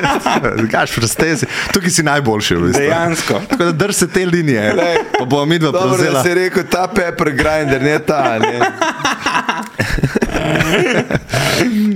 [0.72, 1.48] Gaš, prstezi.
[1.72, 2.80] Tukaj si najboljši, v bistvu.
[2.82, 3.40] Dejansko.
[3.50, 6.22] Tako da drž se te linije, Glej, pa bomo mi dva Dobro, da prevzela.
[6.22, 8.38] si rekel, ta pepper grinder, ne ta.
[8.38, 8.60] Ne.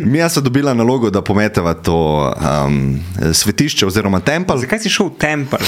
[0.04, 2.32] Mi smo dobila nalogo, da pometeva to
[2.66, 3.00] um,
[3.32, 4.64] svetišče oziroma tempelj.
[4.64, 5.66] Zakaj si šel v tempel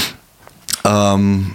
[0.83, 1.45] Um,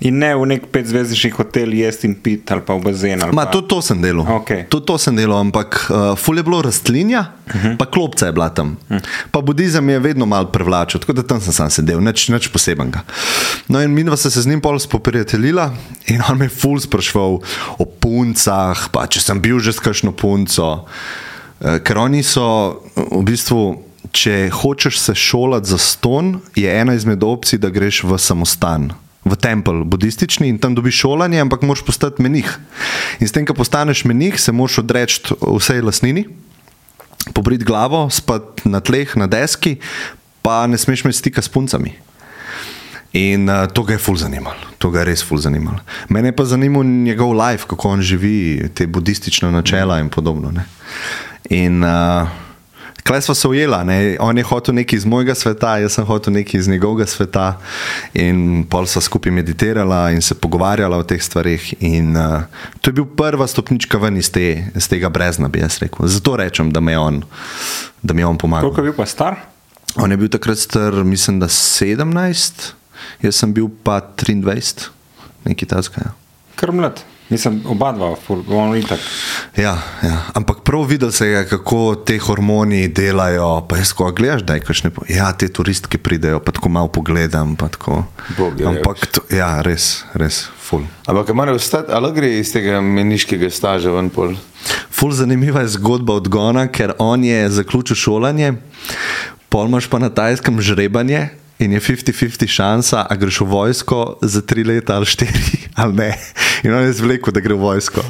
[0.00, 3.22] in ne v nek petzvezdični hotel jesti in piti ali pa v bazen?
[3.32, 4.26] Ma, pa- tudi to sem delal.
[4.38, 4.68] Okej.
[4.70, 7.76] Tudi to sem delal, ampak uh, ful je bilo rastlinja, uh -huh.
[7.76, 8.76] pa klopca je bila tam.
[8.88, 9.02] Uh -huh.
[9.30, 13.00] Pa budizem je vedno mal privlačil, tako da tam sem sam sedel, nič, nič posebenega.
[13.68, 15.72] No in minva se z njim pol spoprijateljila
[16.06, 17.38] in on me je ful sprašval
[17.78, 20.86] o puncah, pa če sem bil že s kakšno punco.
[21.60, 23.82] Uh, ker oni so v bistvu.
[24.12, 28.92] Če hočeš se šolati za ston, je ena izmed opcij, da greš v samostan,
[29.28, 32.48] v tempelj budistični in tam dobiš šolanje, ampak moraš postati menih.
[33.20, 36.26] In s tem, ko postaneš menih, se moraš odreči vsej lasnini,
[37.34, 39.76] pobriti glavo, spati na tleh, na deski,
[40.42, 41.94] pa ne smeš imeti stika s puncami.
[43.12, 45.80] In uh, to ga je ful zanimalo, to ga je res ful zanimalo.
[46.12, 50.52] Mene pa zanimal njegov life, kako on živi, te budistične načela in podobno.
[50.52, 50.66] Ne.
[51.50, 52.28] In uh,
[53.02, 54.16] klej smo se ujela, ne.
[54.20, 57.58] on je hotel nekaj iz mojega sveta, jaz sem hotel nekaj iz njegovega sveta.
[58.14, 61.74] In pol sva skupaj meditirala in se pogovarjala o teh stvarih.
[61.80, 62.42] In uh,
[62.80, 66.06] to je bil prva stopnička ven iz, te, iz tega brezna, bi jaz rekel.
[66.06, 67.22] Zato rečem, da, me je on,
[68.02, 68.68] da mi je on pomagal.
[68.68, 69.36] Koliko je bil pa star?
[69.96, 72.72] On je bil takrat star, mislim, da 17,
[73.22, 74.90] jaz sem bil pa 23,
[75.44, 76.02] nekaj tasga.
[76.04, 76.16] Ja.
[77.28, 78.98] Mislim, oba dva, ful, on itak.
[79.52, 83.66] Ja, ja, ampak prav videl se je, kako te hormoni delajo.
[83.68, 84.90] Pa jaz, ko gledaš, da je kakšne.
[84.90, 87.56] po- Ja, te turistke pridejo, pa tako malo pogledam.
[87.56, 88.04] pa Tako.
[88.38, 90.80] Bog je Ampak, to, ja, res, res, ful.
[91.06, 94.32] Ampak mora ostati, ali gre iz tega meniškega staža ven pol?
[94.90, 98.54] Ful zanimiva je zgodba od Gona, ker on je zaključil šolanje,
[99.48, 101.28] pol imaš pa na tajskem žrebanje.
[101.58, 106.10] In je 50-50 šansa, a greš v vojsko za tri leta ali štiri, ali ne.
[106.62, 108.02] In on je zvlekel, da gre v vojsko.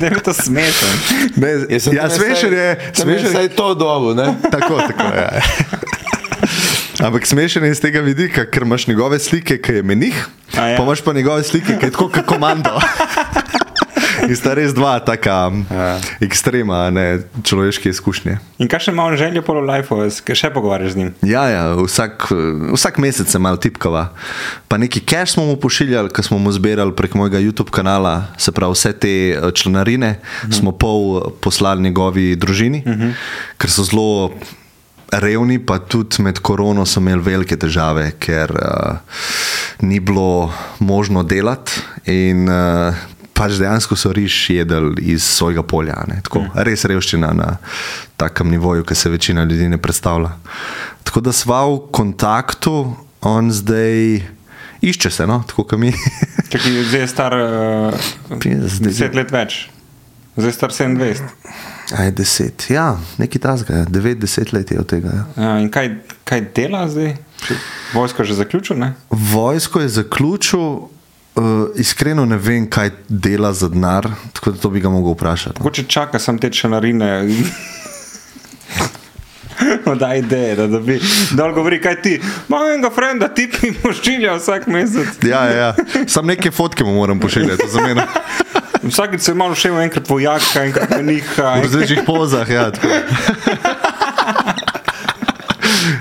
[0.00, 0.94] Ne je to smešen.
[1.36, 3.42] Ne, Jaz ja, tam smešen je, Smešen je.
[3.42, 4.34] je to dobo, ne?
[4.50, 5.40] Tako, tako ja.
[7.04, 10.16] Ampak smešen je iz tega vidika, ker imaš njegove slike, ki je menih,
[10.56, 10.74] ja.
[10.76, 12.80] pa imaš pa njegove slike, ki je tako kot komando.
[14.30, 15.96] In sta res dva taka Ja.
[16.20, 18.36] ekstrema, ne človeške izkušnje.
[18.60, 19.88] In kaj še ima on željo polo life,
[20.24, 21.10] kaj še pogovarjaš z njim?
[21.24, 22.28] Ja, ja vsak,
[22.74, 24.10] vsak mesec se malo tipkava.
[24.68, 28.52] Pa neki cash smo mu pošiljali, ko smo mu zbirali prek mojega YouTube kanala, se
[28.52, 30.58] pravi vse te eh, članarine, uh -huh.
[30.60, 33.12] smo pol eh, poslali njegovi družini, uh -huh.
[33.58, 34.34] ker so zelo
[35.12, 38.98] revni, pa tudi med korono so imeli velike težave, ker uh,
[39.80, 41.72] ni bilo možno delati.
[42.04, 42.94] In, uh,
[43.38, 45.94] Pač dejansko so riž jedli iz svojega polja.
[46.26, 47.52] Tako, res revščina na
[48.18, 50.32] takem nivoju, ki se večina ljudi ne predstavlja.
[51.06, 52.74] Tako da sva v kontaktu,
[53.22, 54.24] on zdaj
[54.82, 55.42] išče se, no?
[55.46, 55.92] tako kot mi.
[56.50, 58.10] Čakaj, zdaj je star uh,
[58.42, 59.68] Zdaj- 10 let več.
[60.38, 61.22] Zdaj je star 27.
[61.98, 65.14] Aj, deset, ja, nekaj tasga, devet, deset let je od tega.
[65.14, 65.24] Ja.
[65.42, 65.88] Ja, in kaj,
[66.28, 67.14] kaj dela zdaj?
[67.94, 68.92] Vojsko je že zaključil, ne?
[69.10, 70.66] Vojsko je zaključil,
[71.38, 75.58] uh, iskreno ne vem, kaj dela za denar, tako da to bi ga mogel vprašati.
[75.58, 75.64] no.
[75.64, 77.28] Mogoče čaka sem te članarine.
[80.00, 81.00] da ideje, da dobi.
[81.30, 85.08] Dol govori, kaj ti, imam enega frenda, ti mi pošilja vsak mesec.
[85.22, 85.74] Ja, ja.
[86.06, 88.02] Sam neke fotke mu moram pošiljati za mene.
[88.82, 91.54] Vsakič se malo še enkrat vojaka, enkrat meniha.
[91.58, 92.70] V različnih pozah, ja.
[92.70, 92.88] tako.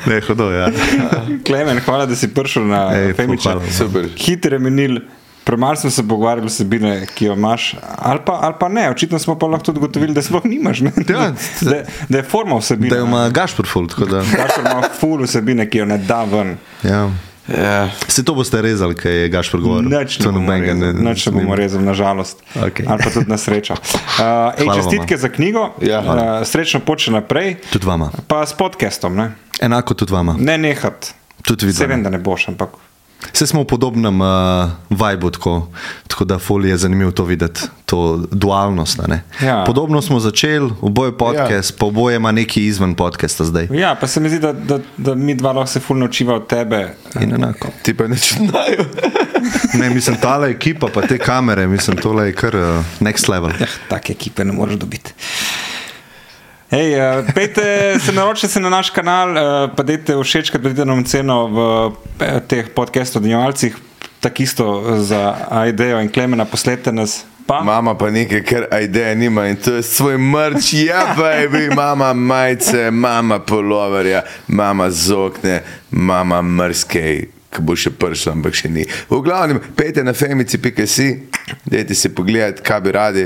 [0.07, 0.69] Ne, hodo, ja.
[1.45, 2.81] Klemen, hvala, da si prišel na
[3.18, 3.49] Femiča.
[3.49, 3.72] hvala.
[3.72, 4.07] Super.
[4.15, 4.99] Hitro je minil.
[5.48, 8.90] Premalo smo se pogovarjali vsebine, ki jo imaš, ali pa, ali pa ne.
[8.90, 10.80] Očitno smo pa lahko tudi ugotovili, da sploh nimaš.
[10.82, 10.91] Ne?
[11.10, 11.76] Ja, da,
[12.10, 12.90] da je forma vsebine.
[12.90, 14.18] Da ima Gašpor ful, tako da.
[14.18, 16.57] Gašpor ima full vsebine, ki jo ne da ven.
[16.84, 17.06] Ja.
[17.49, 17.90] Ja.
[18.07, 19.88] Se to boste rezali, kaj je Gašpor govoril?
[19.90, 22.44] Nič ne bomo rezali, nič ne bomo rezali, nažalost.
[22.57, 22.86] Okej.
[22.86, 23.74] Ali pa tudi na srečo.
[23.74, 23.80] Uh,
[24.60, 25.22] ej, čestitke vama.
[25.22, 25.99] za knjigo, Ja.
[26.02, 28.11] uh, srečno poče naprej, Tudi vama.
[28.28, 29.15] pa s podcastom.
[29.15, 30.36] Ne, Enako tudi vama.
[30.40, 31.14] ne nehat.
[31.41, 32.69] Tudi Se vem, da ne boš, ampak
[33.34, 35.68] Vse smo v podobnem uh, vibu, tako,
[36.07, 38.99] tako da ful je zanimivo to videti, to dualnost.
[38.99, 39.23] a ne.
[39.41, 39.64] Ja.
[39.68, 41.76] Podobno smo začeli, oboje podcast, ja.
[41.80, 43.68] pa oboje ima neki izven podcasta zdaj.
[43.72, 46.48] ja, pa se mi zdi, da, da, da mi dva lahko se fulno učiva od
[46.48, 46.95] tebe.
[47.22, 47.68] In enako.
[47.81, 48.85] Ti pa ne čudajo.
[49.73, 53.52] Ne, mislim, tale ekipa, pa te kamere, mislim, tole je kar uh, next level.
[53.60, 55.14] Ja, take ekipe ne moreš dobiti.
[56.69, 61.03] Hej, uh, pejte se naročite se na naš kanal, uh, pa dajte všečkati, dajte nam
[61.03, 61.60] ceno v
[62.19, 63.76] eh, teh podcastov, odnjevalcih,
[64.19, 64.65] tako isto
[64.99, 67.23] za Aidejo in Klemena, posledite nas.
[67.48, 67.61] Pa?
[67.64, 72.91] Mama pa nekaj, kar ideje nima in to je svoj mrč, ja, baby, mama majice,
[72.91, 75.61] mama poloverja, mama zokne,
[75.91, 77.30] mama mrskej.
[77.48, 78.84] Ki bo še prišla, ampak še ni.
[79.07, 81.07] V glavnem, pejte na femici.si,
[81.64, 83.26] dajte si pogledati, kaj bi radi.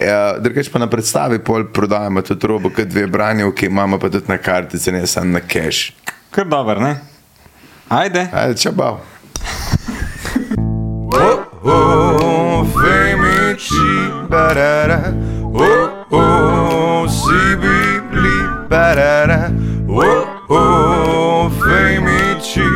[0.00, 4.32] Ja, Drugač pa na predstavi pol prodajamo tudi robo, kot dve branjevki, imamo pa tudi
[4.32, 5.92] na kartice, ne samo na cash.
[6.30, 6.96] Kar dober, ne?
[7.88, 8.28] Ajde.
[8.32, 9.00] Ajde, čabao.
[11.12, 13.74] Oh, oh, femici,
[14.30, 15.12] barara.
[15.52, 18.38] Oh, oh, si bibli,
[18.70, 19.50] barara.
[19.88, 22.70] Oh, oh, femici.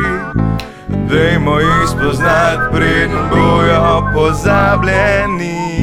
[1.09, 5.74] Dajmo jih spoznati, preden bojo pozabljeni.